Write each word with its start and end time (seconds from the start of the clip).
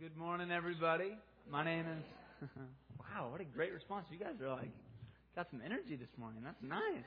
Good 0.00 0.16
morning, 0.16 0.50
everybody. 0.50 1.10
My 1.52 1.62
name 1.62 1.84
is. 1.84 2.48
wow, 2.98 3.28
what 3.30 3.42
a 3.42 3.44
great 3.44 3.70
response! 3.70 4.06
You 4.10 4.18
guys 4.18 4.32
are 4.42 4.48
like 4.48 4.70
got 5.36 5.46
some 5.50 5.60
energy 5.62 5.94
this 5.94 6.08
morning. 6.16 6.40
That's 6.42 6.56
nice. 6.62 7.04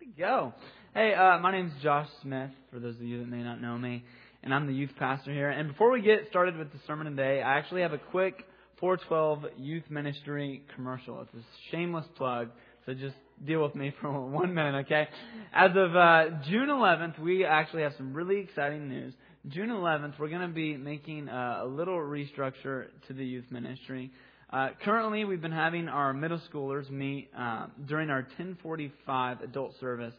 Way 0.00 0.06
to 0.06 0.20
go. 0.20 0.52
Hey, 0.94 1.14
uh, 1.14 1.38
my 1.38 1.52
name's 1.52 1.70
Josh 1.80 2.08
Smith. 2.22 2.50
For 2.72 2.80
those 2.80 2.96
of 2.96 3.02
you 3.02 3.20
that 3.20 3.28
may 3.28 3.44
not 3.44 3.62
know 3.62 3.78
me, 3.78 4.02
and 4.42 4.52
I'm 4.52 4.66
the 4.66 4.72
youth 4.72 4.90
pastor 4.98 5.32
here. 5.32 5.48
And 5.48 5.68
before 5.68 5.92
we 5.92 6.02
get 6.02 6.26
started 6.28 6.56
with 6.56 6.72
the 6.72 6.80
sermon 6.88 7.06
today, 7.06 7.40
I 7.40 7.56
actually 7.56 7.82
have 7.82 7.92
a 7.92 7.98
quick 7.98 8.44
412 8.80 9.52
youth 9.56 9.84
ministry 9.88 10.64
commercial. 10.74 11.20
It's 11.20 11.34
a 11.34 11.70
shameless 11.70 12.06
plug, 12.16 12.48
so 12.84 12.94
just 12.94 13.14
deal 13.46 13.62
with 13.62 13.76
me 13.76 13.94
for 14.00 14.10
one 14.10 14.52
minute, 14.52 14.86
okay? 14.86 15.06
As 15.52 15.70
of 15.76 15.94
uh, 15.94 16.24
June 16.50 16.68
11th, 16.68 17.20
we 17.20 17.44
actually 17.44 17.82
have 17.82 17.92
some 17.96 18.12
really 18.12 18.40
exciting 18.40 18.88
news. 18.88 19.14
June 19.50 19.68
11th, 19.68 20.18
we're 20.18 20.30
going 20.30 20.40
to 20.40 20.48
be 20.48 20.74
making 20.78 21.28
a, 21.28 21.66
little 21.66 21.98
restructure 21.98 22.86
to 23.06 23.12
the 23.12 23.26
youth 23.26 23.44
ministry. 23.50 24.10
Uh, 24.50 24.68
currently, 24.82 25.26
we've 25.26 25.42
been 25.42 25.52
having 25.52 25.86
our 25.86 26.14
middle 26.14 26.40
schoolers 26.50 26.88
meet 26.88 27.28
uh, 27.38 27.66
during 27.86 28.08
our 28.08 28.20
1045 28.20 29.42
adult 29.42 29.78
service 29.80 30.14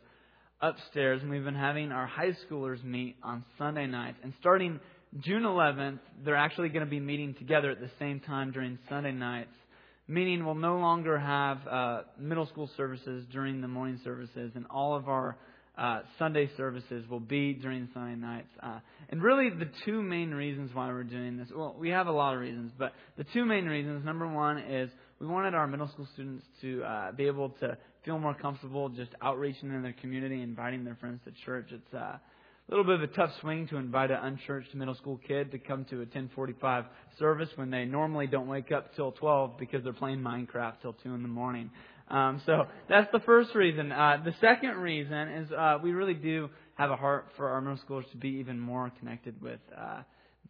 upstairs, 0.61 1.23
and 1.23 1.31
we've 1.31 1.43
been 1.43 1.55
having 1.55 1.91
our 1.91 2.05
high 2.05 2.33
schoolers 2.47 2.83
meet 2.83 3.15
on 3.23 3.43
Sunday 3.57 3.87
nights. 3.87 4.19
And 4.21 4.31
starting 4.39 4.79
June 5.21 5.41
11th, 5.41 5.97
they're 6.23 6.35
actually 6.35 6.69
going 6.69 6.85
to 6.85 6.91
be 6.91 6.99
meeting 6.99 7.33
together 7.33 7.71
at 7.71 7.79
the 7.79 7.89
same 7.97 8.19
time 8.19 8.51
during 8.51 8.77
Sunday 8.89 9.11
nights, 9.11 9.55
meaning 10.07 10.45
we'll 10.45 10.53
no 10.53 10.77
longer 10.77 11.17
have 11.17 11.67
uh, 11.67 12.01
middle 12.19 12.45
school 12.45 12.69
services 12.77 13.25
during 13.31 13.61
the 13.61 13.67
morning 13.67 13.99
services, 14.03 14.51
and 14.53 14.67
all 14.69 14.95
of 14.95 15.09
our 15.09 15.35
uh, 15.77 16.01
Sunday 16.17 16.49
services 16.55 17.05
will 17.09 17.19
be 17.19 17.53
during 17.53 17.89
Sunday 17.93 18.15
nights. 18.15 18.49
Uh, 18.61 18.79
and 19.09 19.21
really, 19.21 19.49
the 19.49 19.69
two 19.85 20.01
main 20.01 20.31
reasons 20.31 20.71
why 20.73 20.87
we're 20.87 21.03
doing 21.03 21.37
this 21.37 21.49
well, 21.55 21.75
we 21.77 21.89
have 21.89 22.07
a 22.07 22.11
lot 22.11 22.33
of 22.33 22.39
reasons, 22.39 22.71
but 22.77 22.93
the 23.17 23.25
two 23.33 23.45
main 23.45 23.65
reasons 23.65 24.05
number 24.05 24.27
one 24.27 24.57
is 24.57 24.89
we 25.19 25.27
wanted 25.27 25.53
our 25.53 25.67
middle 25.67 25.87
school 25.89 26.07
students 26.13 26.45
to 26.61 26.83
uh, 26.83 27.11
be 27.11 27.25
able 27.27 27.49
to 27.49 27.77
feel 28.03 28.19
more 28.19 28.33
comfortable 28.33 28.89
just 28.89 29.11
outreaching 29.21 29.69
in 29.73 29.81
their 29.81 29.95
community, 29.99 30.41
inviting 30.41 30.83
their 30.85 30.95
friends 30.95 31.19
to 31.25 31.31
church. 31.45 31.67
It's 31.71 31.93
uh, 31.93 31.97
a 31.97 32.19
little 32.69 32.85
bit 32.85 32.95
of 32.95 33.03
a 33.03 33.13
tough 33.13 33.31
swing 33.41 33.67
to 33.67 33.77
invite 33.77 34.11
an 34.11 34.17
unchurched 34.21 34.73
middle 34.73 34.95
school 34.95 35.19
kid 35.27 35.51
to 35.51 35.59
come 35.59 35.85
to 35.85 35.97
a 35.97 35.99
1045 35.99 36.85
service 37.19 37.49
when 37.55 37.69
they 37.69 37.85
normally 37.85 38.27
don't 38.27 38.47
wake 38.47 38.71
up 38.71 38.95
till 38.95 39.11
12 39.11 39.57
because 39.57 39.83
they're 39.83 39.93
playing 39.93 40.19
Minecraft 40.19 40.81
till 40.81 40.93
2 40.93 41.13
in 41.13 41.21
the 41.21 41.27
morning. 41.27 41.69
Um, 42.07 42.41
so 42.45 42.67
that's 42.87 43.11
the 43.11 43.19
first 43.19 43.55
reason. 43.55 43.91
Uh, 43.91 44.17
the 44.23 44.35
second 44.39 44.77
reason 44.77 45.27
is 45.29 45.51
uh, 45.51 45.77
we 45.81 45.91
really 45.91 46.13
do 46.13 46.49
have 46.75 46.91
a 46.91 46.95
heart 46.95 47.27
for 47.35 47.49
our 47.49 47.61
middle 47.61 47.79
schoolers 47.87 48.09
to 48.11 48.17
be 48.17 48.29
even 48.29 48.59
more 48.59 48.91
connected 48.99 49.41
with 49.41 49.59
uh, 49.75 50.01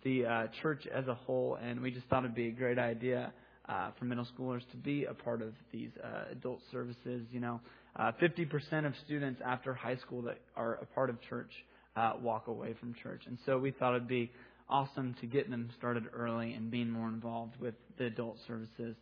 the 0.03 0.25
uh, 0.25 0.47
church 0.61 0.85
as 0.93 1.07
a 1.07 1.15
whole, 1.15 1.57
and 1.61 1.81
we 1.81 1.91
just 1.91 2.05
thought 2.07 2.23
it'd 2.23 2.35
be 2.35 2.47
a 2.47 2.51
great 2.51 2.77
idea 2.77 3.31
uh, 3.69 3.91
for 3.97 4.05
middle 4.05 4.27
schoolers 4.37 4.61
to 4.71 4.77
be 4.77 5.05
a 5.05 5.13
part 5.13 5.41
of 5.41 5.53
these 5.71 5.89
uh, 6.03 6.31
adult 6.31 6.59
services. 6.71 7.25
You 7.31 7.39
know, 7.39 7.61
uh, 7.95 8.11
50% 8.21 8.85
of 8.85 8.93
students 9.05 9.41
after 9.45 9.73
high 9.73 9.97
school 9.97 10.21
that 10.23 10.39
are 10.55 10.75
a 10.75 10.85
part 10.87 11.09
of 11.09 11.21
church 11.21 11.51
uh, 11.95 12.13
walk 12.21 12.47
away 12.47 12.75
from 12.79 12.93
church, 13.01 13.23
and 13.27 13.37
so 13.45 13.57
we 13.57 13.71
thought 13.71 13.95
it'd 13.95 14.07
be 14.07 14.31
awesome 14.69 15.15
to 15.21 15.27
get 15.27 15.49
them 15.49 15.69
started 15.77 16.03
early 16.13 16.53
and 16.53 16.71
being 16.71 16.89
more 16.89 17.07
involved 17.07 17.53
with 17.61 17.75
the 17.97 18.05
adult 18.05 18.37
services 18.47 18.95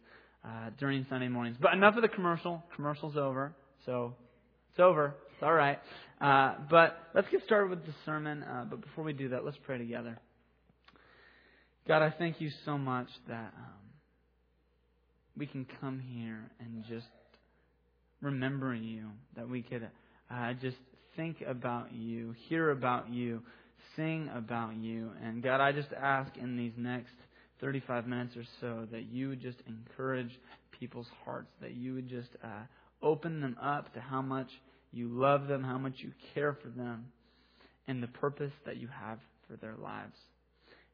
uh, 0.46 0.70
during 0.80 1.06
Sunday 1.10 1.28
mornings. 1.28 1.58
But 1.60 1.74
enough 1.74 1.96
of 1.96 2.02
the 2.02 2.08
commercial. 2.10 2.64
Commercial's 2.76 3.18
over. 3.18 3.54
So 3.86 4.16
it's 4.72 4.80
over. 4.80 5.16
It's 5.34 5.44
all 5.44 5.54
right. 5.54 5.80
Uh, 6.20 6.56
but 6.70 6.98
let's 7.14 7.28
get 7.30 7.44
started 7.46 7.70
with 7.70 7.86
the 7.86 7.94
sermon. 8.06 8.44
Uh, 8.44 8.66
but 8.70 8.82
before 8.82 9.04
we 9.04 9.14
do 9.14 9.30
that, 9.30 9.46
let's 9.46 9.58
pray 9.66 9.78
together. 9.78 10.18
God, 11.88 12.02
I 12.02 12.12
thank 12.18 12.40
you 12.40 12.50
so 12.66 12.78
much 12.78 13.10
that 13.28 13.54
um, 13.58 13.84
we 15.38 15.46
can 15.46 15.66
come 15.82 16.00
here 16.00 16.50
and 16.60 16.84
just 16.88 17.08
remember 18.22 18.74
you, 18.74 19.08
that 19.36 19.50
we 19.50 19.62
could 19.62 19.90
uh, 20.32 20.54
just 20.62 20.78
think 21.16 21.44
about 21.46 21.94
you, 21.94 22.34
hear 22.48 22.72
about 22.72 23.10
you, 23.10 23.42
sing 23.96 24.30
about 24.34 24.76
you. 24.76 25.10
And 25.22 25.44
God, 25.44 25.60
I 25.60 25.72
just 25.72 25.90
ask 25.92 26.32
in 26.38 26.56
these 26.56 26.74
next 26.78 27.14
35 27.64 28.08
minutes 28.08 28.36
or 28.36 28.44
so, 28.60 28.86
that 28.92 29.06
you 29.10 29.30
would 29.30 29.42
just 29.42 29.58
encourage 29.68 30.32
people's 30.78 31.08
hearts, 31.24 31.48
that 31.62 31.72
you 31.72 31.94
would 31.94 32.10
just 32.10 32.28
uh, 32.44 32.48
open 33.02 33.40
them 33.40 33.56
up 33.62 33.94
to 33.94 34.02
how 34.02 34.22
much 34.22 34.50
you 34.92 35.08
love 35.08 35.48
them, 35.48 35.64
how 35.64 35.78
much 35.78 35.94
you 36.00 36.12
care 36.34 36.58
for 36.62 36.68
them, 36.68 37.06
and 37.88 38.04
the 38.04 38.08
purpose 38.08 38.52
that 38.66 38.76
you 38.78 38.90
have 38.90 39.18
for 39.48 39.56
their 39.56 39.76
lives. 39.82 40.18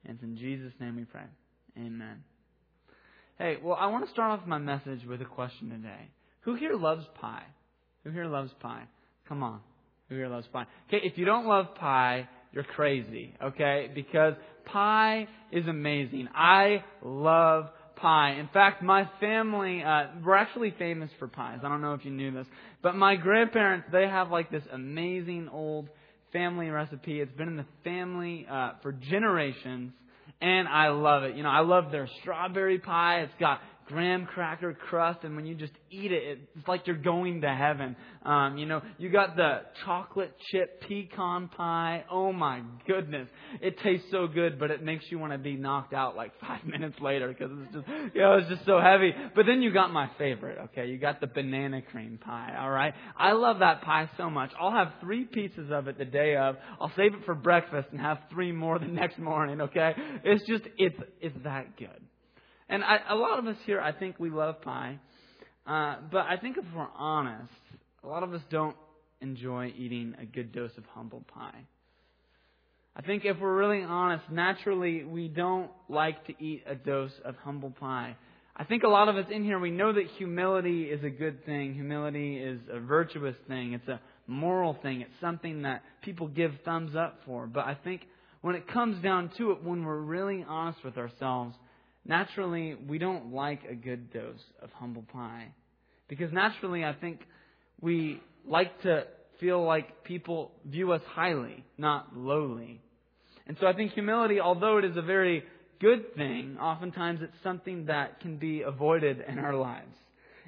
And 0.05 0.13
it's 0.13 0.23
in 0.23 0.37
Jesus' 0.37 0.73
name 0.79 0.95
we 0.95 1.05
pray. 1.05 1.25
Amen. 1.75 2.23
Hey, 3.39 3.57
well, 3.63 3.77
I 3.79 3.87
want 3.87 4.05
to 4.05 4.11
start 4.11 4.39
off 4.39 4.45
my 4.45 4.59
message 4.59 5.05
with 5.07 5.21
a 5.23 5.25
question 5.25 5.71
today. 5.71 6.09
Who 6.41 6.53
here 6.53 6.75
loves 6.75 7.05
pie? 7.19 7.45
Who 8.03 8.11
here 8.11 8.27
loves 8.27 8.51
pie? 8.59 8.83
Come 9.27 9.41
on. 9.41 9.61
Who 10.09 10.15
here 10.15 10.29
loves 10.29 10.45
pie? 10.53 10.67
Okay, 10.87 10.99
if 11.03 11.17
you 11.17 11.25
don't 11.25 11.47
love 11.47 11.73
pie, 11.75 12.29
you're 12.51 12.63
crazy, 12.63 13.33
okay? 13.43 13.89
Because 13.93 14.33
pie 14.71 15.27
is 15.51 15.67
amazing. 15.67 16.27
I 16.33 16.83
love 17.03 17.69
pie. 17.95 18.35
In 18.39 18.49
fact, 18.53 18.81
my 18.81 19.09
family, 19.19 19.83
uh, 19.83 20.07
we're 20.23 20.35
actually 20.35 20.73
famous 20.77 21.09
for 21.19 21.27
pies. 21.27 21.59
I 21.63 21.69
don't 21.69 21.81
know 21.81 21.93
if 21.93 22.05
you 22.05 22.11
knew 22.11 22.31
this, 22.31 22.47
but 22.81 22.95
my 22.95 23.15
grandparents, 23.15 23.87
they 23.91 24.07
have 24.07 24.31
like 24.31 24.51
this 24.51 24.63
amazing 24.71 25.49
old 25.51 25.89
family 26.31 26.69
recipe. 26.69 27.19
It's 27.19 27.35
been 27.37 27.47
in 27.47 27.57
the 27.57 27.65
family 27.83 28.45
uh, 28.49 28.73
for 28.81 28.91
generations, 28.91 29.91
and 30.41 30.67
I 30.67 30.89
love 30.89 31.23
it. 31.23 31.35
You 31.35 31.43
know, 31.43 31.49
I 31.49 31.61
love 31.61 31.91
their 31.91 32.07
strawberry 32.21 32.79
pie. 32.79 33.21
It's 33.21 33.33
got 33.39 33.61
graham 33.89 34.25
cracker 34.25 34.73
crust, 34.73 35.19
and 35.23 35.35
when 35.35 35.45
you 35.45 35.55
just 35.55 35.73
eat 35.89 36.11
it, 36.11 36.39
it's 36.55 36.67
like 36.67 36.85
you're 36.85 36.95
going 36.95 37.41
to 37.41 37.53
heaven. 37.53 37.95
Um, 38.23 38.57
you 38.57 38.67
know, 38.67 38.81
you 38.99 39.09
got 39.09 39.35
the 39.35 39.61
chocolate 39.83 40.31
chip 40.51 40.81
pecan 40.87 41.49
pie. 41.49 42.05
Oh 42.09 42.31
my 42.31 42.61
goodness, 42.87 43.27
it 43.61 43.79
tastes 43.79 44.07
so 44.11 44.27
good, 44.27 44.59
but 44.59 44.69
it 44.69 44.83
makes 44.83 45.05
you 45.09 45.17
want 45.17 45.33
to 45.33 45.39
be 45.39 45.55
knocked 45.55 45.93
out 45.93 46.15
like 46.15 46.31
five 46.41 46.63
minutes 46.65 46.97
later 47.01 47.27
because 47.29 47.51
it's 47.63 47.73
just, 47.73 47.87
you 48.13 48.21
know, 48.21 48.37
it's 48.37 48.49
just 48.49 48.65
so 48.65 48.79
heavy. 48.79 49.11
But 49.35 49.45
then 49.47 49.61
you 49.61 49.73
got 49.73 49.91
my 49.91 50.09
favorite. 50.17 50.59
Okay, 50.65 50.87
you 50.87 50.99
got 50.99 51.19
the 51.19 51.27
banana 51.27 51.81
cream 51.81 52.19
pie. 52.23 52.55
All 52.59 52.69
right, 52.69 52.93
I 53.17 53.31
love 53.31 53.59
that 53.59 53.81
pie 53.81 54.09
so 54.17 54.29
much. 54.29 54.51
I'll 54.59 54.71
have 54.71 54.93
three 55.01 55.25
pieces 55.25 55.71
of 55.71 55.87
it 55.87 55.97
the 55.97 56.05
day 56.05 56.35
of. 56.37 56.57
I'll 56.79 56.91
save 56.95 57.15
it 57.15 57.25
for 57.25 57.33
breakfast 57.33 57.87
and 57.91 57.99
have 57.99 58.19
three 58.29 58.51
more 58.51 58.77
the 58.77 58.85
next 58.87 59.17
morning. 59.17 59.61
Okay, 59.61 59.93
it's 60.23 60.45
just 60.47 60.63
it's 60.77 60.97
it's 61.19 61.35
that 61.43 61.75
good. 61.75 62.08
And 62.69 62.83
I, 62.83 62.99
a 63.09 63.15
lot 63.15 63.39
of 63.39 63.47
us 63.47 63.57
here, 63.65 63.81
I 63.81 63.91
think 63.91 64.19
we 64.19 64.29
love 64.29 64.61
pie. 64.61 64.99
Uh, 65.65 65.95
but 66.11 66.25
I 66.27 66.37
think 66.37 66.57
if 66.57 66.65
we're 66.75 66.87
honest, 66.95 67.51
a 68.03 68.07
lot 68.07 68.23
of 68.23 68.33
us 68.33 68.41
don't 68.49 68.75
enjoy 69.21 69.73
eating 69.77 70.15
a 70.19 70.25
good 70.25 70.51
dose 70.51 70.71
of 70.77 70.85
humble 70.93 71.23
pie. 71.33 71.65
I 72.95 73.01
think 73.01 73.23
if 73.25 73.39
we're 73.39 73.55
really 73.55 73.83
honest, 73.83 74.25
naturally 74.31 75.03
we 75.03 75.27
don't 75.27 75.69
like 75.87 76.25
to 76.27 76.33
eat 76.43 76.63
a 76.67 76.75
dose 76.75 77.11
of 77.23 77.35
humble 77.37 77.71
pie. 77.71 78.15
I 78.55 78.65
think 78.65 78.83
a 78.83 78.89
lot 78.89 79.07
of 79.07 79.15
us 79.15 79.25
in 79.31 79.43
here, 79.43 79.57
we 79.57 79.71
know 79.71 79.93
that 79.93 80.05
humility 80.17 80.83
is 80.83 81.03
a 81.03 81.09
good 81.09 81.45
thing. 81.45 81.73
Humility 81.75 82.37
is 82.37 82.59
a 82.69 82.79
virtuous 82.79 83.35
thing. 83.47 83.73
It's 83.73 83.87
a 83.87 84.01
moral 84.27 84.77
thing. 84.81 85.01
It's 85.01 85.11
something 85.21 85.61
that 85.61 85.81
people 86.01 86.27
give 86.27 86.51
thumbs 86.65 86.95
up 86.95 87.19
for. 87.25 87.47
But 87.47 87.65
I 87.65 87.77
think 87.83 88.01
when 88.41 88.55
it 88.55 88.67
comes 88.67 89.01
down 89.01 89.31
to 89.37 89.51
it, 89.51 89.63
when 89.63 89.85
we're 89.85 90.01
really 90.01 90.45
honest 90.47 90.83
with 90.83 90.97
ourselves, 90.97 91.55
naturally, 92.05 92.75
we 92.75 92.97
don't 92.97 93.33
like 93.33 93.61
a 93.69 93.75
good 93.75 94.11
dose 94.11 94.43
of 94.61 94.71
humble 94.71 95.05
pie. 95.13 95.53
Because 96.07 96.31
naturally, 96.33 96.83
I 96.83 96.93
think 96.93 97.21
we 97.81 98.21
like 98.47 98.81
to 98.81 99.03
feel 99.39 99.63
like 99.63 100.03
people 100.03 100.51
view 100.65 100.91
us 100.91 101.01
highly, 101.07 101.63
not 101.77 102.15
lowly. 102.15 102.81
And 103.47 103.57
so 103.59 103.67
I 103.67 103.73
think 103.73 103.93
humility, 103.93 104.39
although 104.39 104.77
it 104.77 104.85
is 104.85 104.97
a 104.97 105.01
very 105.01 105.43
good 105.79 106.15
thing, 106.15 106.57
oftentimes 106.59 107.21
it's 107.21 107.43
something 107.43 107.85
that 107.85 108.19
can 108.19 108.37
be 108.37 108.61
avoided 108.61 109.23
in 109.27 109.39
our 109.39 109.55
lives. 109.55 109.95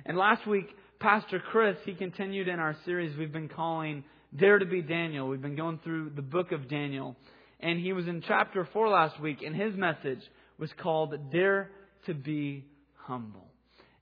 And 0.05 0.17
last 0.17 0.45
week, 0.47 0.67
Pastor 0.99 1.39
Chris, 1.39 1.77
he 1.85 1.93
continued 1.93 2.47
in 2.47 2.59
our 2.59 2.75
series 2.85 3.17
we've 3.17 3.31
been 3.31 3.49
calling 3.49 4.03
Dare 4.37 4.59
to 4.59 4.65
be 4.65 4.81
Daniel. 4.81 5.27
We've 5.27 5.41
been 5.41 5.55
going 5.55 5.79
through 5.83 6.11
the 6.15 6.21
book 6.21 6.51
of 6.51 6.69
Daniel. 6.69 7.15
And 7.59 7.79
he 7.79 7.93
was 7.93 8.07
in 8.07 8.23
chapter 8.27 8.67
4 8.71 8.89
last 8.89 9.19
week, 9.19 9.39
and 9.45 9.55
his 9.55 9.75
message 9.75 10.21
was 10.61 10.71
called 10.77 11.31
Dare 11.31 11.71
to 12.05 12.13
be 12.13 12.65
Humble. 12.93 13.47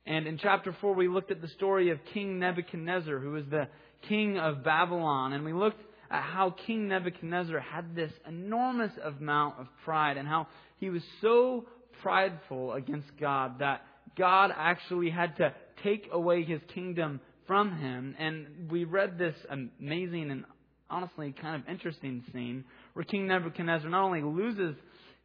And 0.06 0.28
in 0.28 0.38
chapter 0.38 0.76
4, 0.82 0.94
we 0.94 1.08
looked 1.08 1.32
at 1.32 1.42
the 1.42 1.48
story 1.48 1.90
of 1.90 2.00
King 2.14 2.38
Nebuchadnezzar, 2.38 3.18
who 3.18 3.32
was 3.32 3.46
the 3.50 3.70
king 4.10 4.38
of 4.38 4.64
Babylon. 4.64 5.32
And 5.32 5.46
we 5.46 5.54
looked 5.54 5.82
at 6.12 6.22
how 6.22 6.54
King 6.68 6.90
Nebuchadnezzar 6.90 7.60
had 7.62 7.96
this 7.96 8.12
enormous 8.28 8.92
amount 9.04 9.60
of 9.60 9.68
pride 9.86 10.18
and 10.18 10.28
how 10.28 10.48
he 10.78 10.90
was 10.90 11.02
so 11.22 11.66
prideful 12.02 12.74
against 12.74 13.08
God 13.20 13.60
that 13.60 13.82
God 14.18 14.52
actually 14.54 15.12
had 15.12 15.38
to 15.38 15.54
take 15.82 16.10
away 16.12 16.44
his 16.44 16.60
kingdom 16.74 17.22
from 17.48 17.78
him. 17.78 18.16
And 18.20 18.70
we 18.70 18.84
read 18.84 19.18
this 19.18 19.36
amazing 19.50 20.30
and 20.30 20.44
honestly 20.90 21.34
kind 21.40 21.62
of 21.62 21.70
interesting 21.70 22.24
scene 22.34 22.66
where 22.94 23.06
King 23.06 23.28
Nebuchadnezzar 23.28 23.90
not 23.90 24.04
only 24.04 24.24
loses 24.24 24.76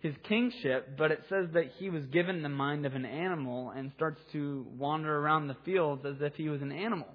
his 0.04 0.14
kingship, 0.28 0.98
but 0.98 1.10
it 1.10 1.22
says 1.30 1.46
that 1.54 1.72
he 1.78 1.88
was 1.88 2.04
given 2.12 2.42
the 2.42 2.48
mind 2.50 2.84
of 2.84 2.94
an 2.94 3.06
animal 3.06 3.70
and 3.70 3.90
starts 3.96 4.20
to 4.32 4.66
wander 4.76 5.18
around 5.18 5.48
the 5.48 5.56
fields 5.64 6.04
as 6.04 6.16
if 6.20 6.34
he 6.34 6.50
was 6.50 6.60
an 6.60 6.70
animal. 6.70 7.08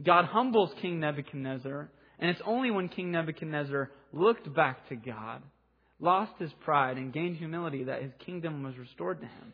God 0.00 0.26
humbles 0.26 0.70
King 0.80 1.00
Nebuchadnezzar, 1.00 1.90
and 2.20 2.30
it's 2.30 2.40
only 2.46 2.70
when 2.70 2.88
King 2.88 3.10
Nebuchadnezzar 3.10 3.90
looked 4.12 4.54
back 4.54 4.88
to 4.90 4.94
God, 4.94 5.42
lost 5.98 6.30
his 6.38 6.52
pride, 6.64 6.98
and 6.98 7.12
gained 7.12 7.36
humility 7.36 7.82
that 7.82 8.00
his 8.00 8.12
kingdom 8.24 8.62
was 8.62 8.78
restored 8.78 9.20
to 9.20 9.26
him. 9.26 9.52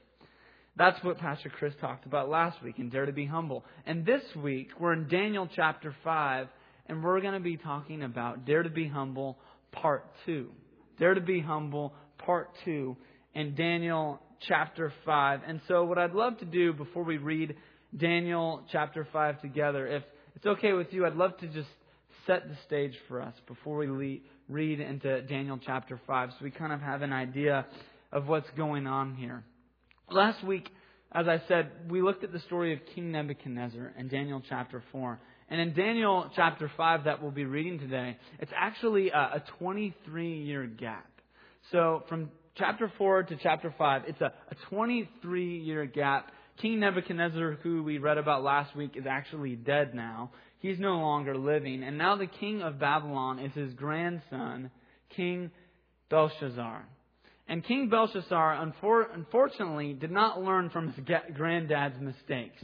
That's 0.76 1.02
what 1.02 1.16
Pastor 1.16 1.48
Chris 1.48 1.72
talked 1.80 2.04
about 2.04 2.28
last 2.28 2.62
week 2.62 2.78
in 2.78 2.90
Dare 2.90 3.06
to 3.06 3.12
Be 3.12 3.24
Humble. 3.24 3.64
And 3.86 4.04
this 4.04 4.22
week, 4.36 4.68
we're 4.78 4.92
in 4.92 5.08
Daniel 5.08 5.48
chapter 5.56 5.96
5, 6.04 6.48
and 6.88 7.02
we're 7.02 7.22
going 7.22 7.32
to 7.32 7.40
be 7.40 7.56
talking 7.56 8.02
about 8.02 8.44
Dare 8.44 8.62
to 8.62 8.68
Be 8.68 8.86
Humble 8.86 9.38
Part 9.72 10.04
2. 10.26 10.50
Dare 10.98 11.14
to 11.14 11.22
Be 11.22 11.40
Humble 11.40 11.94
Part 12.18 12.50
2 12.64 12.96
in 13.34 13.54
Daniel 13.54 14.20
chapter 14.48 14.92
5. 15.04 15.40
And 15.46 15.60
so, 15.68 15.84
what 15.84 15.98
I'd 15.98 16.12
love 16.12 16.38
to 16.38 16.44
do 16.44 16.72
before 16.72 17.04
we 17.04 17.18
read 17.18 17.56
Daniel 17.96 18.62
chapter 18.70 19.06
5 19.12 19.40
together, 19.40 19.86
if 19.86 20.02
it's 20.34 20.46
okay 20.46 20.72
with 20.72 20.92
you, 20.92 21.06
I'd 21.06 21.14
love 21.14 21.36
to 21.38 21.46
just 21.46 21.68
set 22.26 22.48
the 22.48 22.56
stage 22.66 22.94
for 23.08 23.22
us 23.22 23.34
before 23.46 23.76
we 23.78 24.22
read 24.48 24.80
into 24.80 25.22
Daniel 25.22 25.58
chapter 25.64 26.00
5 26.06 26.30
so 26.30 26.36
we 26.42 26.50
kind 26.50 26.72
of 26.72 26.80
have 26.80 27.02
an 27.02 27.12
idea 27.12 27.66
of 28.12 28.26
what's 28.26 28.48
going 28.56 28.86
on 28.86 29.14
here. 29.14 29.44
Last 30.10 30.44
week, 30.44 30.68
as 31.12 31.28
I 31.28 31.40
said, 31.48 31.70
we 31.88 32.02
looked 32.02 32.24
at 32.24 32.32
the 32.32 32.40
story 32.40 32.72
of 32.72 32.80
King 32.94 33.12
Nebuchadnezzar 33.12 33.94
in 33.98 34.08
Daniel 34.08 34.42
chapter 34.48 34.82
4. 34.92 35.18
And 35.48 35.60
in 35.60 35.74
Daniel 35.74 36.30
chapter 36.34 36.70
5 36.76 37.04
that 37.04 37.22
we'll 37.22 37.30
be 37.30 37.44
reading 37.44 37.78
today, 37.78 38.16
it's 38.40 38.52
actually 38.56 39.10
a 39.10 39.42
23 39.58 40.42
year 40.42 40.66
gap. 40.66 41.08
So 41.72 42.04
from 42.08 42.30
chapter 42.56 42.90
4 42.96 43.24
to 43.24 43.36
chapter 43.42 43.74
5, 43.76 44.02
it's 44.06 44.20
a 44.20 44.32
23 44.70 45.58
year 45.58 45.84
gap. 45.86 46.30
King 46.60 46.80
Nebuchadnezzar, 46.80 47.58
who 47.62 47.82
we 47.82 47.98
read 47.98 48.18
about 48.18 48.42
last 48.42 48.74
week, 48.76 48.92
is 48.96 49.04
actually 49.06 49.56
dead 49.56 49.94
now. 49.94 50.30
He's 50.60 50.78
no 50.78 50.98
longer 50.98 51.36
living. 51.36 51.82
And 51.82 51.98
now 51.98 52.16
the 52.16 52.26
king 52.26 52.62
of 52.62 52.78
Babylon 52.78 53.40
is 53.40 53.52
his 53.52 53.74
grandson, 53.74 54.70
King 55.14 55.50
Belshazzar. 56.08 56.86
And 57.48 57.64
King 57.64 57.88
Belshazzar, 57.88 58.70
unfortunately, 59.12 59.92
did 59.92 60.10
not 60.10 60.42
learn 60.42 60.70
from 60.70 60.92
his 60.92 61.04
granddad's 61.34 62.00
mistakes. 62.00 62.62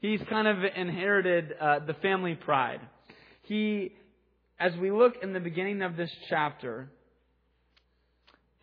He's 0.00 0.20
kind 0.30 0.48
of 0.48 0.58
inherited 0.76 1.52
uh, 1.60 1.80
the 1.86 1.94
family 1.94 2.34
pride. 2.34 2.80
He, 3.42 3.92
as 4.58 4.72
we 4.76 4.90
look 4.90 5.14
in 5.22 5.32
the 5.32 5.40
beginning 5.40 5.82
of 5.82 5.96
this 5.96 6.10
chapter, 6.30 6.88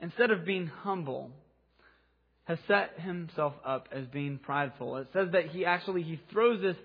instead 0.01 0.31
of 0.31 0.45
being 0.45 0.67
humble, 0.67 1.31
has 2.45 2.57
set 2.67 2.99
himself 2.99 3.53
up 3.63 3.89
as 3.91 4.05
being 4.07 4.39
prideful. 4.39 4.97
It 4.97 5.07
says 5.13 5.27
that 5.33 5.49
he 5.49 5.65
actually 5.65 6.01
he 6.01 6.19
throws 6.31 6.61
this 6.61 6.75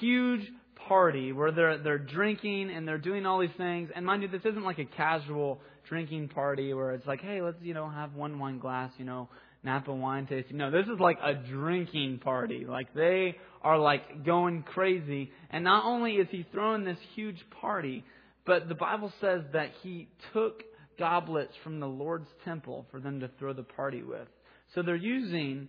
huge 0.00 0.42
party 0.88 1.32
where 1.32 1.52
they're 1.52 1.78
they're 1.78 1.98
drinking 1.98 2.70
and 2.70 2.86
they're 2.86 2.98
doing 2.98 3.24
all 3.24 3.38
these 3.38 3.50
things. 3.56 3.90
And 3.94 4.04
mind 4.04 4.22
you, 4.22 4.28
this 4.28 4.44
isn't 4.44 4.64
like 4.64 4.80
a 4.80 4.84
casual 4.84 5.60
drinking 5.88 6.28
party 6.28 6.74
where 6.74 6.92
it's 6.92 7.06
like, 7.06 7.20
hey, 7.20 7.40
let's, 7.40 7.56
you 7.62 7.74
know, 7.74 7.88
have 7.88 8.14
one 8.14 8.38
wine 8.38 8.58
glass, 8.58 8.90
you 8.98 9.04
know, 9.04 9.28
Napa 9.64 9.94
wine 9.94 10.26
tasting. 10.26 10.56
No, 10.56 10.70
this 10.70 10.86
is 10.86 10.98
like 10.98 11.18
a 11.22 11.34
drinking 11.34 12.18
party. 12.18 12.64
Like 12.68 12.92
they 12.94 13.36
are 13.62 13.78
like 13.78 14.24
going 14.24 14.64
crazy. 14.64 15.30
And 15.50 15.62
not 15.62 15.84
only 15.84 16.14
is 16.14 16.26
he 16.30 16.44
throwing 16.50 16.84
this 16.84 16.98
huge 17.14 17.38
party, 17.60 18.04
but 18.44 18.68
the 18.68 18.74
Bible 18.74 19.12
says 19.20 19.42
that 19.52 19.70
he 19.82 20.08
took 20.32 20.64
goblets 20.98 21.52
from 21.62 21.80
the 21.80 21.86
Lord's 21.86 22.28
temple 22.44 22.86
for 22.90 23.00
them 23.00 23.20
to 23.20 23.30
throw 23.38 23.52
the 23.52 23.62
party 23.62 24.02
with. 24.02 24.28
So 24.74 24.82
they're 24.82 24.96
using 24.96 25.68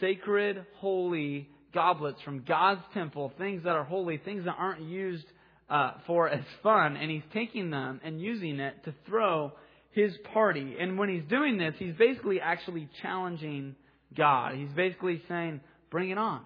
sacred, 0.00 0.64
holy 0.76 1.48
goblets 1.72 2.20
from 2.22 2.44
God's 2.46 2.82
temple, 2.92 3.32
things 3.38 3.64
that 3.64 3.76
are 3.76 3.84
holy, 3.84 4.18
things 4.18 4.44
that 4.44 4.54
aren't 4.58 4.82
used 4.82 5.26
uh, 5.68 5.92
for 6.06 6.28
as 6.28 6.44
fun, 6.62 6.96
and 6.96 7.10
he's 7.10 7.22
taking 7.32 7.70
them 7.70 8.00
and 8.02 8.20
using 8.20 8.58
it 8.58 8.84
to 8.84 8.94
throw 9.06 9.52
his 9.92 10.12
party. 10.32 10.76
And 10.78 10.98
when 10.98 11.08
he's 11.08 11.28
doing 11.28 11.58
this, 11.58 11.74
he's 11.78 11.94
basically 11.94 12.40
actually 12.40 12.88
challenging 13.02 13.76
God. 14.16 14.54
He's 14.54 14.72
basically 14.74 15.22
saying, 15.28 15.60
Bring 15.90 16.10
it 16.10 16.18
on. 16.18 16.42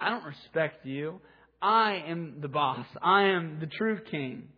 I 0.00 0.10
don't 0.10 0.24
respect 0.24 0.84
you. 0.84 1.20
I 1.60 2.02
am 2.06 2.36
the 2.40 2.48
boss. 2.48 2.86
I 3.02 3.24
am 3.24 3.58
the 3.60 3.66
true 3.66 3.98
king. 4.10 4.48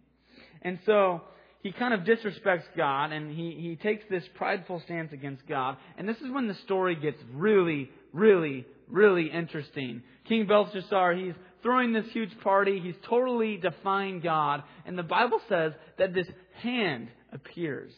And 0.62 0.78
so 0.84 1.22
he 1.62 1.72
kind 1.72 1.92
of 1.92 2.00
disrespects 2.00 2.64
God 2.76 3.12
and 3.12 3.30
he, 3.30 3.56
he 3.60 3.76
takes 3.76 4.04
this 4.08 4.24
prideful 4.34 4.80
stance 4.84 5.12
against 5.12 5.46
God. 5.46 5.76
And 5.98 6.08
this 6.08 6.16
is 6.18 6.30
when 6.30 6.48
the 6.48 6.54
story 6.64 6.94
gets 6.94 7.18
really, 7.32 7.90
really, 8.12 8.64
really 8.88 9.30
interesting. 9.30 10.02
King 10.26 10.46
Belshazzar, 10.46 11.14
he's 11.14 11.34
throwing 11.62 11.92
this 11.92 12.06
huge 12.12 12.38
party. 12.40 12.80
He's 12.80 12.94
totally 13.08 13.58
defying 13.58 14.20
God. 14.20 14.62
And 14.86 14.98
the 14.98 15.02
Bible 15.02 15.40
says 15.48 15.72
that 15.98 16.14
this 16.14 16.26
hand 16.62 17.08
appears 17.32 17.92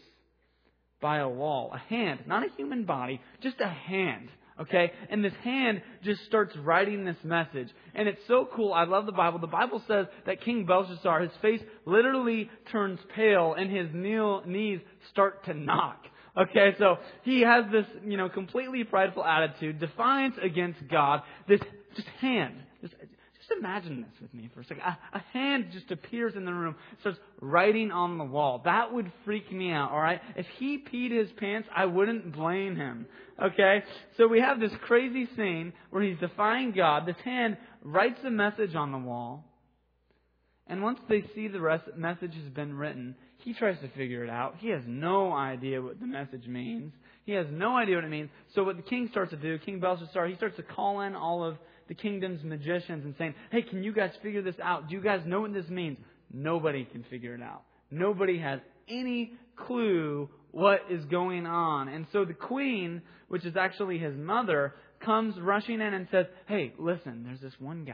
by 1.01 1.19
a 1.19 1.29
wall. 1.29 1.71
A 1.73 1.79
hand, 1.79 2.21
not 2.27 2.45
a 2.45 2.53
human 2.57 2.85
body, 2.85 3.21
just 3.43 3.61
a 3.61 3.69
hand. 3.69 4.29
Okay? 4.61 4.93
And 5.11 5.25
this 5.25 5.35
hand 5.43 5.83
just 6.03 6.25
starts 6.27 6.55
writing 6.57 7.05
this 7.05 7.17
message. 7.25 7.69
And 7.95 8.09
it's 8.09 8.21
so 8.29 8.49
cool. 8.55 8.73
I 8.73 8.85
love 8.85 9.07
the 9.07 9.13
Bible. 9.13 9.39
The 9.39 9.47
Bible 9.47 9.83
says 9.89 10.07
that 10.27 10.43
King 10.43 10.67
Belshazzar, 10.67 11.21
his 11.21 11.33
face 11.41 11.61
literally 11.85 12.51
turns 12.71 13.01
pale 13.15 13.55
and 13.55 13.71
his 13.71 13.89
knees 13.93 14.81
start 15.11 15.45
to 15.47 15.55
knock. 15.55 16.07
Okay, 16.37 16.75
so 16.79 16.97
he 17.25 17.43
has 17.43 17.65
this, 17.71 17.85
you 18.05 18.17
know, 18.17 18.29
completely 18.29 18.85
prideful 18.85 19.23
attitude, 19.23 19.79
defiance 19.79 20.35
against 20.43 20.81
God, 20.89 21.23
this 21.47 21.61
just 21.95 22.09
hand, 22.21 22.55
just, 22.81 22.95
just 23.49 23.59
imagine 23.59 24.03
this 24.03 24.21
with 24.21 24.33
me 24.33 24.49
for 24.55 24.61
a 24.61 24.65
second. 24.65 24.83
A, 24.83 24.99
a, 25.15 25.23
hand 25.33 25.67
just 25.73 25.91
appears 25.91 26.35
in 26.37 26.45
the 26.45 26.53
room, 26.53 26.77
starts 27.01 27.19
writing 27.41 27.91
on 27.91 28.17
the 28.17 28.25
wall. 28.25 28.63
That 28.65 28.93
would 28.93 29.11
freak 29.25 29.51
me 29.51 29.73
out, 29.73 29.91
alright? 29.91 30.21
If 30.37 30.47
he 30.59 30.79
peed 30.79 31.11
his 31.11 31.29
pants, 31.33 31.69
I 31.75 31.87
wouldn't 31.87 32.33
blame 32.33 32.77
him. 32.77 33.07
Okay? 33.43 33.83
So 34.17 34.29
we 34.29 34.41
have 34.41 34.61
this 34.61 34.71
crazy 34.83 35.29
scene 35.37 35.73
where 35.91 36.05
he's 36.05 36.19
defying 36.19 36.71
God. 36.71 37.05
This 37.05 37.17
hand 37.25 37.57
writes 37.83 38.21
a 38.25 38.31
message 38.31 38.77
on 38.77 38.93
the 38.93 38.99
wall. 38.99 39.45
And 40.69 40.81
once 40.81 41.01
they 41.09 41.25
see 41.35 41.49
the 41.49 41.61
rest, 41.61 41.85
message 41.97 42.35
has 42.35 42.49
been 42.53 42.75
written, 42.75 43.17
he 43.39 43.55
tries 43.55 43.81
to 43.81 43.89
figure 43.89 44.23
it 44.23 44.31
out. 44.31 44.57
He 44.59 44.69
has 44.69 44.83
no 44.87 45.33
idea 45.33 45.83
what 45.83 45.99
the 45.99 46.07
message 46.07 46.47
means. 46.47 46.93
He 47.25 47.33
has 47.33 47.47
no 47.51 47.77
idea 47.77 47.97
what 47.97 48.05
it 48.05 48.11
means. 48.11 48.31
So 48.55 48.63
what 48.63 48.77
the 48.77 48.83
king 48.83 49.09
starts 49.11 49.31
to 49.33 49.37
do, 49.37 49.59
King 49.59 49.81
Belshazzar, 49.81 50.29
he 50.29 50.37
starts 50.37 50.57
to 50.57 50.63
call 50.63 51.01
in 51.01 51.17
all 51.17 51.45
of 51.45 51.59
the 51.93 52.03
kingdom's 52.03 52.43
magicians 52.43 53.05
and 53.05 53.15
saying, 53.19 53.35
Hey, 53.51 53.61
can 53.61 53.83
you 53.83 53.93
guys 53.93 54.13
figure 54.23 54.41
this 54.41 54.55
out? 54.63 54.89
Do 54.89 54.95
you 54.95 55.03
guys 55.03 55.21
know 55.27 55.43
what 55.43 55.53
this 55.53 55.69
means? 55.69 55.99
Nobody 56.33 56.87
can 56.87 57.05
figure 57.11 57.35
it 57.35 57.43
out. 57.43 57.65
Nobody 57.91 58.39
has 58.39 58.61
any 58.89 59.35
clue 59.57 60.31
what 60.53 60.81
is 60.91 61.05
going 61.05 61.45
on. 61.45 61.89
And 61.89 62.07
so 62.11 62.25
the 62.25 62.33
queen, 62.33 63.03
which 63.29 63.45
is 63.45 63.59
actually 63.59 63.99
his 63.99 64.17
mother, 64.17 64.75
comes 65.05 65.39
rushing 65.39 65.83
in 65.83 65.93
and 65.93 66.09
says, 66.11 66.25
Hey, 66.47 66.73
listen, 66.79 67.25
there's 67.27 67.41
this 67.41 67.53
one 67.59 67.85
guy. 67.85 67.93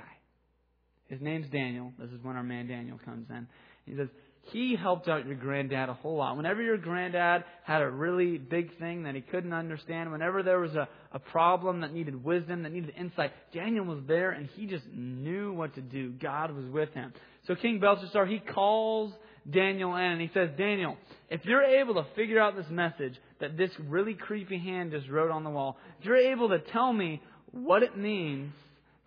His 1.09 1.21
name's 1.21 1.49
Daniel. 1.50 1.93
This 1.99 2.11
is 2.11 2.23
when 2.23 2.37
our 2.37 2.45
man 2.45 2.69
Daniel 2.69 3.00
comes 3.05 3.26
in. 3.31 3.49
He 3.85 3.97
says, 3.97 4.09
he 4.42 4.76
helped 4.76 5.09
out 5.09 5.26
your 5.26 5.35
granddad 5.35 5.88
a 5.88 5.95
whole 5.95 6.16
lot. 6.16 6.37
Whenever 6.37 6.62
your 6.62 6.78
granddad 6.78 7.45
had 7.64 7.83
a 7.83 7.90
really 7.90 8.38
big 8.38 8.78
thing 8.78 9.02
that 9.02 9.14
he 9.14 9.21
couldn't 9.21 9.52
understand, 9.52 10.11
whenever 10.11 10.42
there 10.42 10.59
was 10.59 10.75
a, 10.75 10.88
a 11.12 11.18
problem 11.18 11.80
that 11.83 11.92
needed 11.92 12.25
wisdom, 12.25 12.62
that 12.62 12.73
needed 12.73 12.95
insight, 12.99 13.33
Daniel 13.52 13.85
was 13.85 14.00
there 14.07 14.30
and 14.30 14.49
he 14.57 14.66
just 14.66 14.85
knew 14.95 15.52
what 15.52 15.75
to 15.75 15.83
do. 15.83 16.11
God 16.12 16.52
was 16.52 16.64
with 16.66 16.92
him. 16.95 17.12
So 17.47 17.54
King 17.54 17.78
Belshazzar, 17.78 18.26
he 18.26 18.38
calls 18.38 19.12
Daniel 19.49 19.95
in 19.97 20.04
and 20.04 20.21
he 20.21 20.30
says, 20.33 20.50
Daniel, 20.57 20.97
if 21.28 21.45
you're 21.45 21.62
able 21.62 21.95
to 21.95 22.07
figure 22.16 22.40
out 22.40 22.57
this 22.57 22.68
message 22.71 23.14
that 23.40 23.57
this 23.57 23.71
really 23.87 24.14
creepy 24.14 24.59
hand 24.59 24.92
just 24.92 25.09
wrote 25.09 25.30
on 25.30 25.45
the 25.45 25.50
wall, 25.50 25.76
if 26.00 26.07
you're 26.07 26.16
able 26.16 26.49
to 26.50 26.59
tell 26.59 26.92
me 26.92 27.23
what 27.50 27.83
it 27.83 27.97
means, 27.97 28.52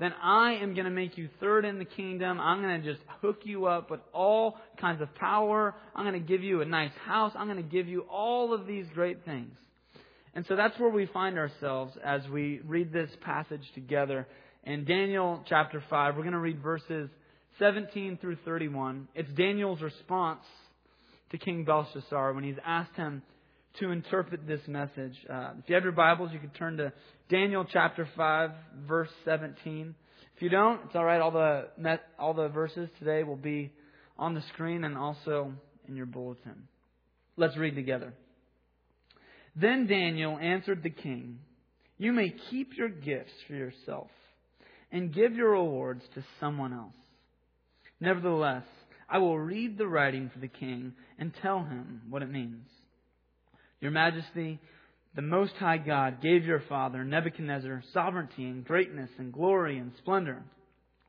then 0.02 0.14
I 0.20 0.54
am 0.54 0.74
going 0.74 0.86
to 0.86 0.92
make 0.92 1.16
you 1.16 1.30
third 1.40 1.64
in 1.64 1.78
the 1.78 1.86
kingdom. 1.86 2.40
I'm 2.40 2.64
going 2.64 2.82
to 2.82 2.92
just 2.92 3.06
hook 3.22 3.42
you 3.44 3.68
up 3.68 3.92
with 3.92 4.00
all 4.14 4.58
kinds 4.80 5.00
of 5.00 5.14
power. 5.14 5.76
I'm 5.96 6.04
going 6.04 6.20
to 6.20 6.28
give 6.28 6.42
you 6.42 6.62
a 6.62 6.66
nice 6.66 6.92
house. 7.06 7.34
I'm 7.36 7.46
going 7.46 7.64
to 7.64 7.70
give 7.70 7.88
you 7.88 8.02
all 8.10 8.52
of 8.52 8.66
these 8.66 8.88
great 8.96 9.24
things. 9.26 9.54
And 10.34 10.44
so 10.48 10.56
that's 10.56 10.80
where 10.80 10.90
we 10.90 11.06
find 11.06 11.38
ourselves 11.38 11.94
as 12.04 12.22
we 12.34 12.62
read 12.66 12.92
this 12.92 13.12
passage 13.22 13.62
together. 13.76 14.26
In 14.64 14.86
Daniel 14.86 15.44
chapter 15.48 15.84
5, 15.88 16.16
we're 16.16 16.24
going 16.24 16.34
to 16.34 16.40
read 16.40 16.64
verses 16.64 17.08
17 17.60 18.18
through 18.20 18.38
31. 18.44 19.08
It's 19.14 19.32
Daniel's 19.34 19.82
response 19.82 20.42
to 21.30 21.38
King 21.38 21.64
Belshazzar 21.64 22.34
when 22.34 22.44
he's 22.44 22.58
asked 22.66 22.96
him 22.96 23.22
to 23.80 23.92
interpret 23.92 24.48
this 24.48 24.62
message. 24.68 25.16
Uh, 25.30 25.52
if 25.60 25.70
you 25.70 25.76
have 25.76 25.84
your 25.84 25.94
Bibles, 25.94 26.32
you 26.34 26.40
can 26.40 26.50
turn 26.50 26.78
to 26.78 26.92
Daniel 27.30 27.66
chapter 27.72 28.08
5, 28.18 28.52
verse 28.88 29.10
17. 29.26 29.96
If 30.36 30.42
you 30.42 30.50
don't, 30.50 30.82
it's 30.86 30.96
all 30.96 31.06
right. 31.06 31.22
All 31.22 31.32
the, 31.32 31.70
all 32.20 32.34
the 32.34 32.50
verses 32.50 32.90
today 33.00 33.24
will 33.24 33.38
be 33.38 33.72
on 34.18 34.34
the 34.34 34.44
screen 34.54 34.84
and 34.84 34.98
also 34.98 35.54
in 35.88 35.96
your 35.96 36.06
bulletin. 36.06 36.68
Let's 37.38 37.58
read 37.58 37.76
together. 37.76 38.14
Then 39.56 39.88
Daniel 39.88 40.38
answered 40.38 40.84
the 40.84 40.90
king, 40.90 41.40
You 41.98 42.12
may 42.12 42.34
keep 42.50 42.78
your 42.78 42.90
gifts 42.90 43.34
for 43.48 43.54
yourself 43.54 44.10
and 44.92 45.14
give 45.14 45.34
your 45.34 45.52
rewards 45.52 46.04
to 46.16 46.24
someone 46.40 46.74
else. 46.74 46.94
Nevertheless, 48.00 48.66
I 49.10 49.20
will 49.20 49.40
read 49.40 49.78
the 49.78 49.88
writing 49.88 50.30
for 50.34 50.40
the 50.40 50.48
king 50.48 50.94
and 51.18 51.34
tell 51.42 51.60
him 51.60 52.02
what 52.10 52.24
it 52.24 52.32
means. 52.32 52.68
Your 53.82 53.92
Majesty, 53.92 54.60
the 55.16 55.22
Most 55.22 55.54
High 55.54 55.80
God 55.80 56.22
gave 56.22 56.46
your 56.46 56.62
father 56.70 57.04
Nebuchadnezzar 57.04 57.84
sovereignty 57.94 58.46
and 58.46 58.64
greatness 58.64 59.10
and 59.18 59.34
glory 59.34 59.78
and 59.78 59.92
splendor 59.98 60.44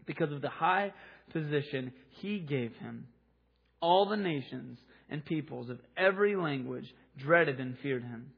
because 0.07 0.33
of 0.33 0.41
the 0.41 0.49
high 0.49 0.93
position 1.33 1.93
he 2.21 2.39
gave 2.39 2.75
him. 2.77 3.07
All 3.81 4.09
the 4.09 4.17
nations 4.17 4.79
and 5.11 5.25
peoples 5.25 5.69
of 5.69 5.79
every 5.97 6.35
language 6.35 6.87
dreaded 7.19 7.61
and 7.61 7.77
feared 7.83 8.03
him. 8.03 8.31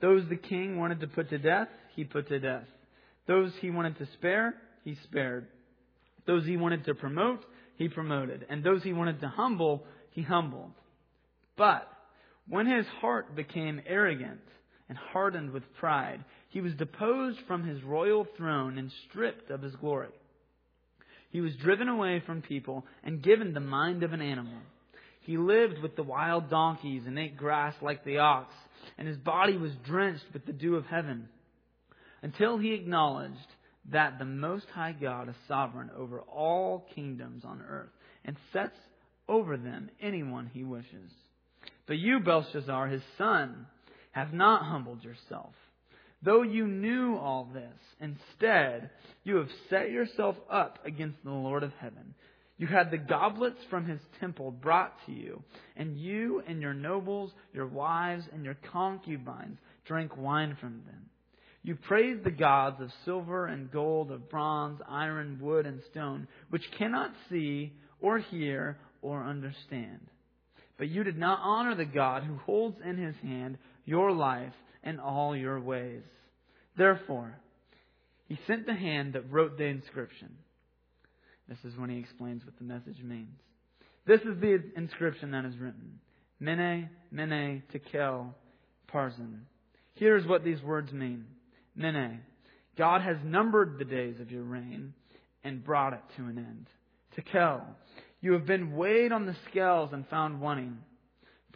Those 0.00 0.28
the 0.28 0.36
king 0.36 0.78
wanted 0.78 1.00
to 1.00 1.06
put 1.06 1.30
to 1.30 1.38
death, 1.38 1.68
he 1.94 2.04
put 2.04 2.28
to 2.28 2.38
death. 2.38 2.66
Those 3.26 3.52
he 3.60 3.70
wanted 3.70 3.98
to 3.98 4.06
spare, 4.12 4.54
he 4.84 4.96
spared. 5.04 5.46
Those 6.26 6.44
he 6.44 6.56
wanted 6.56 6.84
to 6.84 6.94
promote, 6.94 7.44
he 7.76 7.88
promoted. 7.88 8.46
And 8.50 8.62
those 8.62 8.82
he 8.82 8.92
wanted 8.92 9.20
to 9.20 9.28
humble, 9.28 9.84
he 10.10 10.22
humbled. 10.22 10.72
But 11.56 11.88
when 12.48 12.66
his 12.66 12.86
heart 13.00 13.34
became 13.34 13.80
arrogant 13.86 14.40
and 14.88 14.96
hardened 14.96 15.50
with 15.50 15.74
pride, 15.74 16.24
he 16.48 16.60
was 16.60 16.74
deposed 16.74 17.38
from 17.46 17.64
his 17.64 17.82
royal 17.82 18.26
throne 18.36 18.78
and 18.78 18.90
stripped 19.08 19.50
of 19.50 19.62
his 19.62 19.74
glory. 19.76 20.08
He 21.30 21.40
was 21.40 21.56
driven 21.56 21.88
away 21.88 22.22
from 22.24 22.40
people 22.42 22.86
and 23.02 23.22
given 23.22 23.52
the 23.52 23.60
mind 23.60 24.02
of 24.02 24.12
an 24.12 24.22
animal. 24.22 24.58
He 25.22 25.36
lived 25.36 25.82
with 25.82 25.96
the 25.96 26.04
wild 26.04 26.48
donkeys 26.48 27.02
and 27.06 27.18
ate 27.18 27.36
grass 27.36 27.74
like 27.82 28.04
the 28.04 28.18
ox, 28.18 28.54
and 28.96 29.08
his 29.08 29.16
body 29.16 29.56
was 29.56 29.72
drenched 29.84 30.24
with 30.32 30.46
the 30.46 30.52
dew 30.52 30.76
of 30.76 30.86
heaven, 30.86 31.28
until 32.22 32.58
he 32.58 32.74
acknowledged 32.74 33.34
that 33.90 34.18
the 34.18 34.24
Most 34.24 34.66
High 34.72 34.94
God 34.98 35.28
is 35.28 35.34
sovereign 35.48 35.90
over 35.96 36.20
all 36.20 36.86
kingdoms 36.94 37.44
on 37.44 37.60
earth 37.68 37.90
and 38.24 38.36
sets 38.52 38.78
over 39.28 39.56
them 39.56 39.90
anyone 40.00 40.50
he 40.52 40.62
wishes. 40.62 41.10
But 41.86 41.98
you, 41.98 42.20
Belshazzar, 42.20 42.88
his 42.88 43.02
son, 43.16 43.66
have 44.12 44.32
not 44.32 44.64
humbled 44.64 45.04
yourself. 45.04 45.52
Though 46.22 46.42
you 46.42 46.66
knew 46.66 47.16
all 47.16 47.48
this, 47.52 47.62
instead, 48.00 48.90
you 49.22 49.36
have 49.36 49.50
set 49.70 49.90
yourself 49.90 50.36
up 50.50 50.78
against 50.84 51.22
the 51.22 51.30
Lord 51.30 51.62
of 51.62 51.72
heaven. 51.80 52.14
You 52.58 52.66
had 52.66 52.90
the 52.90 52.98
goblets 52.98 53.60
from 53.68 53.86
his 53.86 54.00
temple 54.18 54.50
brought 54.50 54.94
to 55.06 55.12
you, 55.12 55.42
and 55.76 55.98
you 55.98 56.42
and 56.48 56.62
your 56.62 56.72
nobles, 56.72 57.32
your 57.52 57.66
wives, 57.66 58.24
and 58.32 58.44
your 58.44 58.56
concubines 58.72 59.58
drank 59.84 60.16
wine 60.16 60.56
from 60.58 60.82
them. 60.86 61.10
You 61.62 61.76
praised 61.76 62.24
the 62.24 62.30
gods 62.30 62.80
of 62.80 62.90
silver 63.04 63.46
and 63.46 63.70
gold, 63.70 64.10
of 64.10 64.30
bronze, 64.30 64.80
iron, 64.88 65.38
wood, 65.40 65.66
and 65.66 65.82
stone, 65.90 66.28
which 66.48 66.70
cannot 66.78 67.12
see 67.28 67.72
or 68.00 68.18
hear 68.18 68.78
or 69.02 69.22
understand. 69.22 70.00
But 70.78 70.88
you 70.88 71.04
did 71.04 71.18
not 71.18 71.40
honor 71.42 71.74
the 71.74 71.84
God 71.84 72.22
who 72.22 72.36
holds 72.36 72.78
in 72.84 72.98
his 72.98 73.16
hand 73.22 73.58
your 73.84 74.12
life 74.12 74.52
and 74.82 75.00
all 75.00 75.34
your 75.34 75.60
ways. 75.60 76.02
Therefore, 76.76 77.38
he 78.28 78.38
sent 78.46 78.66
the 78.66 78.74
hand 78.74 79.14
that 79.14 79.30
wrote 79.30 79.56
the 79.56 79.64
inscription. 79.64 80.36
This 81.48 81.58
is 81.64 81.78
when 81.78 81.90
he 81.90 81.98
explains 81.98 82.44
what 82.44 82.58
the 82.58 82.64
message 82.64 83.02
means. 83.02 83.38
This 84.06 84.20
is 84.20 84.40
the 84.40 84.62
inscription 84.76 85.30
that 85.30 85.44
is 85.44 85.56
written. 85.56 86.00
Mene, 86.40 86.90
Mene, 87.10 87.62
Tekel, 87.72 88.34
Parsin. 88.92 89.40
Here's 89.94 90.26
what 90.26 90.44
these 90.44 90.62
words 90.62 90.92
mean. 90.92 91.24
Mene, 91.74 92.20
God 92.76 93.00
has 93.00 93.16
numbered 93.24 93.78
the 93.78 93.84
days 93.84 94.20
of 94.20 94.30
your 94.30 94.42
reign 94.42 94.92
and 95.42 95.64
brought 95.64 95.92
it 95.92 96.02
to 96.16 96.24
an 96.24 96.38
end. 96.38 96.66
Tekel, 97.16 97.62
you 98.20 98.32
have 98.32 98.46
been 98.46 98.76
weighed 98.76 99.12
on 99.12 99.26
the 99.26 99.36
scales 99.50 99.90
and 99.92 100.06
found 100.08 100.40
wanting. 100.40 100.78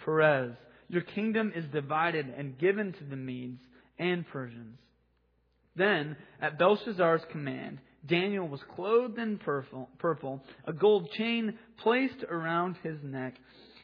Peres, 0.05 0.55
your 0.89 1.03
kingdom 1.03 1.53
is 1.55 1.65
divided 1.73 2.27
and 2.37 2.59
given 2.59 2.93
to 2.93 3.05
the 3.05 3.17
Medes 3.17 3.63
and 3.99 4.27
Persians. 4.27 4.79
Then, 5.77 6.17
at 6.41 6.59
Belshazzar's 6.59 7.23
command, 7.31 7.79
Daniel 8.07 8.49
was 8.49 8.61
clothed 8.75 9.19
in 9.19 9.39
purple, 9.39 10.45
a 10.65 10.73
gold 10.73 11.11
chain 11.13 11.59
placed 11.83 12.25
around 12.29 12.77
his 12.83 12.97
neck, 13.03 13.35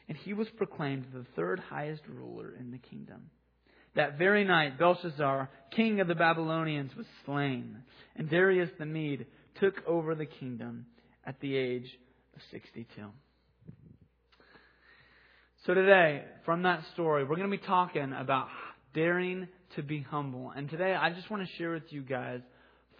and 0.08 0.16
he 0.18 0.32
was 0.32 0.48
proclaimed 0.56 1.06
the 1.12 1.26
third 1.36 1.60
highest 1.60 2.02
ruler 2.08 2.54
in 2.58 2.70
the 2.70 2.78
kingdom. 2.78 3.30
That 3.94 4.18
very 4.18 4.44
night, 4.44 4.78
Belshazzar, 4.78 5.48
king 5.74 6.00
of 6.00 6.08
the 6.08 6.14
Babylonians, 6.14 6.94
was 6.96 7.06
slain, 7.24 7.78
and 8.16 8.28
Darius 8.28 8.70
the 8.78 8.86
Mede 8.86 9.26
took 9.60 9.74
over 9.86 10.14
the 10.14 10.26
kingdom 10.26 10.86
at 11.24 11.40
the 11.40 11.56
age 11.56 11.88
62. 12.50 12.86
So 15.66 15.74
today, 15.74 16.24
from 16.44 16.62
that 16.62 16.82
story, 16.94 17.24
we're 17.24 17.36
going 17.36 17.50
to 17.50 17.56
be 17.56 17.66
talking 17.66 18.12
about 18.12 18.48
daring 18.94 19.48
to 19.74 19.82
be 19.82 20.00
humble. 20.00 20.52
And 20.54 20.70
today, 20.70 20.94
I 20.94 21.10
just 21.10 21.30
want 21.30 21.46
to 21.46 21.56
share 21.56 21.72
with 21.72 21.90
you 21.90 22.02
guys 22.02 22.40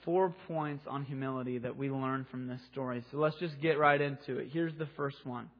four 0.04 0.34
points 0.48 0.84
on 0.88 1.04
humility 1.04 1.58
that 1.58 1.76
we 1.76 1.90
learn 1.90 2.26
from 2.30 2.46
this 2.46 2.60
story. 2.72 3.04
So 3.10 3.18
let's 3.18 3.36
just 3.36 3.60
get 3.60 3.78
right 3.78 4.00
into 4.00 4.38
it. 4.38 4.48
Here's 4.52 4.76
the 4.78 4.88
first 4.96 5.18
one. 5.24 5.50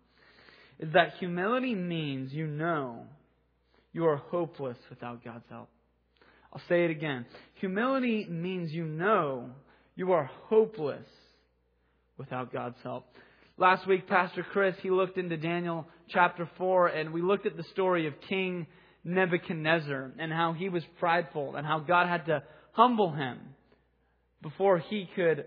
Is 0.79 0.93
that 0.93 1.15
humility 1.19 1.75
means 1.75 2.33
you 2.33 2.47
know 2.47 3.05
you 3.93 4.07
are 4.07 4.17
hopeless 4.17 4.77
without 4.91 5.25
God's 5.25 5.45
help. 5.49 5.69
I'll 6.53 6.63
say 6.69 6.85
it 6.85 6.91
again. 6.91 7.27
Humility 7.61 8.27
means 8.29 8.73
you 8.73 8.85
know 8.85 9.51
you 9.95 10.13
are 10.13 10.31
hopeless 10.49 11.07
without 12.19 12.53
God's 12.53 12.77
help. 12.83 13.07
Last 13.59 13.87
week, 13.87 14.07
Pastor 14.07 14.43
Chris, 14.53 14.75
he 14.83 14.91
looked 14.91 15.17
into 15.17 15.39
Daniel 15.39 15.87
chapter 16.11 16.47
4, 16.59 16.89
and 16.89 17.11
we 17.11 17.23
looked 17.23 17.47
at 17.47 17.57
the 17.57 17.63
story 17.73 18.07
of 18.07 18.13
King 18.29 18.67
Nebuchadnezzar 19.03 20.13
and 20.19 20.31
how 20.31 20.53
he 20.53 20.69
was 20.69 20.83
prideful 20.99 21.57
and 21.57 21.67
how 21.67 21.79
God 21.79 22.07
had 22.07 22.27
to 22.27 22.43
humble 22.73 23.13
him 23.13 23.39
before 24.43 24.77
he 24.79 25.09
could 25.17 25.47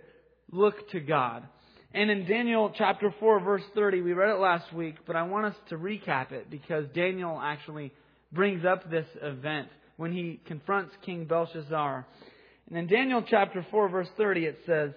look 0.51 0.89
to 0.89 0.99
God. 0.99 1.43
And 1.93 2.09
in 2.09 2.25
Daniel 2.25 2.73
chapter 2.75 3.13
4 3.19 3.41
verse 3.41 3.61
30, 3.75 4.01
we 4.01 4.13
read 4.13 4.31
it 4.31 4.39
last 4.39 4.73
week, 4.73 4.95
but 5.05 5.15
I 5.15 5.21
want 5.27 5.45
us 5.45 5.55
to 5.69 5.77
recap 5.77 6.31
it 6.31 6.49
because 6.49 6.85
Daniel 6.95 7.39
actually 7.39 7.93
brings 8.31 8.65
up 8.65 8.89
this 8.89 9.07
event 9.21 9.67
when 9.97 10.11
he 10.11 10.39
confronts 10.47 10.95
King 11.05 11.25
Belshazzar. 11.25 12.07
And 12.69 12.77
in 12.77 12.87
Daniel 12.87 13.23
chapter 13.29 13.63
4 13.69 13.89
verse 13.89 14.09
30 14.17 14.45
it 14.45 14.57
says, 14.65 14.93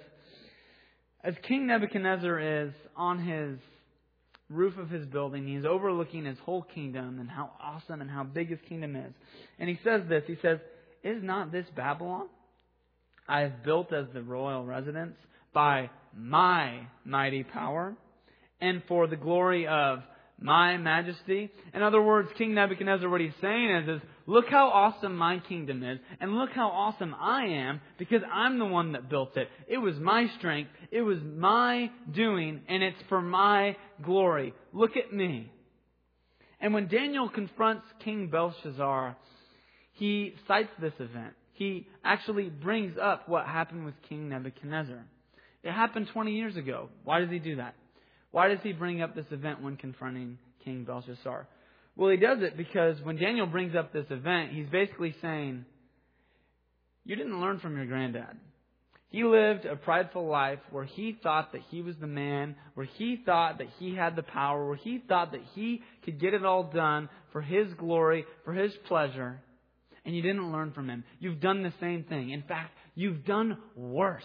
as 1.25 1.35
King 1.47 1.67
Nebuchadnezzar 1.67 2.65
is 2.65 2.73
on 2.97 3.19
his 3.25 3.59
roof 4.49 4.77
of 4.77 4.91
his 4.91 5.07
building, 5.07 5.47
he's 5.47 5.65
overlooking 5.65 6.25
his 6.25 6.39
whole 6.39 6.63
kingdom 6.63 7.19
and 7.21 7.31
how 7.31 7.51
awesome 7.63 8.01
and 8.01 8.11
how 8.11 8.25
big 8.25 8.51
his 8.51 8.59
kingdom 8.69 8.97
is. 8.97 9.13
And 9.59 9.69
he 9.69 9.79
says 9.85 10.03
this, 10.09 10.25
he 10.27 10.37
says, 10.43 10.59
Is 11.03 11.23
not 11.23 11.53
this 11.53 11.67
Babylon? 11.77 12.29
I 13.29 13.41
have 13.41 13.65
built 13.65 13.93
as 13.93 14.07
the 14.13 14.23
royal 14.23 14.65
residence 14.65 15.17
by 15.55 15.91
my 16.17 16.87
mighty 17.05 17.45
power 17.45 17.95
and 18.61 18.83
for 18.89 19.07
the 19.07 19.17
glory 19.17 19.67
of 19.67 20.01
my 20.41 20.77
majesty. 20.77 21.51
In 21.73 21.83
other 21.83 22.03
words, 22.03 22.29
King 22.37 22.55
Nebuchadnezzar, 22.55 23.09
what 23.09 23.21
he's 23.21 23.31
saying 23.41 23.71
is, 23.71 23.89
is 23.97 24.09
look 24.27 24.47
how 24.49 24.69
awesome 24.69 25.17
my 25.17 25.39
kingdom 25.49 25.83
is, 25.83 25.99
and 26.21 26.37
look 26.37 26.51
how 26.51 26.69
awesome 26.69 27.15
I 27.19 27.47
am, 27.47 27.81
because 27.99 28.23
I'm 28.33 28.59
the 28.59 28.67
one 28.67 28.93
that 28.93 29.09
built 29.09 29.37
it. 29.37 29.49
It 29.69 29.79
was 29.79 29.97
my 29.97 30.29
strength, 30.39 30.71
it 30.91 31.03
was 31.03 31.19
my 31.23 31.91
doing, 32.13 32.63
and 32.69 32.83
it's 32.83 33.03
for 33.09 33.21
my 33.21 33.77
glory. 34.03 34.55
Look 34.73 34.97
at 34.97 35.13
me. 35.13 35.51
And 36.61 36.73
when 36.73 36.89
Daniel 36.89 37.29
confronts 37.29 37.85
King 38.05 38.29
Belshazzar, 38.29 39.17
he 39.93 40.35
cites 40.47 40.71
this 40.81 40.95
event. 41.01 41.35
He 41.55 41.87
actually 42.05 42.49
brings 42.49 42.97
up 43.01 43.29
what 43.29 43.47
happened 43.47 43.85
with 43.85 43.95
King 44.09 44.29
Nebuchadnezzar. 44.29 45.05
It 45.63 45.73
happened 45.73 46.09
20 46.13 46.33
years 46.33 46.57
ago. 46.57 46.89
Why 47.05 47.21
does 47.21 47.31
he 47.31 47.39
do 47.39 47.57
that? 47.57 47.75
Why 48.31 48.49
does 48.49 48.59
he 48.63 48.73
bring 48.73 49.03
up 49.03 49.15
this 49.15 49.27
event 49.31 49.63
when 49.63 49.77
confronting 49.77 50.39
King 50.65 50.85
Belshazzar? 50.85 51.47
Well, 51.97 52.11
he 52.11 52.17
does 52.17 52.39
it 52.41 52.57
because 52.57 53.01
when 53.03 53.17
Daniel 53.17 53.47
brings 53.47 53.75
up 53.75 53.93
this 53.93 54.07
event, 54.11 54.53
he's 54.53 54.69
basically 54.69 55.15
saying, 55.21 55.65
You 57.05 57.17
didn't 57.17 57.41
learn 57.41 57.59
from 57.61 57.77
your 57.77 57.87
granddad. 57.87 58.39
He 59.11 59.25
lived 59.25 59.67
a 59.67 59.77
prideful 59.77 60.27
life 60.27 60.61
where 60.71 60.87
he 60.87 61.19
thought 61.23 61.53
that 61.53 61.61
he 61.69 61.83
was 61.83 61.97
the 62.01 62.07
man, 62.07 62.57
where 62.73 62.87
he 62.87 63.23
thought 63.27 63.59
that 63.59 63.67
he 63.79 63.95
had 63.95 64.17
the 64.17 64.23
power, 64.23 64.67
where 64.67 64.77
he 64.77 65.03
thought 65.07 65.33
that 65.33 65.43
he 65.55 65.83
could 66.03 66.19
get 66.19 66.33
it 66.33 66.47
all 66.47 66.65
done 66.65 67.11
for 67.31 67.43
his 67.43 67.69
glory, 67.75 68.25
for 68.47 68.55
his 68.55 68.73
pleasure, 68.89 69.39
and 70.07 70.17
you 70.17 70.23
didn't 70.23 70.51
learn 70.51 70.73
from 70.73 70.89
him. 70.89 71.05
You've 71.21 71.41
done 71.41 71.63
the 71.63 71.75
same 71.79 72.05
thing. 72.05 72.31
In 72.31 72.43
fact, 72.43 72.73
you've 72.95 73.27
done 73.27 73.59
worse. 73.77 74.25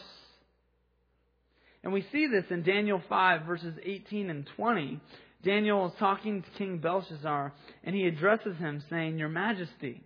And 1.84 1.92
we 1.92 2.06
see 2.14 2.28
this 2.28 2.46
in 2.50 2.64
Daniel 2.64 3.02
5, 3.10 3.46
verses 3.46 3.76
18 3.84 4.30
and 4.30 4.50
20. 4.56 5.02
Daniel 5.44 5.88
is 5.88 5.94
talking 6.00 6.42
to 6.42 6.50
King 6.58 6.80
Belshazzar, 6.80 7.54
and 7.84 7.96
he 7.96 8.06
addresses 8.08 8.58
him 8.58 8.84
saying, 8.90 9.18
Your 9.18 9.30
Majesty, 9.30 10.04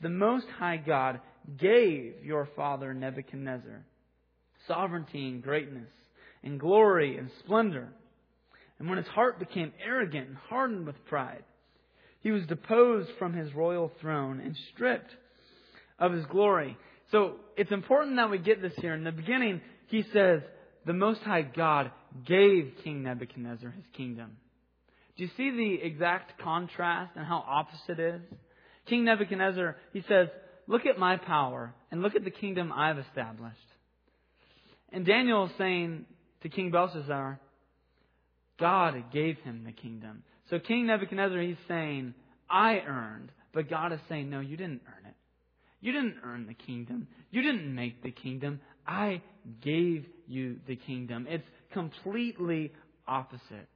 the 0.00 0.08
Most 0.08 0.46
High 0.58 0.76
God 0.76 1.20
gave 1.58 2.14
your 2.24 2.48
father 2.56 2.94
Nebuchadnezzar 2.94 3.84
sovereignty 4.66 5.28
and 5.28 5.42
greatness, 5.42 5.90
and 6.42 6.60
glory 6.60 7.16
and 7.16 7.30
splendor. 7.40 7.88
And 8.78 8.88
when 8.88 8.98
his 8.98 9.06
heart 9.06 9.38
became 9.38 9.72
arrogant 9.84 10.28
and 10.28 10.36
hardened 10.36 10.86
with 10.86 11.04
pride, 11.06 11.44
he 12.20 12.30
was 12.30 12.44
deposed 12.46 13.10
from 13.18 13.32
his 13.32 13.54
royal 13.54 13.90
throne 14.00 14.40
and 14.40 14.56
stripped 14.72 15.10
of 15.98 16.12
his 16.12 16.26
glory. 16.26 16.76
So 17.10 17.36
it's 17.56 17.72
important 17.72 18.16
that 18.16 18.30
we 18.30 18.38
get 18.38 18.60
this 18.60 18.74
here. 18.76 18.94
In 18.94 19.04
the 19.04 19.12
beginning, 19.12 19.60
he 19.86 20.04
says, 20.12 20.42
the 20.86 20.92
Most 20.92 21.20
High 21.20 21.42
God 21.42 21.90
gave 22.24 22.72
King 22.84 23.02
Nebuchadnezzar 23.02 23.70
his 23.70 23.84
kingdom. 23.96 24.36
Do 25.16 25.24
you 25.24 25.30
see 25.36 25.50
the 25.50 25.86
exact 25.86 26.40
contrast 26.40 27.12
and 27.16 27.26
how 27.26 27.44
opposite 27.46 27.98
it 27.98 28.14
is? 28.14 28.20
King 28.86 29.04
Nebuchadnezzar, 29.04 29.76
he 29.92 30.02
says, 30.08 30.28
Look 30.68 30.86
at 30.86 30.98
my 30.98 31.16
power 31.16 31.74
and 31.90 32.02
look 32.02 32.14
at 32.16 32.24
the 32.24 32.30
kingdom 32.30 32.72
I've 32.72 32.98
established. 32.98 33.56
And 34.92 35.04
Daniel 35.04 35.46
is 35.46 35.52
saying 35.58 36.06
to 36.42 36.48
King 36.48 36.70
Belshazzar, 36.70 37.40
God 38.58 39.12
gave 39.12 39.38
him 39.38 39.64
the 39.64 39.72
kingdom. 39.72 40.22
So 40.50 40.58
King 40.58 40.86
Nebuchadnezzar, 40.86 41.40
he's 41.40 41.56
saying, 41.68 42.14
I 42.48 42.78
earned. 42.86 43.30
But 43.52 43.68
God 43.70 43.92
is 43.92 44.00
saying, 44.08 44.30
no, 44.30 44.40
you 44.40 44.56
didn't 44.56 44.82
earn 44.86 45.06
it. 45.10 45.15
You 45.86 45.92
didn't 45.92 46.16
earn 46.24 46.48
the 46.48 46.54
kingdom. 46.54 47.06
You 47.30 47.42
didn't 47.42 47.72
make 47.72 48.02
the 48.02 48.10
kingdom. 48.10 48.58
I 48.88 49.22
gave 49.62 50.04
you 50.26 50.56
the 50.66 50.74
kingdom. 50.74 51.28
It's 51.30 51.46
completely 51.72 52.72
opposite. 53.06 53.68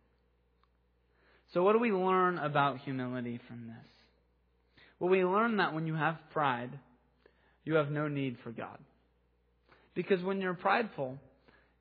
So, 1.54 1.62
what 1.62 1.74
do 1.74 1.78
we 1.78 1.92
learn 1.92 2.38
about 2.38 2.78
humility 2.78 3.38
from 3.46 3.68
this? 3.68 3.86
Well, 4.98 5.08
we 5.08 5.24
learn 5.24 5.58
that 5.58 5.72
when 5.72 5.86
you 5.86 5.94
have 5.94 6.16
pride, 6.32 6.76
you 7.62 7.74
have 7.74 7.92
no 7.92 8.08
need 8.08 8.38
for 8.42 8.50
God. 8.50 8.78
Because 9.94 10.20
when 10.24 10.40
you're 10.40 10.54
prideful, 10.54 11.16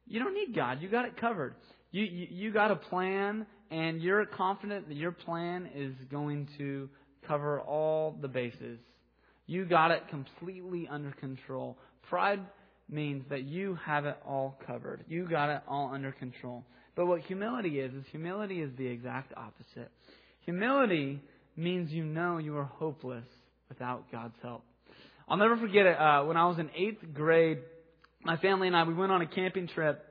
you 0.05 0.19
don't 0.19 0.35
need 0.35 0.55
God. 0.55 0.79
You 0.79 0.89
got 0.89 1.05
it 1.05 1.17
covered. 1.19 1.55
You, 1.89 2.03
you, 2.03 2.27
you 2.29 2.53
got 2.53 2.69
a 2.69 2.75
plan, 2.75 3.47
and 3.71 3.99
you're 3.99 4.27
confident 4.27 4.89
that 4.89 4.95
your 4.95 5.11
plan 5.11 5.67
is 5.73 5.95
going 6.11 6.49
to 6.59 6.87
cover 7.27 7.59
all 7.59 8.15
the 8.21 8.27
bases. 8.27 8.77
You 9.49 9.65
got 9.65 9.89
it 9.89 10.03
completely 10.11 10.87
under 10.87 11.09
control. 11.09 11.75
Pride 12.07 12.39
means 12.87 13.23
that 13.31 13.45
you 13.45 13.79
have 13.83 14.05
it 14.05 14.15
all 14.23 14.59
covered. 14.67 15.03
You 15.07 15.27
got 15.27 15.49
it 15.49 15.63
all 15.67 15.89
under 15.91 16.11
control. 16.11 16.63
But 16.95 17.07
what 17.07 17.21
humility 17.21 17.79
is, 17.79 17.91
is 17.95 18.03
humility 18.11 18.61
is 18.61 18.69
the 18.77 18.85
exact 18.85 19.33
opposite. 19.35 19.89
Humility 20.41 21.19
means 21.57 21.89
you 21.89 22.05
know 22.05 22.37
you 22.37 22.57
are 22.57 22.65
hopeless 22.65 23.25
without 23.69 24.11
God's 24.11 24.35
help. 24.43 24.61
I'll 25.27 25.37
never 25.37 25.57
forget 25.57 25.87
it. 25.87 25.99
Uh, 25.99 26.25
when 26.25 26.37
I 26.37 26.45
was 26.45 26.59
in 26.59 26.69
eighth 26.75 27.03
grade, 27.15 27.57
my 28.21 28.37
family 28.37 28.67
and 28.67 28.77
I, 28.77 28.83
we 28.83 28.93
went 28.93 29.11
on 29.11 29.23
a 29.23 29.27
camping 29.27 29.67
trip, 29.67 30.05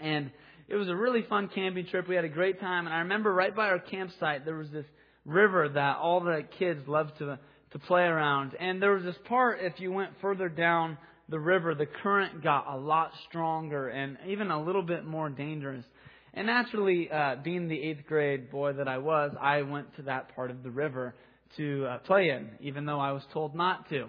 and 0.00 0.30
it 0.68 0.76
was 0.76 0.90
a 0.90 0.94
really 0.94 1.22
fun 1.22 1.48
camping 1.54 1.86
trip. 1.86 2.08
We 2.08 2.14
had 2.14 2.26
a 2.26 2.28
great 2.28 2.60
time, 2.60 2.84
and 2.84 2.94
I 2.94 2.98
remember 2.98 3.32
right 3.32 3.56
by 3.56 3.68
our 3.68 3.78
campsite 3.78 4.44
there 4.44 4.56
was 4.56 4.68
this 4.70 4.84
river 5.24 5.66
that 5.66 5.96
all 5.96 6.20
the 6.20 6.42
kids 6.58 6.86
loved 6.86 7.16
to 7.20 7.38
to 7.76 7.86
play 7.86 8.02
around. 8.02 8.56
And 8.58 8.80
there 8.80 8.92
was 8.92 9.04
this 9.04 9.16
part 9.26 9.58
if 9.60 9.78
you 9.78 9.92
went 9.92 10.12
further 10.20 10.48
down 10.48 10.96
the 11.28 11.38
river, 11.38 11.74
the 11.74 11.86
current 11.86 12.42
got 12.42 12.66
a 12.68 12.76
lot 12.76 13.10
stronger 13.28 13.88
and 13.88 14.16
even 14.26 14.50
a 14.50 14.62
little 14.62 14.82
bit 14.82 15.04
more 15.04 15.28
dangerous. 15.28 15.84
And 16.32 16.46
naturally, 16.46 17.10
uh, 17.10 17.36
being 17.42 17.68
the 17.68 17.80
eighth 17.80 18.06
grade 18.06 18.50
boy 18.50 18.74
that 18.74 18.88
I 18.88 18.98
was, 18.98 19.32
I 19.40 19.62
went 19.62 19.94
to 19.96 20.02
that 20.02 20.34
part 20.34 20.50
of 20.50 20.62
the 20.62 20.70
river 20.70 21.14
to 21.56 21.86
uh, 21.86 21.98
play 21.98 22.30
in, 22.30 22.50
even 22.60 22.86
though 22.86 23.00
I 23.00 23.12
was 23.12 23.22
told 23.32 23.54
not 23.54 23.88
to. 23.90 24.06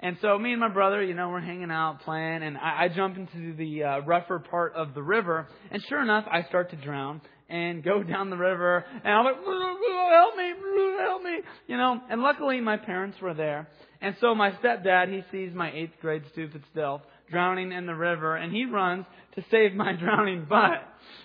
And 0.00 0.16
so 0.22 0.38
me 0.38 0.52
and 0.52 0.60
my 0.60 0.68
brother, 0.68 1.02
you 1.02 1.14
know, 1.14 1.28
we're 1.28 1.40
hanging 1.40 1.70
out, 1.70 2.00
playing, 2.00 2.42
and 2.42 2.56
I, 2.56 2.84
I 2.84 2.88
jump 2.88 3.18
into 3.18 3.54
the 3.54 3.84
uh, 3.84 3.98
rougher 4.00 4.38
part 4.38 4.74
of 4.74 4.94
the 4.94 5.02
river, 5.02 5.46
and 5.70 5.82
sure 5.88 6.00
enough, 6.00 6.24
I 6.30 6.44
start 6.44 6.70
to 6.70 6.76
drown 6.76 7.20
and 7.50 7.84
go 7.84 8.02
down 8.14 8.30
the 8.30 8.38
river, 8.38 8.84
and 9.04 9.12
I'm 9.12 9.24
like, 9.24 9.36
help 9.36 9.80
me, 9.80 9.88
help 10.10 10.36
me, 10.36 10.49
you 11.66 11.76
know. 11.76 12.00
And 12.10 12.22
luckily, 12.22 12.60
my 12.60 12.76
parents 12.76 13.18
were 13.20 13.34
there, 13.34 13.68
and 14.00 14.16
so 14.20 14.34
my 14.34 14.50
stepdad, 14.52 15.12
he 15.12 15.22
sees 15.30 15.54
my 15.54 15.72
eighth 15.72 15.94
grade 16.00 16.22
stupid 16.32 16.62
self 16.74 17.02
drowning 17.30 17.72
in 17.72 17.86
the 17.86 17.94
river, 17.94 18.36
and 18.36 18.52
he 18.52 18.64
runs 18.64 19.06
to 19.36 19.44
save 19.50 19.72
my 19.74 19.92
drowning 19.98 20.46
butt. 20.48 20.82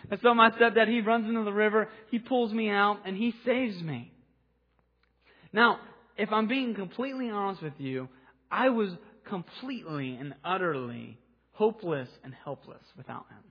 And 0.10 0.20
so 0.22 0.34
my 0.34 0.52
stepdad, 0.52 0.88
he 0.88 1.02
runs 1.02 1.28
into 1.28 1.44
the 1.44 1.54
river, 1.54 1.90
he 2.12 2.20
pulls 2.20 2.54
me 2.54 2.70
out, 2.70 3.00
and 3.06 3.18
he 3.18 3.34
saves 3.46 3.82
me. 3.82 4.12
Now, 5.52 5.80
if 6.18 6.32
I'm 6.32 6.48
being 6.48 6.76
completely 6.76 7.30
honest 7.30 7.62
with 7.62 7.74
you, 7.78 8.10
I 8.52 8.70
was 8.70 8.90
completely 9.28 10.16
and 10.16 10.36
utterly 10.44 11.18
hopeless 11.54 12.10
and 12.24 12.34
helpless 12.44 12.84
without 12.98 13.26
him. 13.30 13.44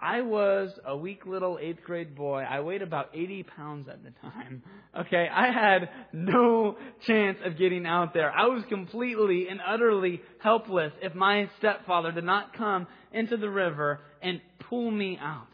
I 0.00 0.20
was 0.20 0.70
a 0.86 0.96
weak 0.96 1.26
little 1.26 1.58
eighth 1.60 1.82
grade 1.82 2.14
boy. 2.14 2.42
I 2.48 2.60
weighed 2.60 2.82
about 2.82 3.10
80 3.14 3.42
pounds 3.42 3.88
at 3.88 4.02
the 4.02 4.10
time. 4.20 4.62
Okay, 4.98 5.28
I 5.30 5.52
had 5.52 5.90
no 6.12 6.76
chance 7.06 7.38
of 7.44 7.58
getting 7.58 7.86
out 7.86 8.14
there. 8.14 8.32
I 8.32 8.46
was 8.46 8.64
completely 8.68 9.46
and 9.48 9.60
utterly 9.64 10.20
helpless 10.42 10.92
if 11.02 11.14
my 11.14 11.48
stepfather 11.58 12.10
did 12.10 12.24
not 12.24 12.56
come 12.56 12.86
into 13.12 13.36
the 13.36 13.50
river 13.50 14.00
and 14.22 14.40
pull 14.68 14.90
me 14.90 15.18
out. 15.20 15.46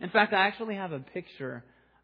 In 0.00 0.08
fact, 0.08 0.32
I 0.32 0.46
actually 0.46 0.74
have 0.74 0.92
a 0.92 0.98
picture 0.98 1.62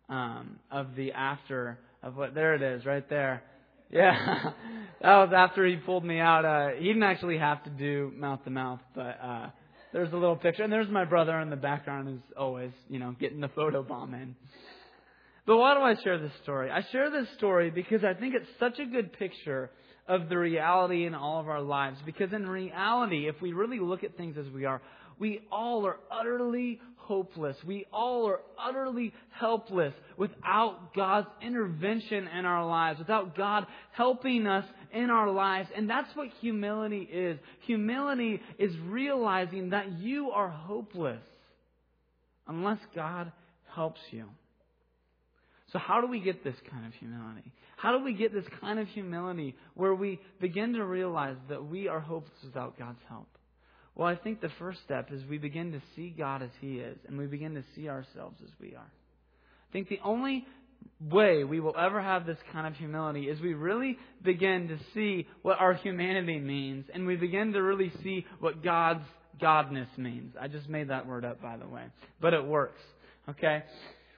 um, 0.08 0.60
of 0.70 0.94
the 0.96 1.12
after 1.12 1.78
of 2.02 2.16
what. 2.16 2.34
There 2.34 2.54
it 2.54 2.62
is, 2.62 2.84
right 2.84 3.08
there. 3.08 3.42
Yeah, 3.90 4.52
that 5.02 5.16
was 5.16 5.32
after 5.34 5.66
he 5.66 5.76
pulled 5.76 6.04
me 6.04 6.20
out. 6.20 6.44
Uh, 6.44 6.68
he 6.78 6.86
didn't 6.86 7.02
actually 7.02 7.38
have 7.38 7.64
to 7.64 7.70
do 7.70 8.12
mouth 8.14 8.44
to 8.44 8.50
mouth, 8.50 8.80
but 8.94 9.18
uh, 9.20 9.46
there's 9.92 10.12
a 10.12 10.16
little 10.16 10.36
picture, 10.36 10.62
and 10.62 10.72
there's 10.72 10.88
my 10.88 11.04
brother 11.04 11.38
in 11.40 11.50
the 11.50 11.56
background, 11.56 12.08
who's 12.08 12.36
always, 12.36 12.70
you 12.88 12.98
know, 12.98 13.14
getting 13.18 13.40
the 13.40 13.48
photo 13.48 13.82
bomb 13.82 14.14
in. 14.14 14.36
But 15.46 15.56
why 15.56 15.74
do 15.74 15.80
I 15.80 16.00
share 16.02 16.18
this 16.18 16.32
story? 16.42 16.70
I 16.70 16.84
share 16.92 17.10
this 17.10 17.26
story 17.36 17.70
because 17.70 18.04
I 18.04 18.14
think 18.14 18.34
it's 18.34 18.48
such 18.58 18.78
a 18.78 18.86
good 18.86 19.12
picture 19.12 19.70
of 20.06 20.28
the 20.28 20.38
reality 20.38 21.06
in 21.06 21.14
all 21.14 21.40
of 21.40 21.48
our 21.48 21.62
lives. 21.62 21.98
Because 22.04 22.32
in 22.32 22.48
reality, 22.48 23.28
if 23.28 23.40
we 23.40 23.52
really 23.52 23.80
look 23.80 24.04
at 24.04 24.16
things 24.16 24.36
as 24.38 24.50
we 24.52 24.64
are, 24.64 24.80
we 25.18 25.40
all 25.50 25.86
are 25.86 25.96
utterly 26.10 26.80
hopeless. 27.10 27.56
We 27.66 27.86
all 27.92 28.28
are 28.28 28.38
utterly 28.56 29.12
helpless 29.32 29.92
without 30.16 30.94
God's 30.94 31.26
intervention 31.42 32.28
in 32.28 32.46
our 32.46 32.64
lives, 32.64 33.00
without 33.00 33.36
God 33.36 33.66
helping 33.90 34.46
us 34.46 34.64
in 34.92 35.10
our 35.10 35.28
lives. 35.28 35.68
And 35.76 35.90
that's 35.90 36.14
what 36.14 36.28
humility 36.40 37.00
is. 37.00 37.36
Humility 37.66 38.40
is 38.60 38.72
realizing 38.86 39.70
that 39.70 39.90
you 39.98 40.30
are 40.30 40.48
hopeless 40.48 41.20
unless 42.46 42.78
God 42.94 43.32
helps 43.74 44.00
you. 44.12 44.26
So, 45.72 45.80
how 45.80 46.00
do 46.00 46.06
we 46.06 46.20
get 46.20 46.44
this 46.44 46.54
kind 46.70 46.86
of 46.86 46.92
humility? 46.94 47.50
How 47.76 47.98
do 47.98 48.04
we 48.04 48.14
get 48.14 48.32
this 48.32 48.44
kind 48.60 48.78
of 48.78 48.86
humility 48.86 49.56
where 49.74 49.96
we 49.96 50.20
begin 50.40 50.74
to 50.74 50.84
realize 50.84 51.38
that 51.48 51.64
we 51.64 51.88
are 51.88 51.98
hopeless 51.98 52.38
without 52.44 52.78
God's 52.78 53.00
help? 53.08 53.26
Well, 54.00 54.08
I 54.08 54.16
think 54.16 54.40
the 54.40 54.48
first 54.58 54.78
step 54.82 55.12
is 55.12 55.20
we 55.28 55.36
begin 55.36 55.72
to 55.72 55.82
see 55.94 56.08
God 56.16 56.42
as 56.42 56.48
He 56.62 56.78
is, 56.78 56.96
and 57.06 57.18
we 57.18 57.26
begin 57.26 57.52
to 57.56 57.62
see 57.76 57.86
ourselves 57.86 58.40
as 58.42 58.48
we 58.58 58.74
are. 58.74 58.90
I 58.90 59.72
think 59.74 59.90
the 59.90 60.00
only 60.02 60.46
way 60.98 61.44
we 61.44 61.60
will 61.60 61.76
ever 61.78 62.00
have 62.00 62.24
this 62.24 62.38
kind 62.50 62.66
of 62.66 62.76
humility 62.76 63.28
is 63.28 63.38
we 63.42 63.52
really 63.52 63.98
begin 64.24 64.68
to 64.68 64.78
see 64.94 65.28
what 65.42 65.60
our 65.60 65.74
humanity 65.74 66.38
means, 66.38 66.86
and 66.94 67.06
we 67.06 67.16
begin 67.16 67.52
to 67.52 67.62
really 67.62 67.92
see 68.02 68.24
what 68.38 68.64
God's 68.64 69.04
godness 69.38 69.88
means. 69.98 70.34
I 70.40 70.48
just 70.48 70.66
made 70.70 70.88
that 70.88 71.06
word 71.06 71.26
up, 71.26 71.42
by 71.42 71.58
the 71.58 71.68
way, 71.68 71.84
but 72.22 72.32
it 72.32 72.42
works. 72.42 72.80
Okay? 73.28 73.64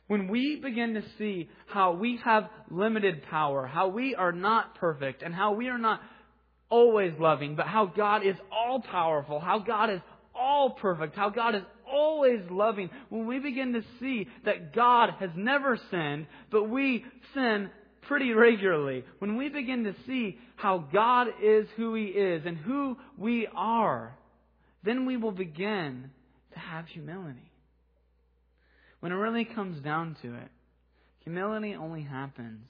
When 0.07 0.29
we 0.29 0.61
begin 0.63 0.95
to 0.95 1.03
see 1.19 1.49
how 1.67 1.95
we 1.95 2.21
have 2.25 2.45
limited 2.71 3.25
power, 3.29 3.67
how 3.67 3.89
we 3.89 4.15
are 4.15 4.31
not 4.31 4.77
perfect, 4.77 5.23
and 5.23 5.35
how 5.35 5.55
we 5.55 5.67
are 5.67 5.79
not 5.79 6.03
always 6.73 7.13
loving, 7.19 7.55
but 7.55 7.67
how 7.67 7.85
God 7.85 8.27
is 8.27 8.35
all 8.51 8.81
powerful, 8.81 9.39
how 9.39 9.59
God 9.59 9.91
is 9.91 10.01
all 10.35 10.71
perfect, 10.71 11.15
how 11.15 11.29
God 11.29 11.55
is 11.55 11.63
always 11.87 12.41
loving. 12.51 12.89
When 13.11 13.27
we 13.27 13.39
begin 13.41 13.75
to 13.75 13.83
see 14.01 14.27
that 14.47 14.75
God 14.75 15.11
has 15.21 15.29
never 15.37 15.79
sinned, 15.91 16.27
but 16.51 16.71
we 16.71 17.05
sin 17.35 17.69
pretty 18.09 18.33
regularly, 18.33 19.05
when 19.19 19.37
we 19.37 19.51
begin 19.51 19.85
to 19.85 19.95
see 20.07 20.39
how 20.57 20.89
God 20.91 21.29
is 21.43 21.67
who 21.77 21.95
He 21.95 22.07
is 22.07 22.43
and 22.47 22.57
who 22.57 22.97
we 23.19 23.47
are, 23.55 24.17
then 24.83 25.05
we 25.05 25.19
will 25.19 25.31
begin 25.31 26.11
to 26.55 26.59
have 26.59 26.87
humility. 26.87 27.53
When 29.01 29.13
it 29.13 29.17
really 29.17 29.45
comes 29.45 29.83
down 29.85 30.17
to 30.23 30.35
it, 30.37 30.49
humility 31.19 31.75
only 31.75 32.03
happens 32.03 32.67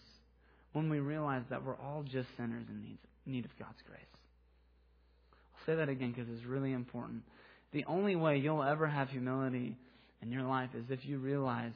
when 0.73 0.91
we 0.91 0.99
realize 0.99 1.45
that 1.51 1.65
we're 1.65 1.77
all 1.77 2.03
just 2.03 2.27
sinners 2.37 2.65
in 2.69 2.83
need 2.83 2.99
need 3.27 3.45
of 3.45 3.51
God's 3.59 3.81
grace. 3.87 4.01
I'll 5.55 5.67
say 5.67 5.77
that 5.77 5.89
again 5.89 6.13
because 6.13 6.31
it's 6.33 6.47
really 6.47 6.73
important. 6.73 7.23
The 7.73 7.85
only 7.87 8.17
way 8.17 8.39
you'll 8.39 8.63
ever 8.63 8.87
have 8.87 9.09
humility 9.09 9.77
in 10.21 10.33
your 10.33 10.43
life 10.43 10.71
is 10.75 10.85
if 10.89 11.01
you 11.05 11.19
realize 11.19 11.73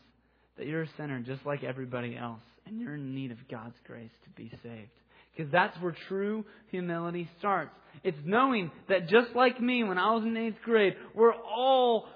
that 0.59 0.67
you're 0.67 0.83
a 0.83 0.89
sinner 0.97 1.21
just 1.21 1.45
like 1.45 1.65
everybody 1.65 2.17
else 2.17 2.41
and 2.67 2.81
you're 2.81 2.95
in 2.95 3.15
need 3.15 3.31
of 3.31 3.39
God's 3.51 3.77
grace 3.87 4.11
to 4.25 4.31
be 4.31 4.51
saved. 4.63 4.91
Because 5.35 5.53
that's 5.53 5.77
where 5.81 5.95
true 6.09 6.45
humility 6.71 7.29
starts. 7.39 7.71
It's 8.03 8.17
knowing 8.25 8.71
that 8.89 9.09
just 9.09 9.35
like 9.35 9.61
me 9.61 9.85
when 9.85 9.99
I 9.99 10.15
was 10.15 10.25
in 10.25 10.37
eighth 10.37 10.61
grade, 10.65 10.95
we're 11.15 11.35
all 11.35 12.09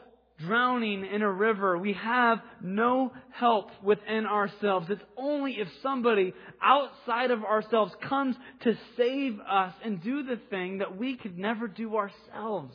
drowning 0.46 1.04
in 1.04 1.22
a 1.22 1.30
river. 1.30 1.78
We 1.78 1.94
have 1.94 2.38
no 2.62 3.12
help 3.32 3.70
within 3.82 4.26
ourselves. 4.26 4.86
It's 4.90 5.02
only 5.16 5.52
if 5.52 5.68
somebody 5.82 6.32
outside 6.62 7.30
of 7.30 7.44
ourselves 7.44 7.92
comes 8.08 8.36
to 8.62 8.74
save 8.96 9.38
us 9.40 9.74
and 9.84 10.02
do 10.02 10.22
the 10.22 10.40
thing 10.50 10.78
that 10.78 10.96
we 10.96 11.16
could 11.16 11.38
never 11.38 11.68
do 11.68 11.96
ourselves. 11.96 12.74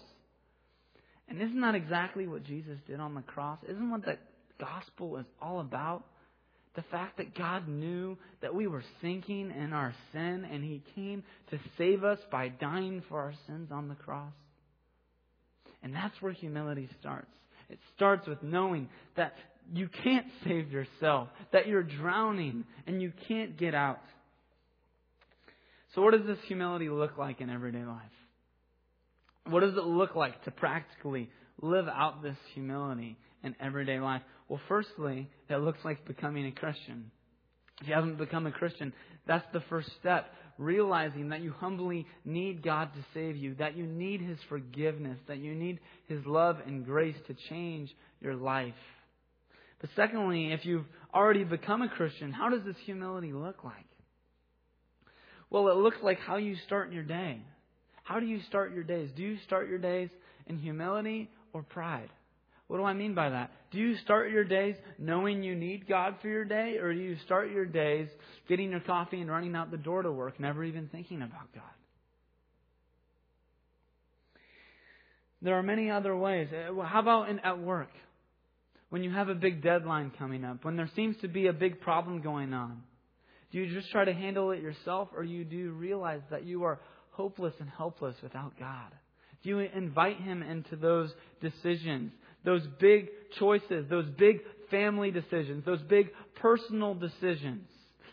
And 1.27 1.41
isn't 1.41 1.61
that 1.61 1.75
exactly 1.75 2.27
what 2.27 2.43
Jesus 2.43 2.77
did 2.87 2.99
on 2.99 3.15
the 3.15 3.21
cross? 3.21 3.59
Isn't 3.67 3.89
what 3.89 4.05
the 4.05 4.17
gospel 4.59 5.17
is 5.17 5.25
all 5.41 5.59
about? 5.59 6.03
The 6.75 6.83
fact 6.91 7.17
that 7.17 7.35
God 7.35 7.67
knew 7.67 8.17
that 8.41 8.53
we 8.53 8.67
were 8.67 8.83
sinking 9.01 9.51
in 9.51 9.73
our 9.73 9.95
sin 10.11 10.45
and 10.51 10.63
He 10.63 10.83
came 10.93 11.23
to 11.49 11.59
save 11.77 12.03
us 12.03 12.19
by 12.31 12.49
dying 12.49 13.01
for 13.07 13.19
our 13.19 13.33
sins 13.47 13.69
on 13.71 13.87
the 13.87 13.95
cross. 13.95 14.33
And 15.81 15.93
that's 15.93 16.21
where 16.21 16.33
humility 16.33 16.89
starts. 16.99 17.31
It 17.69 17.79
starts 17.95 18.27
with 18.27 18.41
knowing 18.43 18.89
that 19.15 19.33
you 19.73 19.89
can't 20.03 20.27
save 20.43 20.71
yourself, 20.71 21.29
that 21.51 21.67
you're 21.67 21.83
drowning 21.83 22.65
and 22.85 23.01
you 23.01 23.11
can't 23.27 23.57
get 23.57 23.73
out. 23.73 24.01
So, 25.93 26.01
what 26.01 26.11
does 26.11 26.25
this 26.27 26.37
humility 26.47 26.89
look 26.89 27.17
like 27.17 27.41
in 27.41 27.49
everyday 27.49 27.83
life? 27.83 28.01
What 29.47 29.61
does 29.61 29.75
it 29.75 29.83
look 29.83 30.15
like 30.15 30.43
to 30.43 30.51
practically 30.51 31.29
live 31.61 31.87
out 31.87 32.21
this 32.21 32.37
humility 32.53 33.17
in 33.43 33.55
everyday 33.59 33.99
life? 33.99 34.21
Well, 34.49 34.59
firstly, 34.67 35.29
it 35.49 35.55
looks 35.57 35.79
like 35.83 36.05
becoming 36.05 36.45
a 36.47 36.51
Christian. 36.51 37.11
If 37.81 37.87
you 37.87 37.93
haven't 37.93 38.17
become 38.17 38.47
a 38.47 38.51
Christian, 38.51 38.93
that's 39.27 39.45
the 39.53 39.61
first 39.69 39.89
step. 39.99 40.31
Realizing 40.57 41.29
that 41.29 41.41
you 41.41 41.51
humbly 41.51 42.05
need 42.23 42.63
God 42.63 42.93
to 42.93 43.05
save 43.13 43.35
you, 43.35 43.55
that 43.55 43.75
you 43.75 43.85
need 43.85 44.21
His 44.21 44.37
forgiveness, 44.47 45.17
that 45.27 45.39
you 45.39 45.53
need 45.53 45.79
His 46.07 46.25
love 46.25 46.57
and 46.65 46.85
grace 46.85 47.15
to 47.27 47.35
change 47.49 47.93
your 48.21 48.35
life. 48.35 48.73
But 49.81 49.89
secondly, 49.95 50.53
if 50.53 50.65
you've 50.65 50.85
already 51.13 51.43
become 51.43 51.81
a 51.81 51.89
Christian, 51.89 52.31
how 52.31 52.49
does 52.49 52.63
this 52.65 52.77
humility 52.85 53.33
look 53.33 53.63
like? 53.63 53.85
Well, 55.49 55.67
it 55.67 55.75
looks 55.75 55.97
like 56.01 56.19
how 56.19 56.37
you 56.37 56.55
start 56.65 56.91
your 56.91 57.03
day. 57.03 57.41
How 58.03 58.19
do 58.19 58.25
you 58.25 58.39
start 58.47 58.73
your 58.73 58.83
days? 58.83 59.09
Do 59.15 59.23
you 59.23 59.37
start 59.45 59.67
your 59.67 59.79
days 59.79 60.09
in 60.47 60.57
humility 60.57 61.29
or 61.53 61.63
pride? 61.63 62.09
What 62.67 62.77
do 62.77 62.83
I 62.83 62.93
mean 62.93 63.13
by 63.13 63.29
that? 63.29 63.51
Do 63.71 63.77
you 63.77 63.95
start 63.97 64.31
your 64.31 64.43
days 64.43 64.75
knowing 64.97 65.43
you 65.43 65.55
need 65.55 65.87
God 65.87 66.15
for 66.21 66.27
your 66.27 66.45
day, 66.45 66.77
or 66.77 66.93
do 66.93 66.99
you 66.99 67.17
start 67.25 67.51
your 67.51 67.65
days 67.65 68.07
getting 68.49 68.71
your 68.71 68.79
coffee 68.79 69.21
and 69.21 69.29
running 69.29 69.55
out 69.55 69.69
the 69.69 69.77
door 69.77 70.01
to 70.01 70.11
work, 70.11 70.39
never 70.39 70.63
even 70.63 70.87
thinking 70.87 71.21
about 71.21 71.53
God? 71.53 71.63
There 75.41 75.55
are 75.55 75.63
many 75.63 75.91
other 75.91 76.15
ways. 76.17 76.47
Uh, 76.51 76.81
how 76.81 77.01
about 77.01 77.29
in, 77.29 77.39
at 77.39 77.59
work? 77.59 77.91
When 78.89 79.03
you 79.03 79.11
have 79.11 79.29
a 79.29 79.35
big 79.35 79.61
deadline 79.61 80.11
coming 80.17 80.43
up, 80.43 80.63
when 80.63 80.75
there 80.75 80.89
seems 80.95 81.17
to 81.17 81.27
be 81.27 81.47
a 81.47 81.53
big 81.53 81.81
problem 81.81 82.21
going 82.21 82.53
on, 82.53 82.81
do 83.51 83.59
you 83.59 83.71
just 83.73 83.91
try 83.91 84.05
to 84.05 84.13
handle 84.13 84.51
it 84.51 84.61
yourself, 84.61 85.09
or 85.15 85.23
you 85.23 85.43
do 85.43 85.55
you 85.55 85.71
realize 85.71 86.21
that 86.31 86.45
you 86.45 86.63
are 86.63 86.79
hopeless 87.11 87.53
and 87.59 87.69
helpless 87.69 88.15
without 88.23 88.57
God? 88.57 88.91
Do 89.43 89.49
you 89.49 89.59
invite 89.59 90.19
Him 90.19 90.41
into 90.41 90.75
those 90.75 91.13
decisions? 91.41 92.11
Those 92.45 92.65
big 92.79 93.09
choices, 93.39 93.87
those 93.89 94.07
big 94.17 94.39
family 94.69 95.11
decisions, 95.11 95.65
those 95.65 95.81
big 95.81 96.09
personal 96.35 96.93
decisions, 96.93 97.67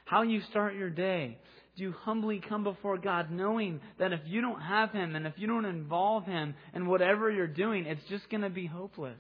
how 0.05 0.23
you 0.23 0.41
start 0.51 0.75
your 0.75 0.91
day. 0.91 1.39
Do 1.77 1.85
you 1.85 1.93
humbly 1.93 2.43
come 2.47 2.65
before 2.65 2.99
God 2.99 3.31
knowing 3.31 3.81
that 3.99 4.13
if 4.13 4.21
you 4.27 4.43
don't 4.43 4.61
have 4.61 4.91
Him 4.91 5.17
and 5.17 5.27
if 5.27 5.35
you 5.37 5.47
don't 5.47 5.65
involve 5.65 6.27
Him 6.27 6.55
in 6.75 6.87
whatever 6.87 7.31
you're 7.31 7.47
doing, 7.47 7.87
it's 7.87 8.05
just 8.11 8.29
going 8.29 8.43
to 8.43 8.51
be 8.51 8.67
hopeless? 8.67 9.19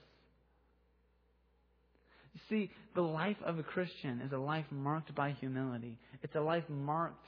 You 2.35 2.40
see, 2.51 2.70
the 2.94 3.03
life 3.03 3.38
of 3.44 3.59
a 3.59 3.62
Christian 3.62 4.20
is 4.20 4.33
a 4.33 4.38
life 4.38 4.66
marked 4.70 5.14
by 5.14 5.31
humility. 5.40 5.98
It's 6.22 6.35
a 6.35 6.40
life 6.40 6.64
marked 6.68 7.25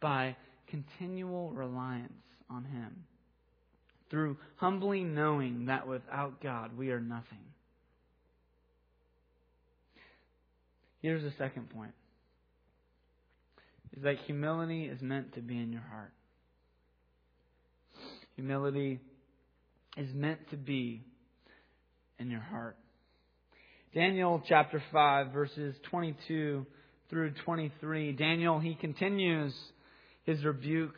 by 0.00 0.36
continual 0.68 1.50
reliance 1.50 2.12
on 2.48 2.64
Him 2.64 3.04
through 4.10 4.36
humbly 4.56 5.04
knowing 5.04 5.66
that 5.66 5.86
without 5.86 6.42
God 6.42 6.76
we 6.76 6.90
are 6.90 7.00
nothing. 7.00 7.38
Here's 11.00 11.22
the 11.22 11.32
second 11.38 11.70
point. 11.70 11.94
Is 13.96 14.02
that 14.02 14.16
humility 14.26 14.84
is 14.84 15.00
meant 15.00 15.34
to 15.34 15.40
be 15.40 15.58
in 15.58 15.72
your 15.72 15.82
heart. 15.82 16.12
Humility 18.36 19.00
is 19.96 20.12
meant 20.14 20.38
to 20.50 20.56
be 20.56 21.02
in 22.18 22.30
your 22.30 22.40
heart. 22.40 22.76
Daniel 23.94 24.42
chapter 24.46 24.82
5 24.92 25.32
verses 25.32 25.74
22 25.90 26.64
through 27.08 27.32
23. 27.44 28.12
Daniel, 28.12 28.60
he 28.60 28.74
continues 28.76 29.52
his 30.24 30.44
rebuke 30.44 30.94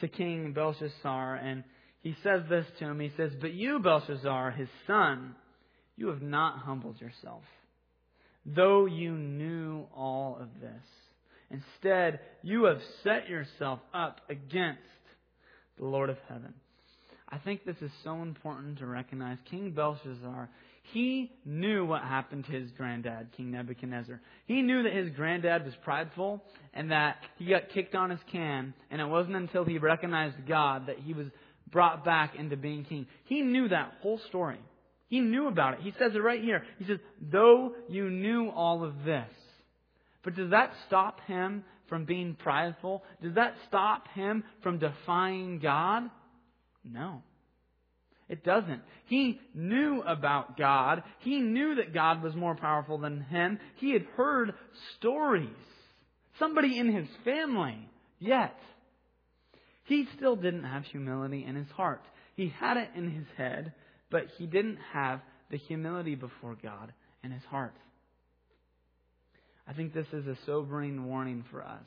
to 0.00 0.08
King 0.08 0.52
Belshazzar 0.52 1.36
and 1.36 1.64
he 2.02 2.16
says 2.22 2.42
this 2.48 2.66
to 2.78 2.86
him. 2.86 3.00
He 3.00 3.12
says, 3.16 3.32
But 3.40 3.54
you, 3.54 3.78
Belshazzar, 3.78 4.50
his 4.52 4.68
son, 4.86 5.34
you 5.96 6.08
have 6.08 6.22
not 6.22 6.58
humbled 6.58 7.00
yourself, 7.00 7.42
though 8.44 8.86
you 8.86 9.12
knew 9.12 9.84
all 9.94 10.36
of 10.40 10.48
this. 10.60 10.82
Instead, 11.50 12.20
you 12.42 12.64
have 12.64 12.80
set 13.04 13.28
yourself 13.28 13.78
up 13.94 14.20
against 14.28 14.80
the 15.78 15.84
Lord 15.84 16.10
of 16.10 16.16
heaven. 16.28 16.54
I 17.28 17.38
think 17.38 17.64
this 17.64 17.76
is 17.80 17.90
so 18.04 18.20
important 18.20 18.78
to 18.78 18.86
recognize. 18.86 19.38
King 19.50 19.70
Belshazzar, 19.70 20.50
he 20.92 21.32
knew 21.44 21.86
what 21.86 22.02
happened 22.02 22.44
to 22.46 22.52
his 22.52 22.70
granddad, 22.72 23.28
King 23.36 23.52
Nebuchadnezzar. 23.52 24.20
He 24.46 24.60
knew 24.60 24.82
that 24.82 24.92
his 24.92 25.10
granddad 25.10 25.64
was 25.64 25.74
prideful 25.84 26.42
and 26.74 26.90
that 26.90 27.16
he 27.38 27.46
got 27.46 27.70
kicked 27.70 27.94
on 27.94 28.10
his 28.10 28.20
can, 28.30 28.74
and 28.90 29.00
it 29.00 29.06
wasn't 29.06 29.36
until 29.36 29.64
he 29.64 29.78
recognized 29.78 30.46
God 30.46 30.88
that 30.88 30.98
he 30.98 31.14
was 31.14 31.28
brought 31.72 32.04
back 32.04 32.36
into 32.36 32.56
being 32.56 32.84
king. 32.84 33.06
He 33.24 33.40
knew 33.40 33.68
that 33.68 33.94
whole 34.00 34.20
story. 34.28 34.60
He 35.08 35.20
knew 35.20 35.48
about 35.48 35.74
it. 35.74 35.80
He 35.80 35.92
says 35.98 36.12
it 36.14 36.22
right 36.22 36.42
here. 36.42 36.62
He 36.78 36.86
says, 36.86 36.98
though 37.20 37.74
you 37.88 38.08
knew 38.08 38.48
all 38.48 38.84
of 38.84 39.04
this. 39.04 39.28
But 40.22 40.36
does 40.36 40.50
that 40.50 40.72
stop 40.86 41.20
him 41.26 41.64
from 41.88 42.04
being 42.04 42.34
prideful? 42.34 43.02
Does 43.22 43.34
that 43.34 43.54
stop 43.68 44.06
him 44.14 44.44
from 44.62 44.78
defying 44.78 45.58
God? 45.58 46.04
No. 46.84 47.22
It 48.28 48.44
doesn't. 48.44 48.80
He 49.06 49.40
knew 49.54 50.02
about 50.06 50.56
God. 50.56 51.02
He 51.18 51.40
knew 51.40 51.74
that 51.74 51.92
God 51.92 52.22
was 52.22 52.34
more 52.34 52.54
powerful 52.54 52.96
than 52.96 53.20
him. 53.20 53.58
He 53.76 53.92
had 53.92 54.04
heard 54.16 54.54
stories. 54.96 55.50
Somebody 56.38 56.78
in 56.78 56.94
his 56.94 57.08
family. 57.24 57.76
Yet, 58.18 58.56
he 59.84 60.06
still 60.16 60.36
didn't 60.36 60.64
have 60.64 60.84
humility 60.84 61.44
in 61.44 61.56
his 61.56 61.70
heart. 61.70 62.02
He 62.36 62.52
had 62.58 62.76
it 62.76 62.90
in 62.94 63.10
his 63.10 63.26
head, 63.36 63.72
but 64.10 64.26
he 64.38 64.46
didn't 64.46 64.78
have 64.92 65.20
the 65.50 65.58
humility 65.58 66.14
before 66.14 66.56
God 66.62 66.92
in 67.22 67.30
his 67.30 67.42
heart. 67.44 67.74
I 69.66 69.72
think 69.72 69.94
this 69.94 70.06
is 70.12 70.26
a 70.26 70.36
sobering 70.46 71.06
warning 71.06 71.44
for 71.50 71.62
us 71.62 71.84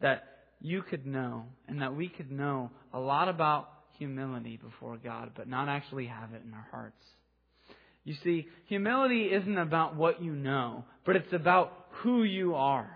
that 0.00 0.24
you 0.60 0.82
could 0.82 1.06
know 1.06 1.44
and 1.68 1.82
that 1.82 1.94
we 1.94 2.08
could 2.08 2.30
know 2.30 2.70
a 2.92 2.98
lot 2.98 3.28
about 3.28 3.68
humility 3.98 4.58
before 4.62 4.96
God, 4.96 5.32
but 5.36 5.48
not 5.48 5.68
actually 5.68 6.06
have 6.06 6.32
it 6.32 6.42
in 6.46 6.54
our 6.54 6.66
hearts. 6.70 7.02
You 8.04 8.14
see, 8.24 8.48
humility 8.66 9.24
isn't 9.26 9.58
about 9.58 9.96
what 9.96 10.22
you 10.22 10.32
know, 10.32 10.84
but 11.04 11.16
it's 11.16 11.32
about 11.32 11.72
who 11.90 12.22
you 12.22 12.54
are. 12.54 12.90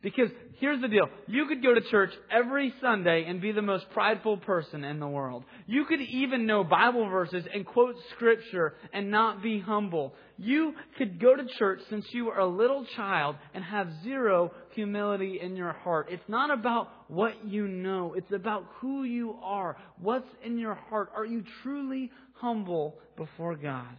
Because 0.00 0.30
here's 0.60 0.80
the 0.80 0.86
deal. 0.86 1.08
You 1.26 1.46
could 1.46 1.60
go 1.60 1.74
to 1.74 1.80
church 1.80 2.12
every 2.30 2.72
Sunday 2.80 3.24
and 3.26 3.40
be 3.40 3.50
the 3.50 3.62
most 3.62 3.84
prideful 3.90 4.36
person 4.36 4.84
in 4.84 5.00
the 5.00 5.08
world. 5.08 5.42
You 5.66 5.86
could 5.86 6.00
even 6.00 6.46
know 6.46 6.62
Bible 6.62 7.08
verses 7.08 7.44
and 7.52 7.66
quote 7.66 7.96
scripture 8.14 8.74
and 8.92 9.10
not 9.10 9.42
be 9.42 9.58
humble. 9.58 10.14
You 10.36 10.74
could 10.98 11.20
go 11.20 11.34
to 11.34 11.44
church 11.58 11.80
since 11.90 12.06
you 12.12 12.26
were 12.26 12.38
a 12.38 12.46
little 12.46 12.86
child 12.94 13.36
and 13.54 13.64
have 13.64 13.88
zero 14.04 14.52
humility 14.74 15.40
in 15.42 15.56
your 15.56 15.72
heart. 15.72 16.06
It's 16.10 16.28
not 16.28 16.56
about 16.56 16.90
what 17.08 17.44
you 17.44 17.66
know. 17.66 18.14
It's 18.16 18.30
about 18.30 18.66
who 18.76 19.02
you 19.02 19.36
are. 19.42 19.76
What's 20.00 20.28
in 20.44 20.58
your 20.58 20.74
heart? 20.74 21.10
Are 21.16 21.26
you 21.26 21.42
truly 21.64 22.12
humble 22.34 23.00
before 23.16 23.56
God? 23.56 23.96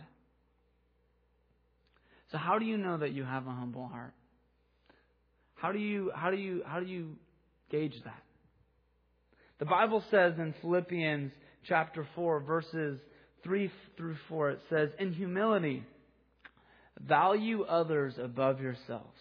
So 2.31 2.37
how 2.37 2.57
do 2.57 2.63
you 2.63 2.77
know 2.77 2.99
that 2.99 3.11
you 3.11 3.25
have 3.25 3.47
a 3.47 3.51
humble 3.51 3.87
heart? 3.89 4.13
How 5.61 5.71
do 5.71 5.79
you 5.79 6.11
how 6.15 6.31
do 6.31 6.37
you 6.37 6.61
how 6.65 6.79
do 6.79 6.85
you 6.85 7.15
gauge 7.69 7.95
that? 8.05 8.23
The 9.59 9.65
Bible 9.65 10.03
says 10.09 10.33
in 10.37 10.53
Philippians 10.61 11.31
chapter 11.67 12.07
4 12.15 12.41
verses 12.41 12.99
3 13.43 13.71
through 13.97 14.15
4 14.29 14.51
it 14.51 14.59
says 14.69 14.89
in 14.99 15.13
humility 15.13 15.83
value 16.99 17.63
others 17.63 18.15
above 18.21 18.61
yourselves 18.61 19.19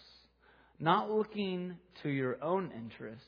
not 0.79 1.11
looking 1.11 1.75
to 2.03 2.09
your 2.09 2.41
own 2.41 2.71
interests 2.75 3.25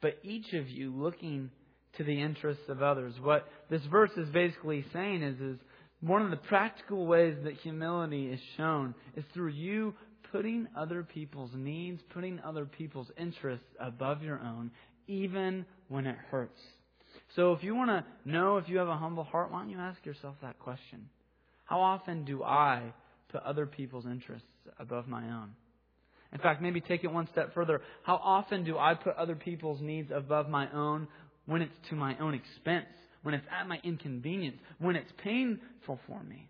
but 0.00 0.18
each 0.22 0.52
of 0.52 0.68
you 0.68 0.92
looking 0.94 1.50
to 1.96 2.04
the 2.04 2.20
interests 2.20 2.64
of 2.68 2.82
others. 2.82 3.14
What 3.20 3.48
this 3.70 3.82
verse 3.90 4.10
is 4.16 4.28
basically 4.30 4.84
saying 4.92 5.22
is, 5.22 5.40
is 5.40 5.58
one 6.00 6.22
of 6.22 6.30
the 6.30 6.36
practical 6.36 7.06
ways 7.06 7.36
that 7.44 7.54
humility 7.54 8.26
is 8.26 8.40
shown 8.56 8.94
is 9.16 9.24
through 9.32 9.50
you 9.50 9.94
putting 10.32 10.66
other 10.76 11.02
people's 11.02 11.50
needs, 11.54 12.02
putting 12.12 12.40
other 12.40 12.64
people's 12.64 13.10
interests 13.18 13.66
above 13.78 14.22
your 14.22 14.40
own, 14.40 14.70
even 15.06 15.64
when 15.88 16.06
it 16.06 16.16
hurts. 16.30 16.58
So 17.36 17.52
if 17.52 17.62
you 17.62 17.74
want 17.74 17.90
to 17.90 18.04
know 18.24 18.56
if 18.56 18.68
you 18.68 18.78
have 18.78 18.88
a 18.88 18.96
humble 18.96 19.24
heart, 19.24 19.52
why 19.52 19.60
don't 19.60 19.70
you 19.70 19.78
ask 19.78 20.04
yourself 20.04 20.36
that 20.42 20.58
question? 20.58 21.08
How 21.64 21.80
often 21.80 22.24
do 22.24 22.42
I 22.42 22.92
put 23.30 23.42
other 23.42 23.66
people's 23.66 24.06
interests 24.06 24.48
above 24.78 25.06
my 25.06 25.22
own? 25.22 25.50
In 26.32 26.38
fact, 26.38 26.62
maybe 26.62 26.80
take 26.80 27.04
it 27.04 27.12
one 27.12 27.28
step 27.32 27.52
further. 27.54 27.82
How 28.02 28.16
often 28.16 28.64
do 28.64 28.78
I 28.78 28.94
put 28.94 29.16
other 29.16 29.34
people's 29.34 29.80
needs 29.82 30.10
above 30.14 30.48
my 30.48 30.70
own 30.72 31.08
when 31.46 31.60
it's 31.60 31.76
to 31.90 31.94
my 31.94 32.16
own 32.18 32.34
expense, 32.34 32.86
when 33.22 33.34
it's 33.34 33.46
at 33.50 33.68
my 33.68 33.78
inconvenience, 33.84 34.56
when 34.78 34.96
it's 34.96 35.12
painful 35.22 36.00
for 36.06 36.22
me? 36.22 36.48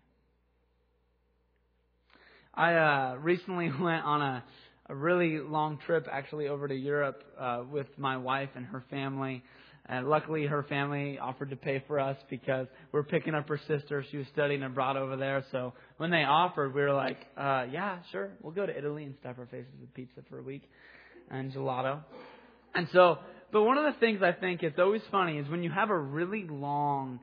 I 2.53 2.75
uh, 2.75 3.15
recently 3.15 3.71
went 3.81 4.03
on 4.03 4.21
a, 4.21 4.43
a 4.89 4.95
really 4.95 5.39
long 5.39 5.79
trip, 5.85 6.07
actually, 6.11 6.47
over 6.47 6.67
to 6.67 6.75
Europe 6.75 7.23
uh, 7.39 7.63
with 7.69 7.87
my 7.97 8.17
wife 8.17 8.49
and 8.55 8.65
her 8.65 8.83
family. 8.89 9.43
And 9.85 10.07
luckily, 10.07 10.45
her 10.45 10.63
family 10.63 11.19
offered 11.19 11.49
to 11.49 11.57
pay 11.57 11.83
for 11.87 11.99
us 11.99 12.15
because 12.29 12.67
we're 12.93 13.03
picking 13.03 13.35
up 13.35 13.49
her 13.49 13.59
sister. 13.67 14.05
She 14.11 14.17
was 14.17 14.27
studying 14.31 14.63
abroad 14.63 14.95
over 14.95 15.17
there. 15.17 15.43
So 15.51 15.73
when 15.97 16.09
they 16.09 16.23
offered, 16.23 16.73
we 16.73 16.81
were 16.81 16.93
like, 16.93 17.17
uh, 17.35 17.65
yeah, 17.69 17.97
sure, 18.11 18.29
we'll 18.41 18.53
go 18.53 18.65
to 18.65 18.77
Italy 18.77 19.03
and 19.03 19.15
stuff 19.19 19.35
our 19.39 19.45
faces 19.47 19.73
with 19.81 19.93
pizza 19.93 20.21
for 20.29 20.39
a 20.39 20.43
week 20.43 20.63
and 21.29 21.51
gelato. 21.51 21.99
And 22.73 22.87
so, 22.93 23.17
but 23.51 23.63
one 23.63 23.77
of 23.77 23.93
the 23.93 23.99
things 23.99 24.21
I 24.23 24.31
think 24.31 24.63
it's 24.63 24.79
always 24.79 25.01
funny 25.11 25.37
is 25.37 25.49
when 25.49 25.63
you 25.63 25.69
have 25.69 25.89
a 25.89 25.97
really 25.97 26.45
long 26.47 27.19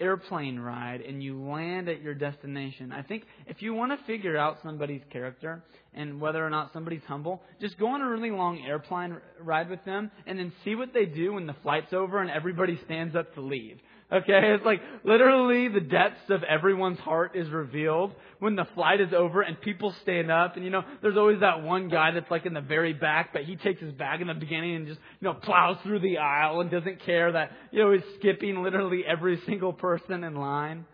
airplane 0.00 0.58
ride 0.58 1.00
and 1.02 1.22
you 1.22 1.40
land 1.42 1.88
at 1.88 2.02
your 2.02 2.14
destination, 2.14 2.92
I 2.92 3.02
think 3.02 3.24
if 3.46 3.62
you 3.62 3.74
want 3.74 3.98
to 3.98 4.06
figure 4.06 4.36
out 4.36 4.58
somebody's 4.62 5.02
character 5.10 5.62
and 5.94 6.20
whether 6.20 6.44
or 6.44 6.50
not 6.50 6.72
somebody's 6.72 7.02
humble, 7.06 7.42
just 7.60 7.78
go 7.78 7.88
on 7.88 8.00
a 8.00 8.08
really 8.08 8.30
long 8.30 8.64
airplane 8.66 9.16
ride 9.40 9.68
with 9.68 9.84
them 9.84 10.10
and 10.26 10.38
then 10.38 10.52
see 10.64 10.74
what 10.74 10.92
they 10.94 11.04
do 11.04 11.34
when 11.34 11.46
the 11.46 11.56
flight's 11.62 11.92
over 11.92 12.20
and 12.20 12.30
everybody 12.30 12.78
stands 12.84 13.14
up 13.14 13.34
to 13.34 13.40
leave. 13.40 13.78
Okay, 14.12 14.54
it's 14.54 14.64
like 14.64 14.80
literally 15.04 15.68
the 15.68 15.80
depths 15.80 16.30
of 16.30 16.42
everyone's 16.42 16.98
heart 16.98 17.36
is 17.36 17.48
revealed 17.48 18.12
when 18.40 18.56
the 18.56 18.66
flight 18.74 19.00
is 19.00 19.12
over 19.16 19.40
and 19.40 19.60
people 19.60 19.94
stand 20.02 20.32
up. 20.32 20.56
And 20.56 20.64
you 20.64 20.70
know, 20.70 20.82
there's 21.00 21.16
always 21.16 21.40
that 21.40 21.62
one 21.62 21.88
guy 21.88 22.10
that's 22.10 22.28
like 22.28 22.44
in 22.44 22.52
the 22.52 22.60
very 22.60 22.92
back, 22.92 23.32
but 23.32 23.44
he 23.44 23.54
takes 23.54 23.80
his 23.80 23.92
bag 23.92 24.20
in 24.20 24.26
the 24.26 24.34
beginning 24.34 24.74
and 24.74 24.86
just, 24.88 24.98
you 25.20 25.28
know, 25.28 25.34
plows 25.34 25.76
through 25.84 26.00
the 26.00 26.18
aisle 26.18 26.60
and 26.60 26.72
doesn't 26.72 27.04
care 27.04 27.30
that, 27.30 27.52
you 27.70 27.84
know, 27.84 27.92
he's 27.92 28.02
skipping 28.18 28.64
literally 28.64 29.04
every 29.06 29.40
single 29.46 29.72
person 29.72 30.24
in 30.24 30.34
line. 30.34 30.86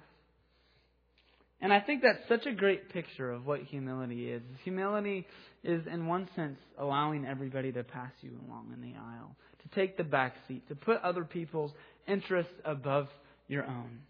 And 1.62 1.72
I 1.72 1.80
think 1.80 2.02
that's 2.02 2.28
such 2.28 2.44
a 2.44 2.52
great 2.52 2.90
picture 2.90 3.30
of 3.30 3.46
what 3.46 3.62
humility 3.62 4.30
is. 4.30 4.42
Humility 4.64 5.26
is, 5.64 5.86
in 5.90 6.06
one 6.06 6.28
sense, 6.36 6.58
allowing 6.78 7.24
everybody 7.24 7.72
to 7.72 7.82
pass 7.82 8.12
you 8.20 8.32
along 8.46 8.72
in 8.74 8.82
the 8.82 8.94
aisle, 8.98 9.34
to 9.62 9.74
take 9.74 9.96
the 9.96 10.04
back 10.04 10.36
seat, 10.46 10.68
to 10.68 10.74
put 10.74 11.00
other 11.00 11.24
people's 11.24 11.72
interests 12.06 12.52
above 12.64 13.08
your 13.48 13.64
own. 13.64 14.00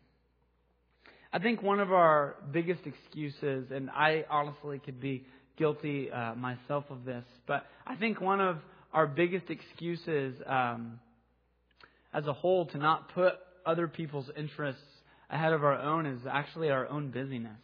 I 1.32 1.38
think 1.38 1.62
one 1.62 1.80
of 1.80 1.92
our 1.92 2.36
biggest 2.52 2.80
excuses, 2.86 3.70
and 3.70 3.90
I 3.90 4.24
honestly 4.30 4.78
could 4.78 5.00
be 5.00 5.26
guilty 5.58 6.10
uh, 6.10 6.34
myself 6.34 6.84
of 6.90 7.04
this, 7.04 7.24
but 7.46 7.66
I 7.86 7.96
think 7.96 8.20
one 8.20 8.40
of 8.40 8.58
our 8.92 9.06
biggest 9.06 9.50
excuses 9.50 10.34
um, 10.46 11.00
as 12.14 12.26
a 12.26 12.32
whole 12.32 12.66
to 12.66 12.78
not 12.78 13.12
put 13.14 13.34
other 13.64 13.88
people's 13.88 14.30
interests 14.36 14.80
ahead 15.28 15.52
of 15.52 15.64
our 15.64 15.78
own 15.78 16.06
is 16.06 16.20
actually 16.30 16.70
our 16.70 16.88
own 16.88 17.10
busyness. 17.10 17.58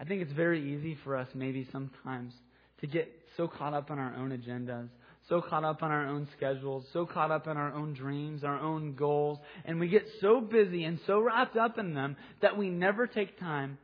I 0.00 0.04
think 0.04 0.22
it's 0.22 0.32
very 0.32 0.74
easy 0.74 0.96
for 1.04 1.16
us, 1.16 1.28
maybe 1.34 1.66
sometimes, 1.72 2.32
to 2.80 2.86
get 2.86 3.10
so 3.36 3.48
caught 3.48 3.74
up 3.74 3.90
in 3.90 3.98
our 3.98 4.14
own 4.16 4.30
agendas 4.30 4.88
so 5.28 5.42
caught 5.42 5.64
up 5.64 5.82
on 5.82 5.90
our 5.90 6.06
own 6.06 6.26
schedules, 6.36 6.84
so 6.92 7.04
caught 7.04 7.30
up 7.30 7.46
in 7.46 7.56
our 7.56 7.72
own 7.72 7.92
dreams, 7.92 8.44
our 8.44 8.58
own 8.58 8.94
goals, 8.94 9.38
and 9.64 9.78
we 9.78 9.88
get 9.88 10.06
so 10.20 10.40
busy 10.40 10.84
and 10.84 10.98
so 11.06 11.20
wrapped 11.20 11.56
up 11.56 11.78
in 11.78 11.94
them 11.94 12.16
that 12.40 12.56
we 12.56 12.70
never 12.70 13.06
take 13.06 13.38
time 13.38 13.78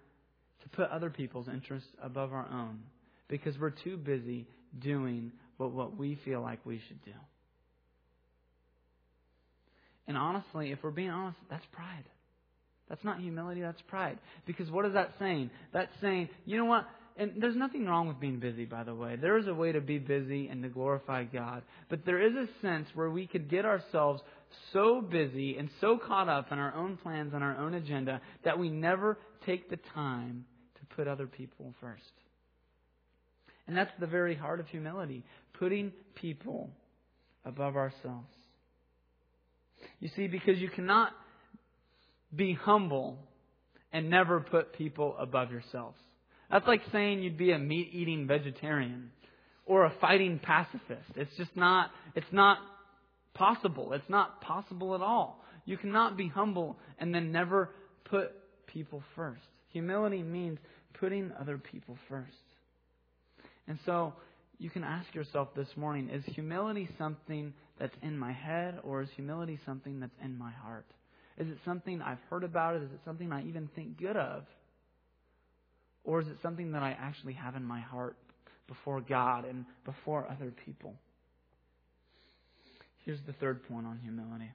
to 0.62 0.68
put 0.70 0.88
other 0.90 1.10
people's 1.10 1.48
interests 1.48 1.88
above 2.02 2.32
our 2.32 2.48
own 2.50 2.80
because 3.28 3.58
we're 3.58 3.70
too 3.70 3.96
busy 3.96 4.46
doing 4.78 5.32
what, 5.58 5.72
what 5.72 5.96
we 5.96 6.18
feel 6.24 6.40
like 6.40 6.64
we 6.64 6.80
should 6.88 7.02
do. 7.04 7.12
And 10.06 10.16
honestly, 10.16 10.70
if 10.70 10.78
we're 10.82 10.90
being 10.90 11.10
honest, 11.10 11.38
that's 11.50 11.64
pride. 11.72 12.04
That's 12.88 13.04
not 13.04 13.20
humility, 13.20 13.62
that's 13.62 13.80
pride. 13.88 14.18
Because 14.46 14.70
what 14.70 14.84
is 14.84 14.92
that 14.92 15.12
saying? 15.18 15.50
That's 15.72 15.92
saying, 16.00 16.28
you 16.44 16.58
know 16.58 16.66
what? 16.66 16.86
And 17.16 17.34
there's 17.38 17.54
nothing 17.54 17.86
wrong 17.86 18.08
with 18.08 18.18
being 18.18 18.40
busy, 18.40 18.64
by 18.64 18.82
the 18.82 18.94
way. 18.94 19.14
There 19.16 19.38
is 19.38 19.46
a 19.46 19.54
way 19.54 19.70
to 19.70 19.80
be 19.80 19.98
busy 19.98 20.48
and 20.48 20.62
to 20.64 20.68
glorify 20.68 21.24
God. 21.24 21.62
But 21.88 22.04
there 22.04 22.20
is 22.20 22.34
a 22.34 22.48
sense 22.60 22.88
where 22.94 23.08
we 23.08 23.28
could 23.28 23.48
get 23.48 23.64
ourselves 23.64 24.20
so 24.72 25.00
busy 25.00 25.56
and 25.56 25.68
so 25.80 25.96
caught 25.96 26.28
up 26.28 26.50
in 26.50 26.58
our 26.58 26.74
own 26.74 26.96
plans 26.96 27.32
and 27.32 27.44
our 27.44 27.56
own 27.56 27.74
agenda 27.74 28.20
that 28.44 28.58
we 28.58 28.68
never 28.68 29.16
take 29.46 29.70
the 29.70 29.78
time 29.94 30.44
to 30.74 30.96
put 30.96 31.06
other 31.06 31.28
people 31.28 31.72
first. 31.80 32.02
And 33.68 33.76
that's 33.76 33.92
the 34.00 34.06
very 34.08 34.34
heart 34.34 34.58
of 34.58 34.66
humility 34.66 35.24
putting 35.58 35.92
people 36.16 36.70
above 37.44 37.76
ourselves. 37.76 38.34
You 40.00 40.10
see, 40.16 40.26
because 40.26 40.58
you 40.58 40.68
cannot 40.68 41.12
be 42.34 42.54
humble 42.54 43.18
and 43.92 44.10
never 44.10 44.40
put 44.40 44.72
people 44.72 45.14
above 45.16 45.52
yourselves. 45.52 45.98
That's 46.54 46.68
like 46.68 46.82
saying 46.92 47.20
you'd 47.20 47.36
be 47.36 47.50
a 47.50 47.58
meat 47.58 47.90
eating 47.92 48.28
vegetarian 48.28 49.10
or 49.66 49.86
a 49.86 49.92
fighting 50.00 50.38
pacifist. 50.38 51.10
It's 51.16 51.36
just 51.36 51.56
not, 51.56 51.90
it's 52.14 52.30
not 52.30 52.58
possible. 53.34 53.92
It's 53.92 54.08
not 54.08 54.40
possible 54.40 54.94
at 54.94 55.00
all. 55.00 55.42
You 55.64 55.76
cannot 55.76 56.16
be 56.16 56.28
humble 56.28 56.76
and 57.00 57.12
then 57.12 57.32
never 57.32 57.70
put 58.04 58.30
people 58.68 59.02
first. 59.16 59.42
Humility 59.70 60.22
means 60.22 60.60
putting 61.00 61.32
other 61.40 61.58
people 61.58 61.98
first. 62.08 62.30
And 63.66 63.76
so 63.84 64.12
you 64.56 64.70
can 64.70 64.84
ask 64.84 65.12
yourself 65.12 65.48
this 65.56 65.66
morning 65.74 66.08
is 66.08 66.24
humility 66.36 66.88
something 66.96 67.52
that's 67.80 67.96
in 68.00 68.16
my 68.16 68.30
head 68.30 68.78
or 68.84 69.02
is 69.02 69.08
humility 69.16 69.58
something 69.66 69.98
that's 69.98 70.14
in 70.22 70.38
my 70.38 70.52
heart? 70.52 70.86
Is 71.36 71.48
it 71.48 71.58
something 71.64 72.00
I've 72.00 72.22
heard 72.30 72.44
about? 72.44 72.76
Is 72.76 72.92
it 72.92 73.00
something 73.04 73.32
I 73.32 73.42
even 73.42 73.68
think 73.74 73.98
good 73.98 74.16
of? 74.16 74.44
Or 76.04 76.20
is 76.20 76.28
it 76.28 76.36
something 76.42 76.72
that 76.72 76.82
I 76.82 76.90
actually 76.90 77.32
have 77.34 77.56
in 77.56 77.64
my 77.64 77.80
heart 77.80 78.16
before 78.68 79.00
God 79.00 79.44
and 79.46 79.64
before 79.84 80.28
other 80.30 80.52
people? 80.64 80.94
Here's 83.04 83.20
the 83.26 83.32
third 83.34 83.66
point 83.68 83.86
on 83.86 83.98
humility. 84.02 84.50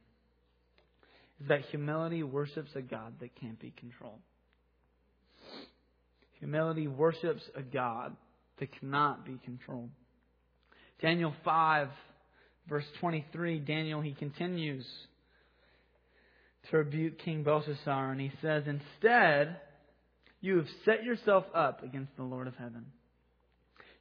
Is 1.41 1.47
that 1.47 1.61
humility 1.69 2.23
worships 2.23 2.69
a 2.75 2.81
God 2.81 3.13
that 3.19 3.29
can't 3.39 3.59
be 3.59 3.73
controlled. 3.77 4.19
Humility 6.39 6.87
worships 6.87 7.43
a 7.55 7.61
God 7.61 8.15
that 8.59 8.77
cannot 8.79 9.25
be 9.25 9.39
controlled. 9.43 9.89
Daniel 11.01 11.33
5, 11.45 11.87
verse 12.67 12.85
23, 12.99 13.59
Daniel, 13.59 14.01
he 14.01 14.13
continues 14.13 14.85
to 16.69 16.77
rebuke 16.77 17.19
King 17.19 17.43
Belshazzar, 17.43 18.11
and 18.11 18.19
he 18.19 18.31
says, 18.41 18.63
Instead, 18.67 19.57
you 20.41 20.57
have 20.57 20.67
set 20.85 21.03
yourself 21.03 21.45
up 21.53 21.83
against 21.83 22.15
the 22.15 22.23
Lord 22.23 22.47
of 22.47 22.55
heaven. 22.55 22.85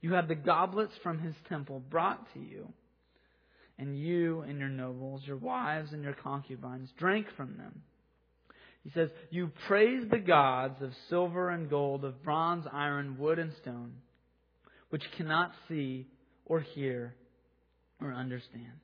You 0.01 0.15
have 0.15 0.29
the 0.29 0.35
goblets 0.35 0.93
from 1.03 1.19
his 1.19 1.35
temple 1.49 1.83
brought 1.91 2.33
to 2.35 2.39
you, 2.39 2.69
and 3.79 3.99
you 3.99 4.43
and 4.43 4.59
your 4.59 4.69
nobles, 4.69 5.23
your 5.25 5.37
wives 5.37 5.93
and 5.93 6.03
your 6.03 6.15
concubines 6.15 6.89
drank 6.99 7.27
from 7.37 7.57
them. 7.57 7.83
He 8.85 8.91
says, 8.91 9.11
You 9.31 9.51
praise 9.67 10.05
the 10.09 10.19
gods 10.19 10.81
of 10.83 10.93
silver 11.09 11.51
and 11.51 11.69
gold, 11.69 12.05
of 12.05 12.23
bronze, 12.23 12.67
iron, 12.73 13.19
wood, 13.19 13.39
and 13.39 13.53
stone, 13.61 13.95
which 14.91 15.03
cannot 15.17 15.53
see 15.69 16.07
or 16.47 16.61
hear 16.61 17.15
or 18.01 18.13
understand. 18.13 18.81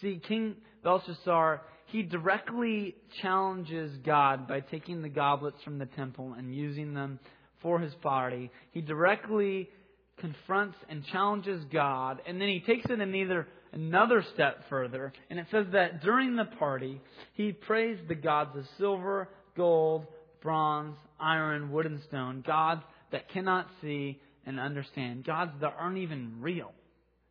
See, 0.00 0.20
King 0.26 0.56
Belshazzar 0.82 1.62
he 1.86 2.02
directly 2.02 2.94
challenges 3.22 3.96
God 4.04 4.48
by 4.48 4.60
taking 4.60 5.02
the 5.02 5.08
goblets 5.08 5.62
from 5.62 5.78
the 5.78 5.86
temple 5.86 6.34
and 6.36 6.54
using 6.54 6.94
them 6.94 7.18
for 7.62 7.78
his 7.78 7.94
party. 7.96 8.50
He 8.72 8.80
directly 8.80 9.70
confronts 10.18 10.76
and 10.88 11.04
challenges 11.06 11.64
God, 11.72 12.20
and 12.26 12.40
then 12.40 12.48
he 12.48 12.60
takes 12.60 12.86
it 12.90 13.00
in 13.00 13.14
either 13.14 13.46
another 13.72 14.24
step 14.34 14.64
further, 14.68 15.12
and 15.30 15.38
it 15.38 15.46
says 15.50 15.66
that 15.72 16.02
during 16.02 16.36
the 16.36 16.46
party, 16.58 17.00
he 17.34 17.52
praised 17.52 18.08
the 18.08 18.14
gods 18.14 18.56
of 18.56 18.64
silver, 18.78 19.28
gold, 19.56 20.06
bronze, 20.42 20.96
iron, 21.20 21.70
wood, 21.70 21.86
and 21.86 22.00
stone, 22.08 22.42
gods 22.46 22.82
that 23.12 23.28
cannot 23.30 23.68
see 23.82 24.20
and 24.46 24.58
understand, 24.58 25.24
gods 25.24 25.52
that 25.60 25.74
aren't 25.78 25.98
even 25.98 26.40
real. 26.40 26.72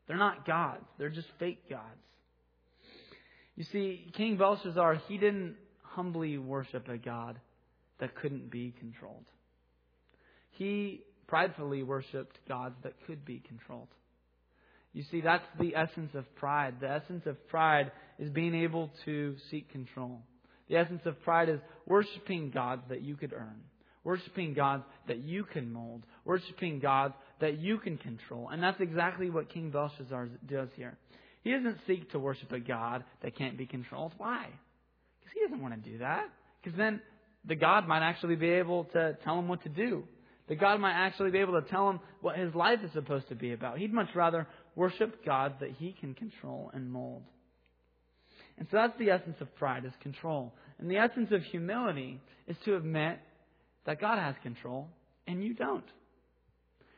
They're 0.07 0.17
not 0.17 0.45
gods. 0.45 0.85
They're 0.99 1.09
just 1.09 1.27
fake 1.39 1.69
gods. 1.69 1.81
You 3.55 3.63
see, 3.71 4.07
King 4.13 4.37
Belshazzar, 4.37 4.95
he 5.07 5.17
didn't 5.17 5.55
humbly 5.81 6.37
worship 6.37 6.89
a 6.89 6.97
god 6.97 7.39
that 7.99 8.15
couldn't 8.15 8.51
be 8.51 8.73
controlled. 8.79 9.25
He 10.51 11.01
pridefully 11.27 11.83
worshiped 11.83 12.37
gods 12.47 12.75
that 12.83 12.93
could 13.07 13.25
be 13.25 13.41
controlled. 13.47 13.87
You 14.93 15.03
see, 15.11 15.21
that's 15.21 15.45
the 15.59 15.75
essence 15.75 16.11
of 16.15 16.23
pride. 16.35 16.75
The 16.79 16.89
essence 16.89 17.25
of 17.25 17.47
pride 17.49 17.91
is 18.17 18.29
being 18.29 18.55
able 18.55 18.91
to 19.05 19.35
seek 19.51 19.69
control. 19.69 20.21
The 20.69 20.77
essence 20.77 21.01
of 21.05 21.21
pride 21.23 21.49
is 21.49 21.59
worshiping 21.85 22.51
gods 22.51 22.83
that 22.89 23.01
you 23.01 23.15
could 23.15 23.33
earn, 23.33 23.61
worshiping 24.03 24.53
gods 24.53 24.83
that 25.07 25.19
you 25.19 25.43
can 25.43 25.71
mold, 25.71 26.05
worshiping 26.23 26.79
gods 26.79 27.13
that 27.39 27.59
you 27.59 27.77
can 27.77 27.97
control. 27.97 28.49
And 28.49 28.63
that's 28.63 28.79
exactly 28.79 29.29
what 29.29 29.49
King 29.49 29.69
Belshazzar 29.69 30.29
does 30.47 30.69
here. 30.75 30.97
He 31.45 31.51
doesn't 31.51 31.77
seek 31.85 32.09
to 32.11 32.19
worship 32.19 32.51
a 32.51 32.59
God 32.59 33.03
that 33.21 33.37
can't 33.37 33.55
be 33.55 33.67
controlled. 33.67 34.13
Why? 34.17 34.47
Because 35.19 35.33
he 35.35 35.41
doesn't 35.41 35.61
want 35.61 35.75
to 35.75 35.89
do 35.91 35.99
that. 35.99 36.25
Because 36.61 36.75
then 36.75 36.99
the 37.47 37.55
God 37.55 37.87
might 37.87 38.01
actually 38.01 38.35
be 38.35 38.49
able 38.49 38.85
to 38.85 39.15
tell 39.23 39.37
him 39.37 39.47
what 39.47 39.61
to 39.61 39.69
do. 39.69 40.05
The 40.47 40.55
God 40.55 40.79
might 40.79 40.93
actually 40.93 41.29
be 41.29 41.37
able 41.37 41.61
to 41.61 41.69
tell 41.69 41.87
him 41.87 41.99
what 42.21 42.35
his 42.35 42.55
life 42.55 42.79
is 42.83 42.91
supposed 42.93 43.29
to 43.29 43.35
be 43.35 43.53
about. 43.53 43.77
He'd 43.77 43.93
much 43.93 44.09
rather 44.15 44.47
worship 44.75 45.23
God 45.23 45.57
that 45.59 45.69
he 45.77 45.91
can 45.91 46.15
control 46.15 46.71
and 46.73 46.91
mold. 46.91 47.21
And 48.57 48.67
so 48.71 48.77
that's 48.77 48.97
the 48.97 49.11
essence 49.11 49.37
of 49.39 49.55
pride, 49.55 49.85
is 49.85 49.93
control. 50.01 50.51
And 50.79 50.89
the 50.89 50.97
essence 50.97 51.29
of 51.31 51.43
humility 51.43 52.19
is 52.47 52.57
to 52.65 52.75
admit 52.75 53.19
that 53.85 54.01
God 54.01 54.17
has 54.17 54.33
control 54.41 54.87
and 55.27 55.43
you 55.43 55.53
don't. 55.53 55.85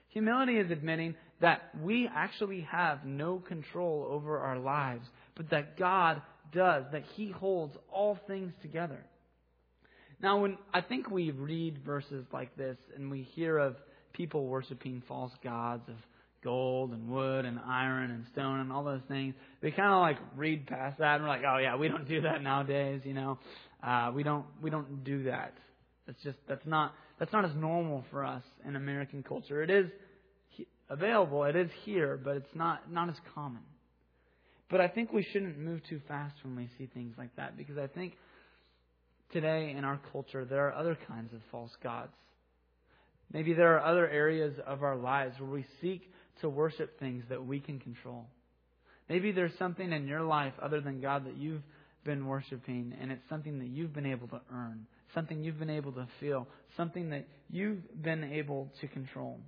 Humility 0.08 0.58
is 0.58 0.72
admitting 0.72 1.16
that 1.42 1.70
we 1.82 2.10
actually 2.14 2.62
have 2.62 3.06
no 3.06 3.38
control 3.40 4.08
over 4.10 4.40
our 4.40 4.58
lives, 4.58 5.08
but 5.36 5.50
that 5.52 5.78
God 5.78 6.22
does, 6.52 6.86
that 6.92 7.04
He 7.16 7.32
holds 7.32 7.76
all 7.92 8.18
things 8.28 8.54
together. 8.62 9.00
Now, 10.22 10.42
when 10.42 10.58
I 10.74 10.82
think 10.82 11.12
we 11.12 11.32
read 11.32 11.80
verses 11.86 12.26
like 12.34 12.56
this 12.58 12.78
and 12.96 13.12
we 13.12 13.22
hear 13.22 13.58
of 13.58 13.76
people 14.14 14.48
worshiping 14.48 15.04
false 15.08 15.32
gods 15.44 15.88
of 15.90 15.96
gold 16.44 16.92
and 16.92 17.08
wood 17.08 17.46
and 17.46 17.60
iron 17.68 18.10
and 18.10 18.26
stone 18.32 18.60
and 18.62 18.72
all 18.72 18.84
those 18.84 19.02
things, 19.08 19.36
we 19.62 19.72
kind 19.72 19.94
of 19.94 20.02
like 20.02 20.18
read 20.36 20.66
past 20.66 20.98
that 21.00 21.16
and 21.16 21.24
we're 21.24 21.30
like, 21.30 21.44
oh 21.48 21.58
yeah, 21.58 21.76
we 21.76 21.88
don't 21.88 22.08
do 22.08 22.22
that 22.22 22.42
nowadays, 22.42 23.02
you 23.04 23.14
know. 23.14 23.38
Uh, 23.84 24.12
we 24.14 24.24
don't 24.24 24.46
we 24.62 24.72
don't 24.72 25.04
do 25.04 25.24
that. 25.24 25.54
It's 26.08 26.22
just 26.24 26.38
that's 26.48 26.66
not 26.66 26.96
that's 27.20 27.32
not 27.32 27.46
as 27.46 27.52
normal 27.56 28.04
for 28.10 28.26
us 28.26 28.44
in 28.68 28.76
American 28.76 29.22
culture. 29.22 29.62
It 29.62 29.70
is 29.70 29.88
available, 30.90 31.44
it 31.44 31.56
is 31.56 31.70
here, 31.84 32.20
but 32.22 32.38
it's 32.38 32.56
not 32.56 32.92
not 32.92 33.10
as 33.10 33.16
common. 33.34 33.64
But 34.70 34.82
I 34.82 34.88
think 34.88 35.14
we 35.14 35.24
shouldn't 35.24 35.58
move 35.58 35.82
too 35.90 36.02
fast 36.08 36.36
when 36.44 36.56
we 36.56 36.70
see 36.78 36.88
things 36.94 37.16
like 37.18 37.36
that 37.38 37.56
because 37.58 37.78
I 37.78 37.88
think 37.88 38.14
today 39.32 39.74
in 39.78 39.84
our 39.86 40.00
culture 40.12 40.44
there 40.44 40.68
are 40.68 40.74
other 40.74 40.98
kinds 41.08 41.34
of 41.34 41.40
false 41.52 41.72
gods. 41.82 42.12
Maybe 43.32 43.54
there 43.54 43.78
are 43.78 43.86
other 43.86 44.08
areas 44.10 44.54
of 44.66 44.84
our 44.84 44.96
lives 44.96 45.40
where 45.40 45.50
we 45.50 45.66
seek 45.82 46.12
to 46.42 46.50
worship 46.50 47.00
things 47.00 47.24
that 47.30 47.46
we 47.46 47.60
can 47.60 47.80
control. 47.80 48.26
Maybe 49.10 49.32
there's 49.32 49.58
something 49.58 49.92
in 49.92 50.08
your 50.08 50.22
life 50.22 50.54
other 50.62 50.82
than 50.82 51.02
God 51.02 51.26
that 51.26 51.38
you've 51.38 51.64
been 52.04 52.26
worshiping, 52.26 52.94
and 53.00 53.12
it's 53.12 53.28
something 53.30 53.60
that 53.60 53.68
you've 53.68 53.94
been 53.94 54.06
able 54.06 54.28
to 54.30 54.42
earn, 54.54 54.86
something 55.14 55.44
you've 55.44 55.60
been 55.60 55.70
able 55.70 55.92
to 55.94 56.08
feel, 56.20 56.48
something 56.76 57.10
that 57.10 57.28
you've 57.50 58.02
been 58.02 58.24
able 58.24 58.72
to 58.82 58.88
control. 58.88 59.40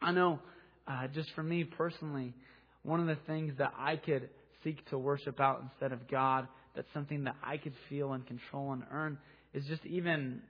I 0.00 0.12
know, 0.12 0.40
uh, 0.86 1.06
just 1.14 1.30
for 1.34 1.42
me 1.42 1.64
personally, 1.64 2.34
one 2.82 3.00
of 3.00 3.06
the 3.06 3.18
things 3.26 3.54
that 3.58 3.72
I 3.78 3.96
could 3.96 4.28
seek 4.64 4.88
to 4.90 4.98
worship 4.98 5.40
out 5.40 5.62
instead 5.62 5.92
of 5.92 6.08
God, 6.08 6.48
that's 6.74 6.88
something 6.94 7.24
that 7.24 7.36
I 7.42 7.56
could 7.56 7.74
feel 7.88 8.12
and 8.12 8.26
control 8.26 8.72
and 8.72 8.82
earn, 8.92 9.18
is 9.54 9.64
just 9.66 9.84
even 9.84 10.40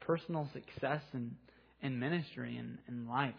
personal 0.00 0.48
success 0.52 1.02
in, 1.14 1.32
in 1.82 1.98
ministry 1.98 2.56
and 2.56 2.78
in 2.88 3.08
life. 3.08 3.34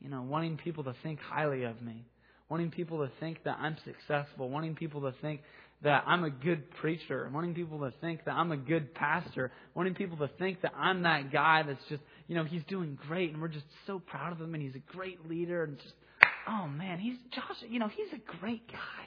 You 0.00 0.10
know, 0.10 0.22
wanting 0.22 0.56
people 0.56 0.84
to 0.84 0.94
think 1.02 1.20
highly 1.20 1.64
of 1.64 1.80
me, 1.80 2.04
wanting 2.48 2.70
people 2.70 2.98
to 2.98 3.10
think 3.20 3.42
that 3.44 3.58
I'm 3.60 3.76
successful, 3.84 4.48
wanting 4.50 4.74
people 4.74 5.00
to 5.02 5.14
think 5.22 5.40
that 5.82 6.04
I'm 6.06 6.24
a 6.24 6.30
good 6.30 6.70
preacher, 6.76 7.30
wanting 7.32 7.54
people 7.54 7.78
to 7.80 7.92
think 8.00 8.24
that 8.24 8.32
I'm 8.32 8.52
a 8.52 8.56
good 8.56 8.94
pastor, 8.94 9.52
wanting 9.74 9.94
people 9.94 10.16
to 10.18 10.28
think 10.38 10.62
that 10.62 10.72
I'm 10.76 11.02
that 11.02 11.32
guy 11.32 11.62
that's 11.66 11.84
just, 11.88 12.02
you 12.26 12.34
know, 12.34 12.44
he's 12.44 12.64
doing 12.64 12.98
great 13.06 13.32
and 13.32 13.40
we're 13.40 13.48
just 13.48 13.66
so 13.86 13.98
proud 13.98 14.32
of 14.32 14.40
him 14.40 14.54
and 14.54 14.62
he's 14.62 14.74
a 14.74 14.92
great 14.92 15.28
leader 15.28 15.64
and 15.64 15.76
just, 15.78 15.94
oh 16.48 16.66
man, 16.66 16.98
he's 16.98 17.16
Josh, 17.34 17.56
you 17.68 17.78
know, 17.78 17.88
he's 17.88 18.12
a 18.12 18.38
great 18.38 18.66
guy. 18.68 19.04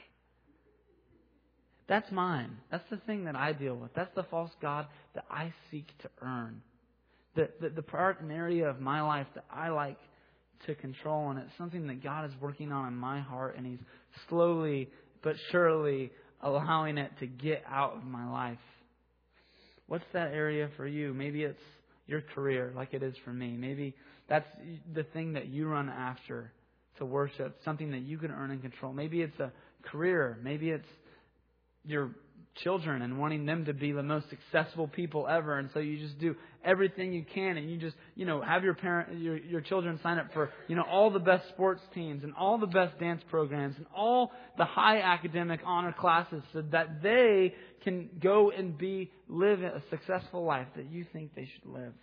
That's 1.88 2.12
mine. 2.12 2.58
That's 2.70 2.84
the 2.90 2.98
thing 2.98 3.26
that 3.26 3.36
I 3.36 3.54
deal 3.54 3.76
with. 3.76 3.94
That's 3.94 4.14
the 4.14 4.24
false 4.24 4.52
God 4.62 4.88
that 5.16 5.26
I 5.32 5.54
seek 5.72 5.88
to 6.00 6.10
earn. 6.22 6.62
The, 7.36 7.50
the, 7.62 7.70
the 7.70 7.82
part 7.82 8.22
and 8.22 8.32
area 8.32 8.68
of 8.68 8.82
my 8.82 9.02
life 9.02 9.28
that 9.36 9.46
I 9.50 9.70
like 9.70 9.98
to 10.66 10.76
control, 10.76 11.30
and 11.30 11.40
it's 11.40 11.52
something 11.58 11.88
that 11.88 12.04
God 12.04 12.26
is 12.26 12.32
working 12.42 12.72
on 12.72 12.88
in 12.88 12.96
my 12.96 13.22
heart, 13.22 13.56
and 13.58 13.66
He's 13.66 13.80
slowly 14.28 14.90
but 15.24 15.36
surely 15.52 16.12
allowing 16.42 16.98
it 16.98 17.12
to 17.20 17.28
get 17.28 17.64
out 17.70 17.96
of 17.96 18.04
my 18.04 18.30
life. 18.30 18.58
What's 19.88 20.06
that 20.14 20.34
area 20.34 20.70
for 20.76 20.86
you? 20.88 21.14
Maybe 21.14 21.44
it's 21.44 21.60
your 22.08 22.22
career, 22.22 22.72
like 22.76 22.94
it 22.94 23.04
is 23.04 23.16
for 23.24 23.32
me. 23.32 23.56
Maybe 23.58 23.96
that's 24.28 24.48
the 24.94 25.04
thing 25.04 25.34
that 25.34 25.48
you 25.48 25.68
run 25.68 25.90
after 25.90 26.52
to 26.98 27.06
worship, 27.06 27.60
something 27.64 27.92
that 27.92 28.02
you 28.02 28.18
can 28.18 28.32
earn 28.32 28.52
and 28.52 28.62
control. 28.62 28.94
Maybe 28.94 29.22
it's 29.22 29.40
a 29.40 29.52
career. 29.84 30.40
Maybe 30.42 30.70
it's 30.70 30.88
your 31.86 32.12
children 32.64 33.02
and 33.02 33.20
wanting 33.20 33.46
them 33.46 33.66
to 33.66 33.74
be 33.74 33.92
the 33.92 34.04
most 34.04 34.26
successful 34.30 34.88
people 34.88 35.28
ever. 35.28 35.58
And 35.58 35.70
so 35.74 35.80
you 35.80 35.98
just 35.98 36.20
do 36.20 36.36
everything 36.64 37.14
you 37.14 37.26
can 37.34 37.58
and 37.58 37.70
you 37.70 37.78
just 37.78 37.96
you 38.16 38.26
know 38.26 38.42
have 38.42 38.64
your 38.64 38.74
parent 38.74 39.20
your 39.20 39.38
your 39.38 39.62
children 39.62 40.00
sign 40.04 40.18
up 40.18 40.34
for 40.34 40.50
you 40.68 40.76
know 40.76 40.84
all 40.84 41.10
the 41.10 41.20
best 41.20 41.48
sports 41.50 41.82
teams 41.94 42.24
and 42.24 42.34
all 42.34 42.58
the 42.58 42.68
best 42.68 43.00
dance 43.00 43.22
programs 43.30 43.76
and 43.78 43.86
all 43.96 44.32
the 44.58 44.66
high 44.66 45.00
academic 45.00 45.62
honor 45.66 45.94
classes 45.98 46.44
so 46.54 46.62
that 46.72 47.02
they 47.02 47.54
can 47.84 48.10
go 48.22 48.52
and 48.52 48.78
be 48.78 49.12
live 49.30 49.62
a 49.62 49.82
successful 49.90 50.44
life 50.44 50.68
that 50.76 50.92
you 50.92 51.06
think 51.14 51.34
they 51.36 51.50
should 51.54 51.72
live. 51.72 51.94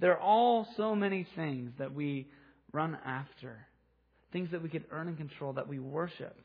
There 0.00 0.12
are 0.12 0.20
all 0.20 0.66
so 0.76 0.94
many 0.94 1.26
things 1.36 1.72
that 1.78 1.92
we 1.94 2.28
run 2.72 2.96
after 3.04 3.66
things 4.32 4.50
that 4.52 4.62
we 4.62 4.68
could 4.68 4.84
earn 4.90 5.08
and 5.08 5.16
control 5.16 5.52
that 5.54 5.68
we 5.68 5.78
worship. 5.78 6.36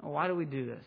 Why 0.00 0.26
do 0.26 0.34
we 0.34 0.44
do 0.44 0.66
this? 0.66 0.84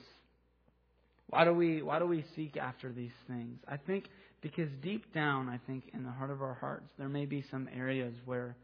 Why 1.28 1.44
do 1.44 1.54
we 1.54 1.82
why 1.82 2.00
do 2.00 2.06
we 2.06 2.24
seek 2.36 2.58
after 2.58 2.92
these 2.92 3.12
things? 3.28 3.60
I 3.68 3.78
think 3.78 4.06
because 4.42 4.70
deep 4.82 5.14
down, 5.14 5.50
I 5.50 5.60
think 5.66 5.86
in 5.94 6.04
the 6.04 6.12
heart 6.12 6.30
of 6.30 6.42
our 6.42 6.54
hearts, 6.54 6.88
there 6.98 7.10
may 7.10 7.26
be 7.26 7.44
some 7.50 7.68
areas 7.76 8.14
where 8.26 8.56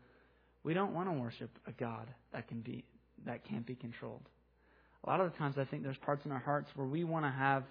we 0.63 0.74
don't 0.74 0.93
want 0.93 1.10
to 1.10 1.13
worship 1.13 1.50
a 1.67 1.71
God 1.71 2.08
that 2.34 2.47
can 2.47 2.62
be 2.62 2.86
that 3.26 3.43
can't 3.47 3.65
be 3.65 3.76
controlled. 3.76 4.28
A 5.04 5.10
lot 5.10 5.19
of 5.19 5.32
the 5.32 5.38
times 5.38 5.56
I 5.58 5.65
think 5.65 5.84
there's 5.84 5.97
parts 5.97 6.26
in 6.26 6.32
our 6.32 6.39
hearts 6.39 6.69
where 6.76 6.86
we 6.86 7.04
want 7.04 7.26
to 7.26 7.32
have 7.32 7.63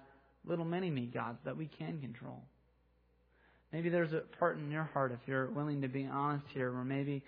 little 0.45 0.65
mini 0.65 0.89
me 0.89 1.05
gods 1.05 1.39
that 1.45 1.55
we 1.55 1.67
can 1.67 1.99
control. 2.01 2.41
Maybe 3.71 3.89
there's 3.89 4.11
a 4.11 4.23
part 4.39 4.57
in 4.57 4.69
your 4.69 4.83
heart, 4.83 5.13
if 5.13 5.19
you're 5.27 5.49
willing 5.49 5.81
to 5.81 5.87
be 5.87 6.05
honest 6.05 6.45
here, 6.53 6.73
where 6.73 6.83
maybe 6.83 7.23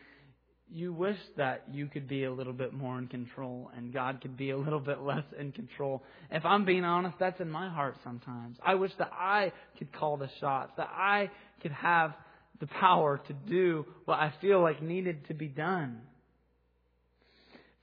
you 0.72 0.94
wish 0.94 1.18
that 1.38 1.64
you 1.72 1.88
could 1.88 2.08
be 2.08 2.24
a 2.24 2.32
little 2.32 2.54
bit 2.54 2.74
more 2.74 2.98
in 2.98 3.08
control 3.08 3.70
and 3.76 3.94
God 3.94 4.22
could 4.22 4.36
be 4.36 4.50
a 4.50 4.58
little 4.58 4.80
bit 4.80 5.02
less 5.02 5.24
in 5.38 5.52
control. 5.52 6.04
If 6.32 6.46
I'm 6.46 6.66
being 6.66 6.84
honest, 6.84 7.16
that's 7.20 7.40
in 7.40 7.50
my 7.50 7.70
heart 7.70 7.96
sometimes. 8.04 8.58
I 8.66 8.76
wish 8.76 8.92
that 8.98 9.12
I 9.14 9.52
could 9.78 9.92
call 9.94 10.18
the 10.18 10.30
shots, 10.40 10.72
that 10.78 10.90
I 10.92 11.30
could 11.62 11.72
have 11.72 12.16
the 12.60 12.68
power 12.68 13.22
to 13.28 13.34
do 13.34 13.86
what 14.06 14.20
I 14.20 14.34
feel 14.42 14.62
like 14.62 14.82
needed 14.82 15.28
to 15.28 15.34
be 15.34 15.48
done. 15.48 16.02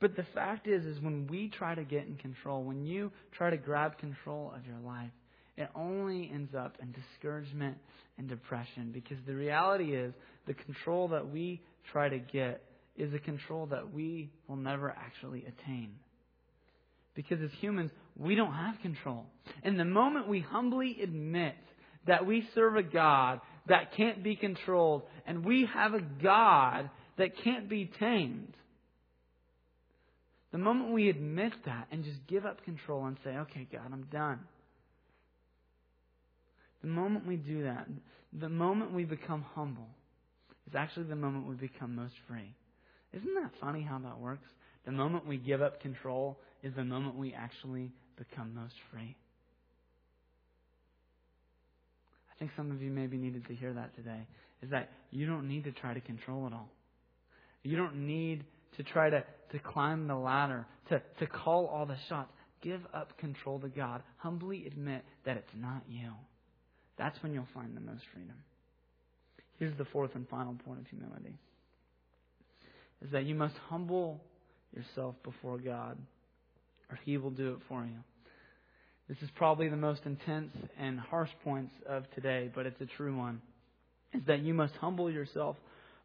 But 0.01 0.17
the 0.17 0.25
fact 0.35 0.67
is, 0.67 0.85
is 0.85 1.01
when 1.01 1.27
we 1.27 1.49
try 1.49 1.75
to 1.75 1.85
get 1.85 2.07
in 2.07 2.17
control, 2.17 2.65
when 2.65 2.87
you 2.87 3.13
try 3.37 3.51
to 3.51 3.59
grab 3.59 3.99
control 3.99 4.53
of 4.57 4.67
your 4.67 4.79
life, 4.79 5.11
it 5.57 5.69
only 5.75 6.31
ends 6.33 6.55
up 6.55 6.77
in 6.81 6.93
discouragement 6.93 7.77
and 8.17 8.27
depression 8.29 8.91
because 8.93 9.19
the 9.27 9.35
reality 9.35 9.95
is 9.95 10.15
the 10.47 10.55
control 10.55 11.09
that 11.09 11.29
we 11.29 11.61
try 11.93 12.09
to 12.09 12.19
get 12.19 12.63
is 12.97 13.15
a 13.15 13.19
control 13.19 13.67
that 13.67 13.93
we 13.93 14.31
will 14.47 14.57
never 14.57 14.91
actually 14.91 15.45
attain. 15.47 15.95
Because 17.15 17.41
as 17.43 17.51
humans, 17.61 17.91
we 18.17 18.35
don't 18.35 18.53
have 18.53 18.81
control. 18.81 19.27
And 19.63 19.79
the 19.79 19.85
moment 19.85 20.29
we 20.29 20.41
humbly 20.41 20.99
admit 21.03 21.57
that 22.07 22.27
we 22.27 22.49
serve 22.55 22.77
a 22.77 22.83
God 22.83 23.41
that 23.67 23.95
can't 23.97 24.23
be 24.23 24.37
controlled, 24.37 25.03
and 25.27 25.45
we 25.45 25.69
have 25.73 25.95
a 25.95 26.01
God 26.01 26.91
that 27.19 27.37
can't 27.43 27.69
be 27.69 27.91
tamed, 27.99 28.55
the 30.53 30.59
moment 30.59 30.93
we 30.93 31.09
admit 31.09 31.53
that 31.67 31.89
and 31.93 32.05
just 32.05 32.27
give 32.27 32.45
up 32.45 32.65
control 32.65 33.07
and 33.07 33.17
say, 33.23 33.31
okay, 33.31 33.69
God, 33.71 33.83
I'm 33.93 34.07
done. 34.11 34.41
The 36.83 36.89
moment 36.89 37.27
we 37.27 37.37
do 37.37 37.65
that, 37.65 37.87
the 38.33 38.49
moment 38.49 38.93
we 38.93 39.05
become 39.05 39.45
humble, 39.55 39.89
is 40.67 40.75
actually 40.75 41.05
the 41.05 41.17
moment 41.17 41.47
we 41.47 41.55
become 41.55 41.95
most 41.95 42.15
free. 42.27 42.55
Isn't 43.13 43.35
that 43.35 43.51
funny 43.61 43.83
how 43.83 43.99
that 43.99 44.19
works? 44.19 44.49
the 44.85 44.93
moment 44.93 45.27
we 45.27 45.37
give 45.37 45.63
up 45.63 45.81
control 45.81 46.39
is 46.63 46.75
the 46.75 46.85
moment 46.85 47.17
we 47.17 47.35
actually 47.35 47.93
become 48.17 48.55
most 48.55 48.75
free. 48.91 49.17
I 52.31 52.39
think 52.39 52.51
some 52.57 52.71
of 52.71 52.81
you 52.83 52.91
maybe 52.91 53.17
needed 53.17 53.47
to 53.49 53.55
hear 53.55 53.73
that 53.75 53.95
today. 53.95 54.27
Is 54.63 54.71
that 54.71 54.91
you 55.11 55.27
don't 55.27 55.49
need 55.49 55.65
to 55.65 55.73
try 55.73 55.95
to 55.95 56.01
control 56.01 56.47
it 56.47 56.53
all. 56.53 56.69
You 57.63 57.77
don't 57.77 58.07
need 58.07 58.45
to 58.77 58.83
try 58.83 59.11
to, 59.11 59.25
to 59.53 59.59
climb 59.59 60.07
the 60.07 60.17
ladder, 60.17 60.67
to, 60.89 61.03
to 61.19 61.27
call 61.27 61.67
all 61.67 61.87
the 61.87 61.97
shots. 62.09 62.33
Give 62.63 62.81
up 62.93 63.17
control 63.19 63.59
to 63.61 63.69
God. 63.69 64.03
Humbly 64.19 64.67
admit 64.67 65.03
that 65.25 65.37
it's 65.37 65.53
not 65.57 65.83
you. 65.89 66.13
That's 66.99 67.23
when 67.23 67.33
you'll 67.33 67.49
find 67.55 67.75
the 67.75 67.81
most 67.81 68.03
freedom. 68.13 68.37
Here's 69.59 69.77
the 69.79 69.87
fourth 69.87 70.15
and 70.15 70.29
final 70.29 70.55
point 70.65 70.81
of 70.81 70.87
humility. 70.87 71.39
Is 73.03 73.11
that 73.13 73.25
you 73.25 73.35
must 73.35 73.55
humble 73.69 74.21
yourself 74.75 75.15
before 75.23 75.59
God, 75.59 75.99
or 76.91 76.99
He 77.05 77.17
will 77.17 77.31
do 77.31 77.53
it 77.53 77.59
for 77.69 77.85
you. 77.85 77.99
This 79.09 79.19
is 79.23 79.31
probably 79.35 79.69
the 79.69 79.77
most 79.77 80.03
intense 80.05 80.53
and 80.79 81.01
harsh 81.01 81.31
points 81.43 81.73
of 81.89 82.05
today, 82.15 82.51
but 82.55 82.67
it's 82.67 82.81
a 82.81 82.87
true 82.87 83.17
one. 83.17 83.41
Is 84.13 84.23
that 84.27 84.41
you 84.41 84.55
must 84.55 84.75
humble 84.75 85.11
yourself 85.11 85.57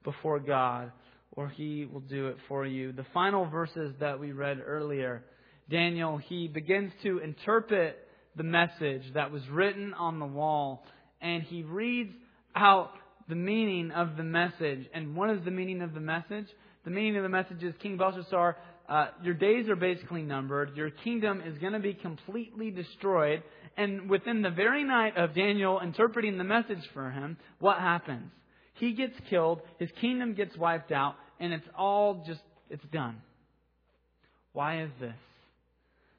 before 0.04 0.40
God, 0.40 0.92
or 1.32 1.50
He 1.50 1.86
will 1.86 2.00
do 2.00 2.28
it 2.28 2.38
for 2.48 2.66
you. 2.66 2.92
The 2.92 3.06
final 3.14 3.46
verses 3.46 3.94
that 4.00 4.20
we 4.20 4.32
read 4.32 4.60
earlier, 4.66 5.24
Daniel, 5.70 6.18
he 6.18 6.48
begins 6.48 6.92
to 7.04 7.20
interpret 7.20 7.98
the 8.36 8.44
message 8.44 9.04
that 9.14 9.32
was 9.32 9.42
written 9.50 9.94
on 9.94 10.20
the 10.20 10.26
wall, 10.26 10.86
and 11.22 11.42
he 11.42 11.64
reads 11.64 12.14
out 12.56 12.92
the 13.28 13.36
meaning 13.36 13.92
of 13.92 14.18
the 14.18 14.24
message. 14.24 14.88
And 14.94 15.16
what 15.16 15.32
is 15.32 15.44
the 15.44 15.52
meaning 15.52 15.82
of 15.82 15.94
the 15.94 16.00
message? 16.00 16.48
The 16.86 16.92
meaning 16.92 17.18
of 17.18 17.24
the 17.24 17.30
message 17.30 17.64
is 17.64 17.74
King 17.82 17.98
Belshazzar, 17.98 18.58
uh, 18.88 19.08
your 19.24 19.34
days 19.34 19.68
are 19.68 19.76
basically 19.76 20.22
numbered. 20.22 20.78
Your 20.78 20.92
kingdom 20.92 21.42
is 21.46 21.58
going 21.58 21.74
to 21.74 21.80
be 21.80 21.96
completely 21.96 22.70
destroyed. 22.70 23.42
And 23.78 24.10
within 24.10 24.44
the 24.44 24.52
very 24.52 24.84
night 24.84 25.18
of 25.18 25.34
Daniel 25.34 25.80
interpreting 25.80 26.38
the 26.38 26.44
message 26.44 26.88
for 26.94 27.10
him, 27.10 27.38
what 27.60 27.80
happens? 27.80 28.32
He 28.76 28.94
gets 28.94 29.16
killed, 29.30 29.62
his 29.80 29.90
kingdom 30.00 30.34
gets 30.36 30.56
wiped 30.58 30.92
out, 30.92 31.16
and 31.40 31.54
it's 31.54 31.68
all 31.78 32.24
just, 32.28 32.42
it's 32.70 32.84
done. 32.92 33.22
Why 34.54 34.84
is 34.84 34.92
this? 35.00 35.16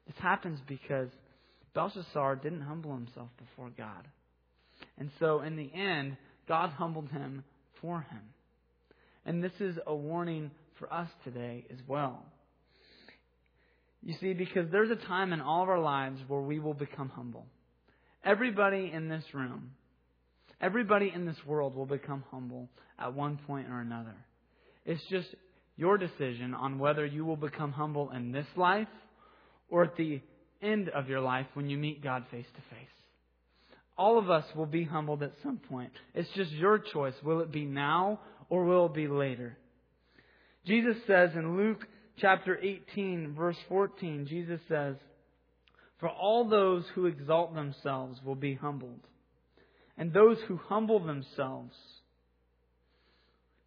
This 0.07 0.15
happens 0.19 0.59
because 0.67 1.09
Belshazzar 1.73 2.37
didn't 2.37 2.61
humble 2.61 2.93
himself 2.93 3.29
before 3.37 3.69
God. 3.77 4.07
And 4.97 5.11
so 5.19 5.41
in 5.41 5.55
the 5.55 5.71
end, 5.73 6.17
God 6.47 6.71
humbled 6.71 7.09
him 7.09 7.43
for 7.81 8.01
him. 8.01 8.21
And 9.27 9.43
this 9.43 9.51
is 9.59 9.77
a 9.85 9.93
warning 9.93 10.51
for 10.79 10.91
us 10.91 11.09
today 11.25 11.65
as 11.69 11.77
well. 11.85 12.25
You 14.01 14.15
see, 14.21 14.33
because 14.33 14.71
there's 14.71 14.89
a 14.89 14.95
time 15.07 15.33
in 15.33 15.41
all 15.41 15.63
of 15.63 15.69
our 15.69 15.81
lives 15.81 16.21
where 16.29 16.39
we 16.39 16.59
will 16.59 16.73
become 16.73 17.09
humble. 17.09 17.45
Everybody 18.23 18.89
in 18.93 19.09
this 19.09 19.25
room, 19.33 19.71
everybody 20.61 21.11
in 21.13 21.25
this 21.25 21.35
world 21.45 21.75
will 21.75 21.85
become 21.85 22.23
humble 22.31 22.69
at 22.97 23.13
one 23.13 23.37
point 23.45 23.67
or 23.69 23.81
another. 23.81 24.15
It's 24.85 25.03
just 25.09 25.27
your 25.75 25.97
decision 25.97 26.53
on 26.53 26.79
whether 26.79 27.05
you 27.05 27.25
will 27.25 27.35
become 27.35 27.73
humble 27.73 28.11
in 28.11 28.31
this 28.31 28.47
life 28.55 28.87
or 29.69 29.83
at 29.83 29.97
the 29.97 30.21
end 30.61 30.87
of 30.87 31.09
your 31.09 31.19
life 31.19 31.47
when 31.53 31.69
you 31.69 31.77
meet 31.77 32.01
God 32.01 32.23
face 32.31 32.47
to 32.55 32.75
face. 32.75 32.87
All 33.97 34.17
of 34.17 34.29
us 34.29 34.45
will 34.55 34.65
be 34.67 34.85
humbled 34.85 35.21
at 35.21 35.33
some 35.43 35.57
point. 35.57 35.91
It's 36.13 36.29
just 36.35 36.51
your 36.51 36.79
choice. 36.79 37.15
Will 37.23 37.41
it 37.41 37.51
be 37.51 37.65
now 37.65 38.21
or 38.49 38.65
will 38.65 38.89
be 38.89 39.07
later? 39.07 39.57
Jesus 40.65 40.97
says 41.07 41.31
in 41.35 41.57
Luke 41.57 41.87
chapter 42.17 42.57
18, 42.57 43.33
verse 43.37 43.57
14, 43.69 44.27
Jesus 44.27 44.59
says, 44.67 44.95
For 45.99 46.09
all 46.09 46.47
those 46.47 46.83
who 46.93 47.05
exalt 47.05 47.55
themselves 47.55 48.19
will 48.23 48.35
be 48.35 48.55
humbled, 48.55 48.99
and 49.97 50.11
those 50.11 50.37
who 50.47 50.57
humble 50.57 50.99
themselves 50.99 51.73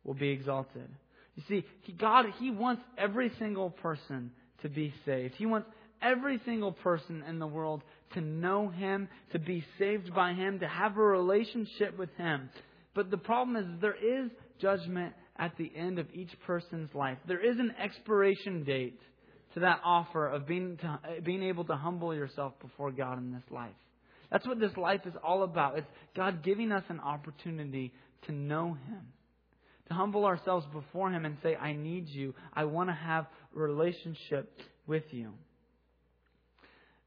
will 0.04 0.14
be 0.14 0.28
exalted. 0.28 0.88
You 1.36 1.42
see, 1.48 1.92
God, 1.98 2.26
He 2.38 2.50
wants 2.50 2.82
every 2.98 3.32
single 3.38 3.70
person 3.70 4.30
to 4.62 4.68
be 4.68 4.92
saved. 5.06 5.34
He 5.36 5.46
wants 5.46 5.68
every 6.02 6.40
single 6.44 6.72
person 6.72 7.22
in 7.26 7.38
the 7.38 7.46
world 7.46 7.82
to 8.14 8.20
know 8.20 8.68
Him, 8.68 9.08
to 9.32 9.38
be 9.38 9.64
saved 9.78 10.14
by 10.14 10.32
Him, 10.32 10.60
to 10.60 10.68
have 10.68 10.96
a 10.96 11.02
relationship 11.02 11.98
with 11.98 12.10
Him. 12.16 12.50
But 12.94 13.10
the 13.10 13.18
problem 13.18 13.56
is 13.56 13.80
there 13.80 13.94
is 13.94 14.30
judgment 14.60 15.14
at 15.36 15.56
the 15.56 15.70
end 15.74 15.98
of 15.98 16.06
each 16.12 16.30
person's 16.46 16.94
life. 16.94 17.18
There 17.26 17.44
is 17.44 17.58
an 17.58 17.74
expiration 17.82 18.64
date 18.64 19.00
to 19.54 19.60
that 19.60 19.80
offer 19.84 20.28
of 20.28 20.46
being, 20.46 20.76
to, 20.78 20.98
being 21.22 21.42
able 21.42 21.64
to 21.64 21.76
humble 21.76 22.14
yourself 22.14 22.52
before 22.60 22.92
God 22.92 23.18
in 23.18 23.32
this 23.32 23.42
life. 23.50 23.74
That's 24.30 24.46
what 24.46 24.60
this 24.60 24.76
life 24.76 25.00
is 25.06 25.14
all 25.24 25.42
about. 25.42 25.78
It's 25.78 25.88
God 26.14 26.44
giving 26.44 26.70
us 26.70 26.84
an 26.88 27.00
opportunity 27.00 27.92
to 28.26 28.32
know 28.32 28.74
Him, 28.86 29.08
to 29.88 29.94
humble 29.94 30.24
ourselves 30.24 30.66
before 30.72 31.10
Him 31.10 31.24
and 31.24 31.36
say, 31.42 31.56
I 31.56 31.72
need 31.72 32.08
you. 32.08 32.34
I 32.54 32.64
want 32.64 32.90
to 32.90 32.94
have 32.94 33.26
a 33.56 33.58
relationship 33.58 34.60
with 34.86 35.04
you. 35.10 35.32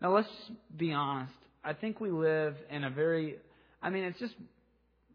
Now, 0.01 0.13
let's 0.13 0.27
be 0.75 0.91
honest. 0.91 1.31
I 1.63 1.71
think 1.71 2.01
we 2.01 2.11
live 2.11 2.55
in 2.69 2.83
a 2.83 2.89
very, 2.89 3.37
I 3.81 3.89
mean, 3.89 4.03
it's 4.03 4.19
just 4.19 4.33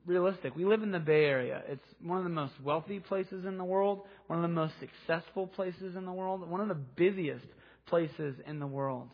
realistic. 0.09 0.57
We 0.57 0.65
live 0.65 0.83
in 0.83 0.91
the 0.91 0.99
Bay 0.99 1.27
Area. 1.27 1.63
It's 1.69 1.85
one 2.03 2.19
of 2.19 2.25
the 2.25 2.31
most 2.31 2.55
wealthy 2.65 2.99
places 2.99 3.45
in 3.45 3.59
the 3.59 3.65
world, 3.65 4.01
one 4.27 4.39
of 4.39 4.43
the 4.43 4.49
most 4.49 4.73
successful 4.81 5.47
places 5.47 5.95
in 5.95 6.07
the 6.07 6.13
world, 6.13 6.49
one 6.49 6.61
of 6.61 6.69
the 6.69 6.75
busiest 6.75 7.45
places 7.87 8.35
in 8.47 8.59
the 8.59 8.67
world. 8.67 9.09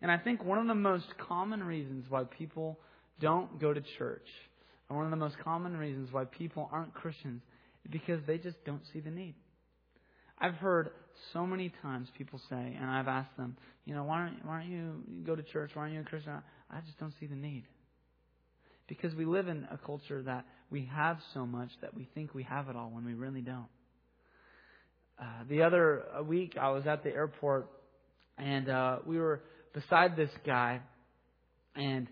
And 0.00 0.10
I 0.10 0.18
think 0.18 0.42
one 0.42 0.58
of 0.58 0.66
the 0.66 0.74
most 0.74 1.06
common 1.18 1.62
reasons 1.62 2.06
why 2.08 2.24
people 2.24 2.78
don't 3.20 3.60
go 3.60 3.72
to 3.72 3.82
church, 3.98 4.26
and 4.88 4.96
one 4.96 5.06
of 5.06 5.10
the 5.10 5.16
most 5.16 5.36
common 5.44 5.76
reasons 5.76 6.08
why 6.10 6.24
people 6.24 6.68
aren't 6.72 6.94
Christians, 6.94 7.42
is 7.84 7.90
because 7.92 8.20
they 8.26 8.38
just 8.38 8.62
don't 8.64 8.82
see 8.92 9.00
the 9.00 9.10
need. 9.10 9.34
I've 10.38 10.54
heard 10.54 10.90
so 11.32 11.46
many 11.46 11.72
times 11.82 12.08
people 12.18 12.40
say, 12.50 12.76
and 12.80 12.90
I've 12.90 13.08
asked 13.08 13.36
them, 13.36 13.56
you 13.84 13.94
know, 13.94 14.04
why 14.04 14.26
don't, 14.26 14.44
why 14.44 14.60
don't 14.60 14.70
you 14.70 15.02
go 15.24 15.36
to 15.36 15.42
church? 15.42 15.70
Why 15.74 15.82
aren't 15.82 15.94
you 15.94 16.00
a 16.00 16.04
Christian? 16.04 16.32
I 16.70 16.80
just 16.80 16.98
don't 16.98 17.14
see 17.20 17.26
the 17.26 17.36
need. 17.36 17.64
Because 18.86 19.14
we 19.14 19.24
live 19.24 19.48
in 19.48 19.66
a 19.70 19.78
culture 19.78 20.22
that 20.22 20.44
we 20.70 20.90
have 20.94 21.18
so 21.32 21.46
much 21.46 21.70
that 21.80 21.94
we 21.94 22.08
think 22.14 22.34
we 22.34 22.42
have 22.42 22.68
it 22.68 22.76
all 22.76 22.90
when 22.90 23.04
we 23.04 23.14
really 23.14 23.40
don't. 23.40 23.66
Uh, 25.18 25.44
the 25.48 25.62
other 25.62 26.02
week, 26.26 26.56
I 26.60 26.70
was 26.70 26.86
at 26.86 27.04
the 27.04 27.10
airport, 27.10 27.68
and 28.36 28.68
uh, 28.68 28.98
we 29.06 29.18
were 29.18 29.42
beside 29.72 30.16
this 30.16 30.30
guy, 30.44 30.80
and 31.76 32.08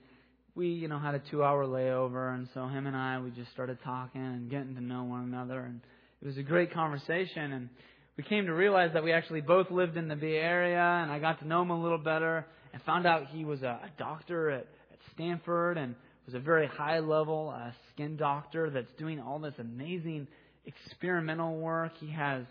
we, 0.54 0.68
you 0.68 0.88
know, 0.88 0.98
had 0.98 1.14
a 1.14 1.22
two-hour 1.30 1.66
layover, 1.66 2.34
and 2.34 2.48
so 2.54 2.66
him 2.68 2.86
and 2.86 2.96
I, 2.96 3.20
we 3.20 3.30
just 3.30 3.50
started 3.52 3.78
talking 3.84 4.20
and 4.20 4.50
getting 4.50 4.74
to 4.76 4.80
know 4.80 5.04
one 5.04 5.24
another, 5.24 5.60
and 5.60 5.80
it 6.20 6.26
was 6.26 6.36
a 6.36 6.42
great 6.42 6.72
conversation, 6.72 7.52
and 7.52 7.68
we 8.16 8.24
came 8.24 8.46
to 8.46 8.52
realize 8.52 8.90
that 8.94 9.02
we 9.02 9.12
actually 9.12 9.40
both 9.40 9.70
lived 9.70 9.96
in 9.96 10.08
the 10.08 10.16
Bay 10.16 10.36
Area, 10.36 11.00
and 11.02 11.10
I 11.10 11.18
got 11.18 11.40
to 11.40 11.48
know 11.48 11.62
him 11.62 11.70
a 11.70 11.82
little 11.82 11.98
better, 11.98 12.46
and 12.72 12.82
found 12.82 13.06
out 13.06 13.28
he 13.28 13.44
was 13.44 13.62
a, 13.62 13.80
a 13.82 13.90
doctor 13.98 14.50
at, 14.50 14.66
at 14.92 14.98
Stanford, 15.14 15.78
and 15.78 15.96
was 16.26 16.34
a 16.34 16.40
very 16.40 16.66
high 16.66 17.00
level 17.00 17.54
uh, 17.54 17.70
skin 17.92 18.16
doctor 18.16 18.70
that's 18.70 18.92
doing 18.98 19.20
all 19.20 19.38
this 19.38 19.54
amazing 19.58 20.28
experimental 20.64 21.58
work. 21.58 21.92
He 21.98 22.10
has, 22.12 22.44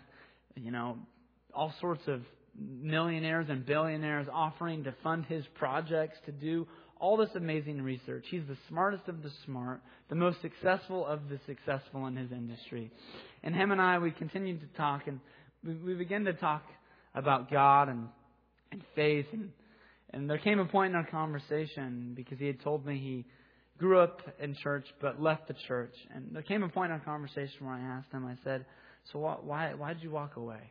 you 0.54 0.70
know, 0.70 0.98
all 1.54 1.72
sorts 1.80 2.02
of 2.06 2.22
millionaires 2.58 3.46
and 3.48 3.64
billionaires 3.64 4.26
offering 4.32 4.84
to 4.84 4.94
fund 5.02 5.24
his 5.26 5.44
projects 5.54 6.18
to 6.26 6.32
do 6.32 6.66
all 7.00 7.16
this 7.16 7.30
amazing 7.34 7.82
research. 7.82 8.24
He's 8.30 8.46
the 8.46 8.56
smartest 8.68 9.08
of 9.08 9.22
the 9.22 9.30
smart, 9.44 9.80
the 10.08 10.14
most 10.14 10.40
successful 10.40 11.04
of 11.04 11.28
the 11.28 11.40
successful 11.46 12.06
in 12.06 12.16
his 12.16 12.30
industry. 12.30 12.92
And 13.42 13.54
him 13.54 13.72
and 13.72 13.80
I, 13.80 13.98
we 13.98 14.12
continued 14.12 14.60
to 14.60 14.78
talk, 14.78 15.08
and 15.08 15.18
we, 15.66 15.74
we 15.74 15.94
began 15.94 16.24
to 16.26 16.32
talk 16.32 16.62
about 17.14 17.50
God 17.50 17.88
and, 17.88 18.06
and 18.70 18.82
faith. 18.94 19.26
And, 19.32 19.50
and 20.10 20.30
there 20.30 20.38
came 20.38 20.60
a 20.60 20.64
point 20.64 20.90
in 20.90 20.96
our 20.96 21.06
conversation 21.06 22.12
because 22.14 22.38
he 22.38 22.46
had 22.46 22.60
told 22.62 22.86
me 22.86 22.98
he 22.98 23.24
grew 23.82 23.98
up 23.98 24.22
in 24.38 24.54
church 24.54 24.86
but 25.00 25.20
left 25.20 25.48
the 25.48 25.54
church. 25.66 25.94
And 26.14 26.28
there 26.32 26.42
came 26.42 26.62
a 26.62 26.68
point 26.68 26.92
in 26.92 26.98
our 26.98 27.04
conversation 27.04 27.66
where 27.66 27.74
I 27.74 27.80
asked 27.80 28.12
him, 28.12 28.24
I 28.24 28.36
said, 28.44 28.64
So 29.12 29.18
why 29.18 29.74
why 29.74 29.92
did 29.92 30.02
you 30.02 30.10
walk 30.10 30.36
away? 30.36 30.70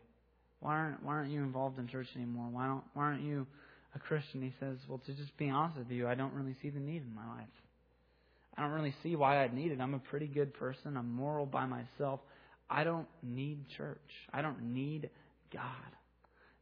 Why 0.61 0.75
aren't 0.75 1.03
why 1.03 1.13
aren't 1.13 1.31
you 1.31 1.43
involved 1.43 1.77
in 1.77 1.87
church 1.87 2.07
anymore? 2.15 2.47
Why 2.49 2.67
don't 2.67 2.83
why 2.93 3.03
aren't 3.03 3.23
you 3.23 3.45
a 3.93 3.99
Christian? 3.99 4.41
He 4.41 4.53
says, 4.59 4.77
Well, 4.87 5.01
to 5.05 5.13
just 5.13 5.35
be 5.37 5.49
honest 5.49 5.77
with 5.77 5.91
you, 5.91 6.07
I 6.07 6.15
don't 6.15 6.33
really 6.33 6.55
see 6.61 6.69
the 6.69 6.79
need 6.79 7.03
in 7.03 7.13
my 7.13 7.27
life. 7.27 7.47
I 8.57 8.61
don't 8.61 8.71
really 8.71 8.95
see 9.03 9.15
why 9.15 9.43
I'd 9.43 9.53
need 9.53 9.71
it. 9.71 9.81
I'm 9.81 9.93
a 9.93 9.99
pretty 9.99 10.27
good 10.27 10.53
person. 10.53 10.95
I'm 10.95 11.11
moral 11.13 11.45
by 11.45 11.65
myself. 11.65 12.21
I 12.69 12.85
don't 12.85 13.07
need 13.21 13.65
church. 13.77 13.99
I 14.33 14.41
don't 14.41 14.73
need 14.73 15.09
God. 15.53 15.63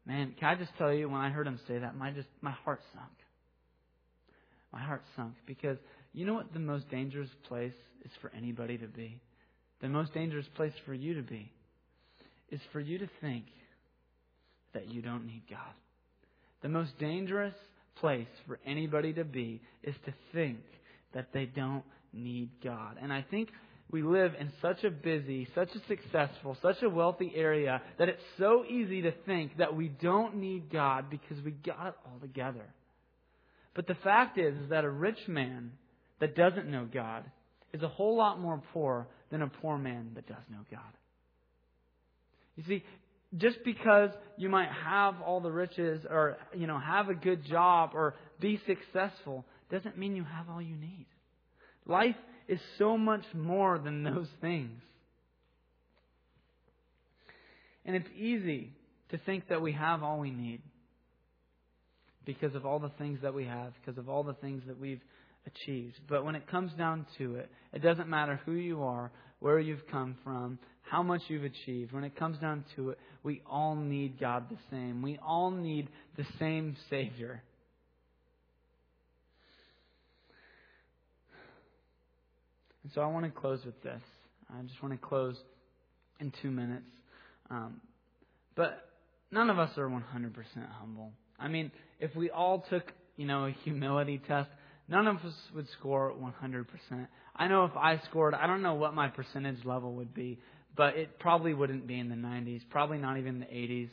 Man, 0.06 0.34
can 0.40 0.50
I 0.50 0.56
just 0.56 0.72
tell 0.80 0.92
you, 0.92 1.10
when 1.10 1.22
I 1.22 1.30
heard 1.30 1.46
him 1.46 1.60
say 1.68 1.78
that, 1.78 1.96
my 1.96 2.10
just 2.10 2.28
my 2.42 2.52
heart 2.52 2.82
sunk. 2.94 3.12
My 4.72 4.80
heart 4.80 5.04
sunk 5.16 5.34
because 5.46 5.78
you 6.14 6.26
know 6.26 6.34
what 6.34 6.54
the 6.54 6.60
most 6.60 6.90
dangerous 6.90 7.30
place 7.48 7.74
is 8.04 8.12
for 8.22 8.32
anybody 8.36 8.78
to 8.78 8.88
be? 8.88 9.22
The 9.82 9.90
most 9.90 10.14
dangerous 10.14 10.48
place 10.56 10.74
for 10.86 10.94
you 10.94 11.14
to 11.16 11.22
be 11.22 11.52
is 12.52 12.60
for 12.72 12.80
you 12.80 12.98
to 12.98 13.10
think 13.22 13.46
that 14.74 14.92
you 14.92 15.02
don't 15.02 15.26
need 15.26 15.44
God. 15.50 15.74
The 16.62 16.70
most 16.70 16.98
dangerous 17.00 17.54
place 17.96 18.28
for 18.48 18.60
anybody 18.66 19.14
to 19.14 19.24
be 19.24 19.62
is 19.84 19.96
to 20.06 20.14
think 20.34 20.60
that 21.14 21.30
they 21.34 21.46
don't 21.46 21.84
need 22.14 22.50
God. 22.64 22.98
And 23.02 23.14
I 23.14 23.26
think 23.30 23.50
we 23.92 24.04
live 24.04 24.34
in 24.40 24.52
such 24.62 24.84
a 24.84 24.92
busy, 24.92 25.48
such 25.56 25.70
a 25.76 25.88
successful, 25.88 26.58
such 26.62 26.82
a 26.84 26.90
wealthy 26.90 27.32
area 27.36 27.82
that 27.98 28.10
it's 28.10 28.22
so 28.38 28.64
easy 28.66 29.02
to 29.02 29.12
think 29.26 29.58
that 29.58 29.76
we 29.76 29.88
don't 29.88 30.36
need 30.36 30.72
God 30.72 31.10
because 31.10 31.44
we 31.44 31.52
got 31.52 31.88
it 31.88 31.94
all 32.06 32.20
together. 32.22 32.66
But 33.74 33.88
the 33.88 33.96
fact 33.96 34.38
is, 34.38 34.56
is 34.56 34.70
that 34.70 34.84
a 34.84 34.90
rich 34.90 35.28
man 35.28 35.72
that 36.20 36.36
doesn't 36.36 36.70
know 36.70 36.88
God 36.92 37.24
is 37.74 37.82
a 37.82 37.88
whole 37.88 38.18
lot 38.18 38.40
more 38.40 38.62
poor 38.74 39.08
than 39.32 39.42
a 39.42 39.48
poor 39.48 39.78
man 39.78 40.12
that 40.16 40.28
does 40.28 40.44
know 40.52 40.60
God. 40.72 40.82
You 42.56 42.64
see, 42.68 42.84
just 43.38 43.64
because 43.64 44.10
you 44.38 44.50
might 44.50 44.70
have 44.86 45.22
all 45.22 45.40
the 45.40 45.52
riches 45.52 46.04
or, 46.10 46.38
you 46.56 46.68
know, 46.68 46.80
have 46.80 47.10
a 47.10 47.14
good 47.14 47.46
job 47.46 47.92
or 47.94 48.16
be 48.40 48.60
successful 48.66 49.46
doesn't 49.72 49.98
mean 49.98 50.16
you 50.16 50.24
have 50.24 50.50
all 50.50 50.62
you 50.62 50.76
need. 50.76 51.06
Life 51.86 52.16
is 52.48 52.60
so 52.78 52.98
much 52.98 53.24
more 53.34 53.78
than 53.78 54.04
those 54.04 54.28
things. 54.42 54.82
And 57.86 57.96
it's 57.96 58.10
easy 58.18 58.74
to 59.12 59.18
think 59.20 59.48
that 59.50 59.62
we 59.62 59.72
have 59.74 60.04
all 60.04 60.20
we 60.20 60.32
need 60.32 60.62
because 62.26 62.56
of 62.56 62.66
all 62.66 62.80
the 62.80 62.92
things 62.98 63.20
that 63.22 63.34
we 63.34 63.46
have, 63.46 63.74
because 63.80 63.98
of 63.98 64.10
all 64.10 64.24
the 64.24 64.34
things 64.34 64.64
that 64.68 64.80
we've 64.80 65.02
achieved. 65.46 66.00
But 66.08 66.26
when 66.26 66.36
it 66.36 66.48
comes 66.48 66.72
down 66.74 67.06
to 67.18 67.36
it, 67.36 67.50
it 67.74 67.82
doesn't 67.82 68.08
matter 68.08 68.40
who 68.46 68.54
you 68.54 68.84
are, 68.84 69.12
where 69.40 69.60
you've 69.60 69.88
come 69.88 70.16
from, 70.24 70.60
how 70.82 71.04
much 71.04 71.22
you've 71.28 71.44
achieved. 71.44 71.92
When 71.92 72.04
it 72.04 72.16
comes 72.16 72.38
down 72.40 72.66
to 72.76 72.92
it, 72.92 73.00
we 73.24 73.42
all 73.50 73.76
need 73.76 74.20
God 74.20 74.50
the 74.50 74.58
same. 74.72 75.02
We 75.02 75.20
all 75.26 75.52
need 75.52 75.90
the 76.18 76.26
same 76.40 76.76
Savior. 76.90 77.44
And 82.84 82.92
so 82.94 83.02
I 83.02 83.08
want 83.08 83.26
to 83.26 83.32
close 83.32 83.64
with 83.66 83.82
this. 83.84 84.02
I 84.52 84.62
just 84.64 84.82
want 84.82 85.00
to 85.00 85.08
close 85.08 85.36
in 86.20 86.34
two 86.42 86.50
minutes. 86.50 86.90
Um, 87.52 87.82
but 88.56 88.90
none 89.32 89.50
of 89.50 89.60
us 89.60 89.78
are 89.78 89.88
100% 89.88 90.02
humble. 90.80 91.12
I 91.40 91.48
mean, 91.48 91.72
if 92.00 92.16
we 92.16 92.30
all 92.30 92.66
took, 92.70 92.92
you 93.16 93.26
know, 93.26 93.46
a 93.46 93.52
humility 93.64 94.20
test, 94.28 94.50
none 94.90 95.08
of 95.08 95.18
us 95.18 95.34
would 95.56 95.68
score 95.80 96.14
100%. 96.14 97.08
I 97.36 97.48
know 97.48 97.66
if 97.66 97.76
I 97.76 98.02
scored, 98.10 98.34
I 98.34 98.48
don't 98.48 98.62
know 98.62 98.74
what 98.74 98.94
my 98.94 99.08
percentage 99.08 99.64
level 99.64 99.94
would 99.96 100.14
be, 100.14 100.40
but 100.76 100.96
it 100.96 101.20
probably 101.20 101.54
wouldn't 101.54 101.88
be 101.88 102.00
in 102.00 102.10
the 102.10 102.16
90s, 102.16 102.62
probably 102.70 102.98
not 102.98 103.18
even 103.18 103.40
the 103.40 103.46
80s, 103.46 103.90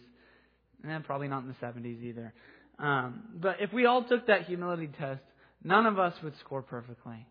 and 0.85 1.05
probably 1.05 1.29
not 1.29 1.43
in 1.43 1.49
the 1.49 1.67
70s 1.67 2.03
either. 2.03 2.33
Um, 2.79 3.23
but 3.41 3.57
if 3.61 3.73
we 3.73 3.87
all 3.87 4.05
took 4.05 4.27
that 4.27 4.45
humility 4.45 4.89
test, 4.99 5.23
none 5.65 5.87
of 5.87 5.99
us 5.99 6.15
would 6.23 6.35
score 6.41 6.63
perfectly. 6.63 7.27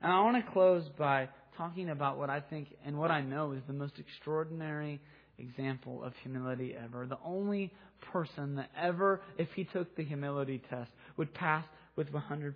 And 0.00 0.12
I 0.12 0.20
want 0.20 0.44
to 0.44 0.52
close 0.52 0.84
by 0.98 1.28
talking 1.56 1.90
about 1.90 2.18
what 2.18 2.30
I 2.30 2.40
think 2.40 2.68
and 2.84 2.98
what 2.98 3.10
I 3.10 3.20
know 3.20 3.52
is 3.52 3.62
the 3.66 3.72
most 3.72 3.94
extraordinary 3.98 5.00
example 5.38 6.02
of 6.02 6.12
humility 6.22 6.74
ever. 6.76 7.06
The 7.06 7.18
only 7.24 7.72
person 8.12 8.56
that 8.56 8.70
ever, 8.80 9.20
if 9.38 9.48
he 9.54 9.64
took 9.64 9.96
the 9.96 10.04
humility 10.04 10.62
test, 10.70 10.90
would 11.16 11.32
pass 11.34 11.64
with 11.96 12.12
100%, 12.12 12.54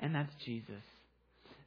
and 0.00 0.14
that's 0.14 0.32
Jesus. 0.44 0.82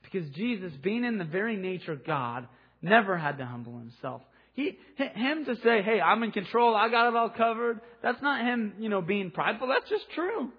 Because 0.03 0.29
Jesus, 0.31 0.71
being 0.83 1.03
in 1.03 1.17
the 1.17 1.25
very 1.25 1.57
nature 1.57 1.93
of 1.93 2.05
God, 2.05 2.47
never 2.81 3.17
had 3.17 3.37
to 3.39 3.45
humble 3.45 3.77
himself. 3.77 4.21
He, 4.53 4.77
him 4.97 5.45
to 5.45 5.55
say, 5.57 5.81
hey, 5.81 5.99
I'm 5.99 6.23
in 6.23 6.31
control, 6.31 6.75
I 6.75 6.89
got 6.89 7.09
it 7.09 7.15
all 7.15 7.29
covered, 7.29 7.81
that's 8.01 8.21
not 8.21 8.41
him, 8.41 8.73
you 8.79 8.87
know, 8.87 9.01
being 9.01 9.31
prideful, 9.31 9.67
that's 9.67 9.89
just 9.89 10.05
true. 10.13 10.51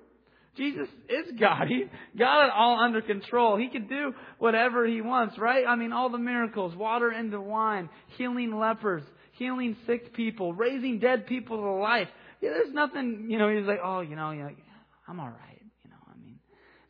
Jesus 0.56 0.88
is 1.08 1.38
God. 1.38 1.68
He 1.68 1.84
got 2.18 2.46
it 2.46 2.52
all 2.54 2.78
under 2.78 3.02
control. 3.02 3.56
He 3.56 3.68
could 3.68 3.88
do 3.88 4.14
whatever 4.38 4.86
he 4.86 5.02
wants, 5.02 5.38
right? 5.38 5.64
I 5.66 5.76
mean, 5.76 5.92
all 5.92 6.08
the 6.08 6.18
miracles, 6.18 6.74
water 6.74 7.12
into 7.12 7.40
wine, 7.40 7.90
healing 8.16 8.58
lepers, 8.58 9.02
healing 9.32 9.76
sick 9.86 10.14
people, 10.14 10.54
raising 10.54 10.98
dead 10.98 11.26
people 11.26 11.58
to 11.58 11.70
life. 11.72 12.08
Yeah, 12.40 12.50
there's 12.50 12.72
nothing, 12.72 13.26
you 13.28 13.38
know, 13.38 13.54
he's 13.54 13.66
like, 13.66 13.80
oh, 13.84 14.00
you 14.00 14.16
know, 14.16 14.32
know, 14.32 14.50
I'm 15.08 15.20
all 15.20 15.28
right. 15.28 15.62
You 15.84 15.90
know, 15.90 15.96
I 16.08 16.18
mean, 16.18 16.38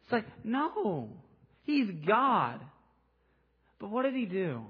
it's 0.07 0.13
like, 0.13 0.27
no. 0.45 1.09
He's 1.65 1.89
God. 2.07 2.61
But 3.81 3.91
what 3.91 4.03
did 4.03 4.15
he 4.15 4.25
do? 4.25 4.63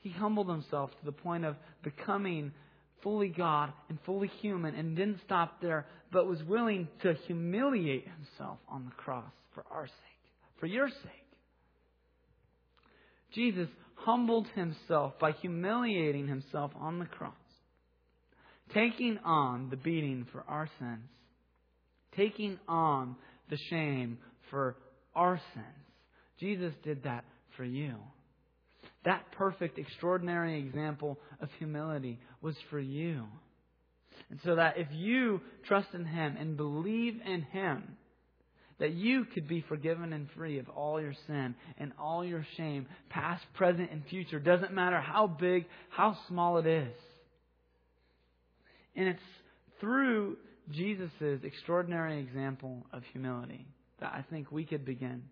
He 0.00 0.10
humbled 0.10 0.50
himself 0.50 0.90
to 0.90 1.04
the 1.06 1.12
point 1.12 1.46
of 1.46 1.56
becoming 1.82 2.52
fully 3.02 3.28
God 3.28 3.72
and 3.88 3.98
fully 4.04 4.30
human 4.42 4.74
and 4.74 4.94
didn't 4.94 5.20
stop 5.24 5.62
there, 5.62 5.86
but 6.12 6.26
was 6.26 6.42
willing 6.42 6.88
to 7.02 7.14
humiliate 7.26 8.06
himself 8.06 8.58
on 8.68 8.84
the 8.84 8.90
cross 8.90 9.32
for 9.54 9.64
our 9.70 9.86
sake, 9.86 10.30
for 10.60 10.66
your 10.66 10.88
sake. 10.88 11.24
Jesus 13.34 13.68
humbled 13.94 14.46
himself 14.54 15.18
by 15.18 15.32
humiliating 15.32 16.28
himself 16.28 16.70
on 16.78 16.98
the 16.98 17.06
cross, 17.06 17.32
taking 18.74 19.18
on 19.24 19.70
the 19.70 19.76
beating 19.76 20.26
for 20.30 20.44
our 20.46 20.68
sins, 20.78 21.08
taking 22.14 22.58
on 22.68 23.16
the 23.48 23.58
shame 23.70 24.18
for 24.50 24.76
our 25.14 25.40
sins. 25.54 25.66
Jesus 26.38 26.72
did 26.82 27.04
that 27.04 27.24
for 27.56 27.64
you. 27.64 27.94
That 29.04 29.30
perfect, 29.32 29.78
extraordinary 29.78 30.58
example 30.58 31.18
of 31.40 31.48
humility 31.58 32.18
was 32.40 32.56
for 32.70 32.80
you. 32.80 33.24
And 34.30 34.40
so 34.44 34.56
that 34.56 34.78
if 34.78 34.88
you 34.92 35.40
trust 35.66 35.88
in 35.92 36.04
Him 36.04 36.36
and 36.38 36.56
believe 36.56 37.20
in 37.24 37.42
Him, 37.42 37.96
that 38.78 38.92
you 38.92 39.24
could 39.24 39.46
be 39.46 39.64
forgiven 39.68 40.12
and 40.12 40.28
free 40.36 40.58
of 40.58 40.68
all 40.68 41.00
your 41.00 41.14
sin 41.26 41.54
and 41.78 41.92
all 41.98 42.24
your 42.24 42.46
shame, 42.56 42.86
past, 43.08 43.44
present, 43.54 43.90
and 43.90 44.02
future. 44.06 44.40
Doesn't 44.40 44.72
matter 44.72 45.00
how 45.00 45.26
big, 45.26 45.66
how 45.90 46.16
small 46.28 46.58
it 46.58 46.66
is. 46.66 46.96
And 48.96 49.08
it's 49.08 49.20
through 49.80 50.38
Jesus' 50.72 51.10
extraordinary 51.44 52.18
example 52.20 52.86
of 52.92 53.02
humility 53.12 53.66
that 54.00 54.12
I 54.12 54.24
think 54.30 54.50
we 54.50 54.64
could 54.64 54.84
begin 54.84 55.22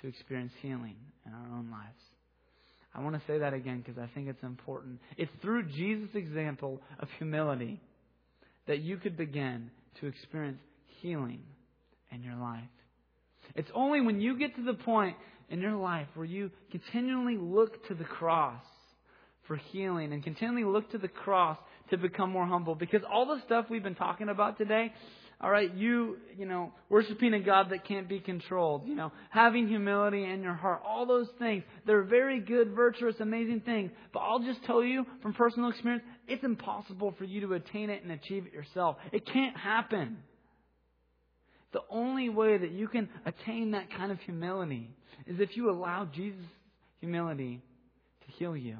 to 0.00 0.08
experience 0.08 0.52
healing 0.62 0.96
in 1.26 1.32
our 1.32 1.58
own 1.58 1.70
lives. 1.70 2.00
I 2.94 3.02
want 3.02 3.16
to 3.16 3.22
say 3.26 3.38
that 3.38 3.52
again 3.52 3.82
because 3.84 4.00
I 4.00 4.08
think 4.14 4.28
it's 4.28 4.42
important. 4.42 5.00
It's 5.16 5.30
through 5.42 5.68
Jesus' 5.68 6.10
example 6.14 6.80
of 6.98 7.08
humility 7.18 7.80
that 8.66 8.80
you 8.80 8.96
could 8.96 9.16
begin 9.16 9.70
to 10.00 10.06
experience 10.06 10.58
healing 11.00 11.40
in 12.10 12.22
your 12.22 12.36
life. 12.36 12.62
It's 13.54 13.70
only 13.74 14.00
when 14.00 14.20
you 14.20 14.38
get 14.38 14.56
to 14.56 14.62
the 14.62 14.74
point 14.74 15.16
in 15.48 15.60
your 15.60 15.76
life 15.76 16.08
where 16.14 16.26
you 16.26 16.50
continually 16.70 17.36
look 17.36 17.86
to 17.88 17.94
the 17.94 18.04
cross 18.04 18.62
for 19.46 19.56
healing 19.56 20.12
and 20.12 20.22
continually 20.22 20.64
look 20.64 20.90
to 20.90 20.98
the 20.98 21.08
cross 21.08 21.58
to 21.90 21.96
become 21.96 22.30
more 22.30 22.46
humble. 22.46 22.74
Because 22.74 23.00
all 23.10 23.26
the 23.26 23.40
stuff 23.46 23.66
we've 23.70 23.82
been 23.82 23.94
talking 23.94 24.28
about 24.28 24.58
today, 24.58 24.92
all 25.40 25.50
right, 25.50 25.72
you, 25.72 26.16
you 26.36 26.46
know, 26.46 26.72
worshiping 26.88 27.32
a 27.32 27.38
God 27.38 27.70
that 27.70 27.86
can't 27.86 28.08
be 28.08 28.18
controlled, 28.18 28.88
you 28.88 28.96
know, 28.96 29.12
having 29.30 29.68
humility 29.68 30.24
in 30.24 30.42
your 30.42 30.54
heart, 30.54 30.82
all 30.84 31.06
those 31.06 31.28
things, 31.38 31.62
they're 31.86 32.02
very 32.02 32.40
good, 32.40 32.72
virtuous, 32.74 33.14
amazing 33.20 33.60
things. 33.60 33.92
But 34.12 34.20
I'll 34.20 34.40
just 34.40 34.64
tell 34.64 34.82
you 34.82 35.06
from 35.22 35.34
personal 35.34 35.70
experience, 35.70 36.02
it's 36.26 36.42
impossible 36.42 37.14
for 37.16 37.24
you 37.24 37.42
to 37.42 37.54
attain 37.54 37.88
it 37.88 38.02
and 38.02 38.10
achieve 38.10 38.46
it 38.46 38.52
yourself. 38.52 38.96
It 39.12 39.26
can't 39.26 39.56
happen. 39.56 40.18
The 41.72 41.82
only 41.88 42.30
way 42.30 42.58
that 42.58 42.72
you 42.72 42.88
can 42.88 43.08
attain 43.24 43.72
that 43.72 43.92
kind 43.92 44.10
of 44.10 44.18
humility 44.20 44.90
is 45.24 45.38
if 45.38 45.56
you 45.56 45.70
allow 45.70 46.06
Jesus' 46.06 46.44
humility 46.98 47.62
to 48.26 48.32
heal 48.32 48.56
you. 48.56 48.78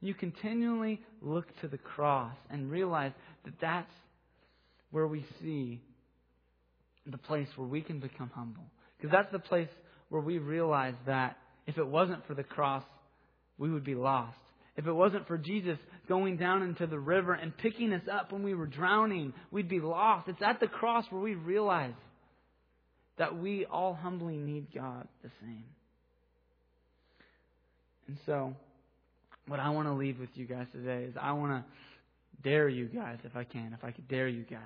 You 0.00 0.14
continually 0.14 1.02
look 1.20 1.46
to 1.60 1.68
the 1.68 1.76
cross 1.76 2.34
and 2.48 2.70
realize 2.70 3.12
that 3.44 3.54
that's 3.60 3.92
where 4.90 5.06
we 5.06 5.24
see 5.40 5.80
the 7.06 7.18
place 7.18 7.48
where 7.56 7.68
we 7.68 7.80
can 7.80 8.00
become 8.00 8.30
humble. 8.34 8.64
Because 8.96 9.12
that's 9.12 9.32
the 9.32 9.38
place 9.38 9.68
where 10.08 10.20
we 10.20 10.38
realize 10.38 10.94
that 11.06 11.36
if 11.66 11.78
it 11.78 11.86
wasn't 11.86 12.26
for 12.26 12.34
the 12.34 12.42
cross, 12.42 12.84
we 13.58 13.70
would 13.70 13.84
be 13.84 13.94
lost. 13.94 14.36
If 14.76 14.86
it 14.86 14.92
wasn't 14.92 15.26
for 15.26 15.38
Jesus 15.38 15.78
going 16.08 16.36
down 16.36 16.62
into 16.62 16.86
the 16.86 16.98
river 16.98 17.32
and 17.32 17.56
picking 17.56 17.92
us 17.92 18.02
up 18.10 18.32
when 18.32 18.42
we 18.42 18.54
were 18.54 18.66
drowning, 18.66 19.32
we'd 19.50 19.68
be 19.68 19.80
lost. 19.80 20.28
It's 20.28 20.42
at 20.42 20.60
the 20.60 20.66
cross 20.66 21.04
where 21.10 21.20
we 21.20 21.34
realize 21.34 21.94
that 23.18 23.36
we 23.36 23.66
all 23.66 23.94
humbly 23.94 24.36
need 24.36 24.68
God 24.74 25.06
the 25.22 25.30
same. 25.42 25.64
And 28.08 28.16
so, 28.26 28.54
what 29.46 29.60
I 29.60 29.70
want 29.70 29.88
to 29.88 29.92
leave 29.92 30.18
with 30.18 30.30
you 30.34 30.46
guys 30.46 30.66
today 30.72 31.04
is 31.04 31.14
I 31.20 31.32
want 31.32 31.52
to 31.52 31.64
dare 32.42 32.68
you 32.68 32.86
guys, 32.86 33.18
if 33.24 33.36
I 33.36 33.44
can, 33.44 33.74
if 33.76 33.84
I 33.84 33.90
could 33.90 34.08
dare 34.08 34.28
you 34.28 34.42
guys, 34.42 34.60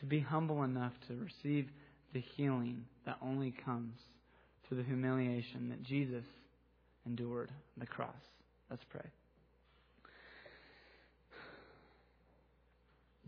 to 0.00 0.06
be 0.06 0.20
humble 0.20 0.62
enough 0.62 0.92
to 1.08 1.14
receive 1.14 1.68
the 2.12 2.22
healing 2.36 2.84
that 3.04 3.16
only 3.22 3.54
comes 3.64 3.94
through 4.66 4.78
the 4.78 4.84
humiliation 4.84 5.68
that 5.70 5.82
Jesus 5.82 6.24
endured 7.06 7.50
on 7.50 7.80
the 7.80 7.86
cross. 7.86 8.14
Let's 8.70 8.82
pray. 8.90 9.04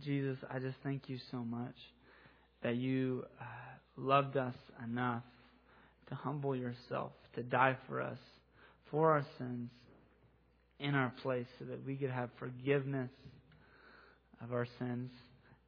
Jesus, 0.03 0.39
I 0.51 0.59
just 0.59 0.77
thank 0.83 1.09
you 1.09 1.19
so 1.31 1.39
much 1.39 1.75
that 2.63 2.77
you 2.77 3.25
uh, 3.41 3.45
loved 3.97 4.37
us 4.37 4.55
enough 4.85 5.23
to 6.09 6.15
humble 6.15 6.57
yourself, 6.57 7.13
to 7.35 7.43
die 7.43 7.77
for 7.87 8.01
us, 8.01 8.19
for 8.91 9.11
our 9.11 9.25
sins, 9.39 9.71
in 10.81 10.95
our 10.95 11.13
place, 11.23 11.47
so 11.59 11.65
that 11.67 11.85
we 11.85 11.97
could 11.97 12.11
have 12.11 12.31
forgiveness 12.39 13.11
of 14.43 14.53
our 14.53 14.67
sins 14.79 15.11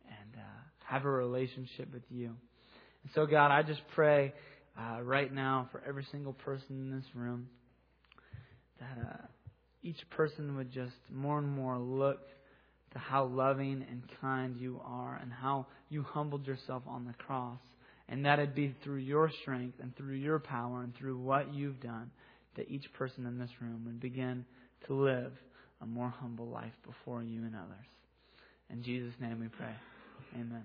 and 0.07 0.37
uh, 0.37 0.63
have 0.85 1.05
a 1.05 1.11
relationship 1.11 1.93
with 1.93 2.03
you. 2.11 2.27
And 2.27 3.13
so, 3.15 3.27
God, 3.27 3.51
I 3.51 3.63
just 3.63 3.83
pray 3.95 4.33
uh, 4.79 5.03
right 5.03 5.33
now 5.33 5.69
for 5.73 5.83
every 5.87 6.07
single 6.11 6.33
person 6.33 6.67
in 6.71 6.91
this 6.91 7.05
room 7.15 7.49
that 8.81 8.99
uh, 9.01 9.27
each 9.83 9.99
person 10.11 10.57
would 10.57 10.73
just 10.73 10.95
more 11.11 11.39
and 11.39 11.49
more 11.49 11.79
look 11.79 12.21
to 12.93 12.99
how 12.99 13.25
loving 13.25 13.85
and 13.91 14.03
kind 14.21 14.57
you 14.59 14.81
are 14.85 15.19
and 15.21 15.33
how 15.33 15.67
you 15.89 16.03
humbled 16.03 16.47
yourself 16.47 16.83
on 16.87 17.07
the 17.07 17.15
cross. 17.15 17.59
And 18.09 18.27
that 18.27 18.39
it'd 18.39 18.55
be 18.55 18.75
through 18.85 18.99
your 18.99 19.31
strength 19.43 19.79
and 19.81 19.97
through 19.97 20.17
your 20.17 20.39
power 20.39 20.83
and 20.83 20.95
through 20.95 21.19
what 21.19 21.55
you've 21.55 21.81
done 21.81 22.11
that 22.57 22.71
each 22.71 22.93
person 22.93 23.27
in 23.27 23.39
this 23.39 23.51
room 23.61 23.83
would 23.87 24.01
begin 24.01 24.45
to 24.87 24.95
live 24.95 25.33
a 25.81 25.87
more 25.87 26.09
humble 26.09 26.47
life 26.47 26.77
before 26.87 27.23
you 27.23 27.41
and 27.41 27.55
others. 27.55 27.87
In 28.71 28.83
Jesus' 28.83 29.15
name 29.21 29.41
we 29.41 29.49
pray. 29.49 29.75
Amen. 30.35 30.65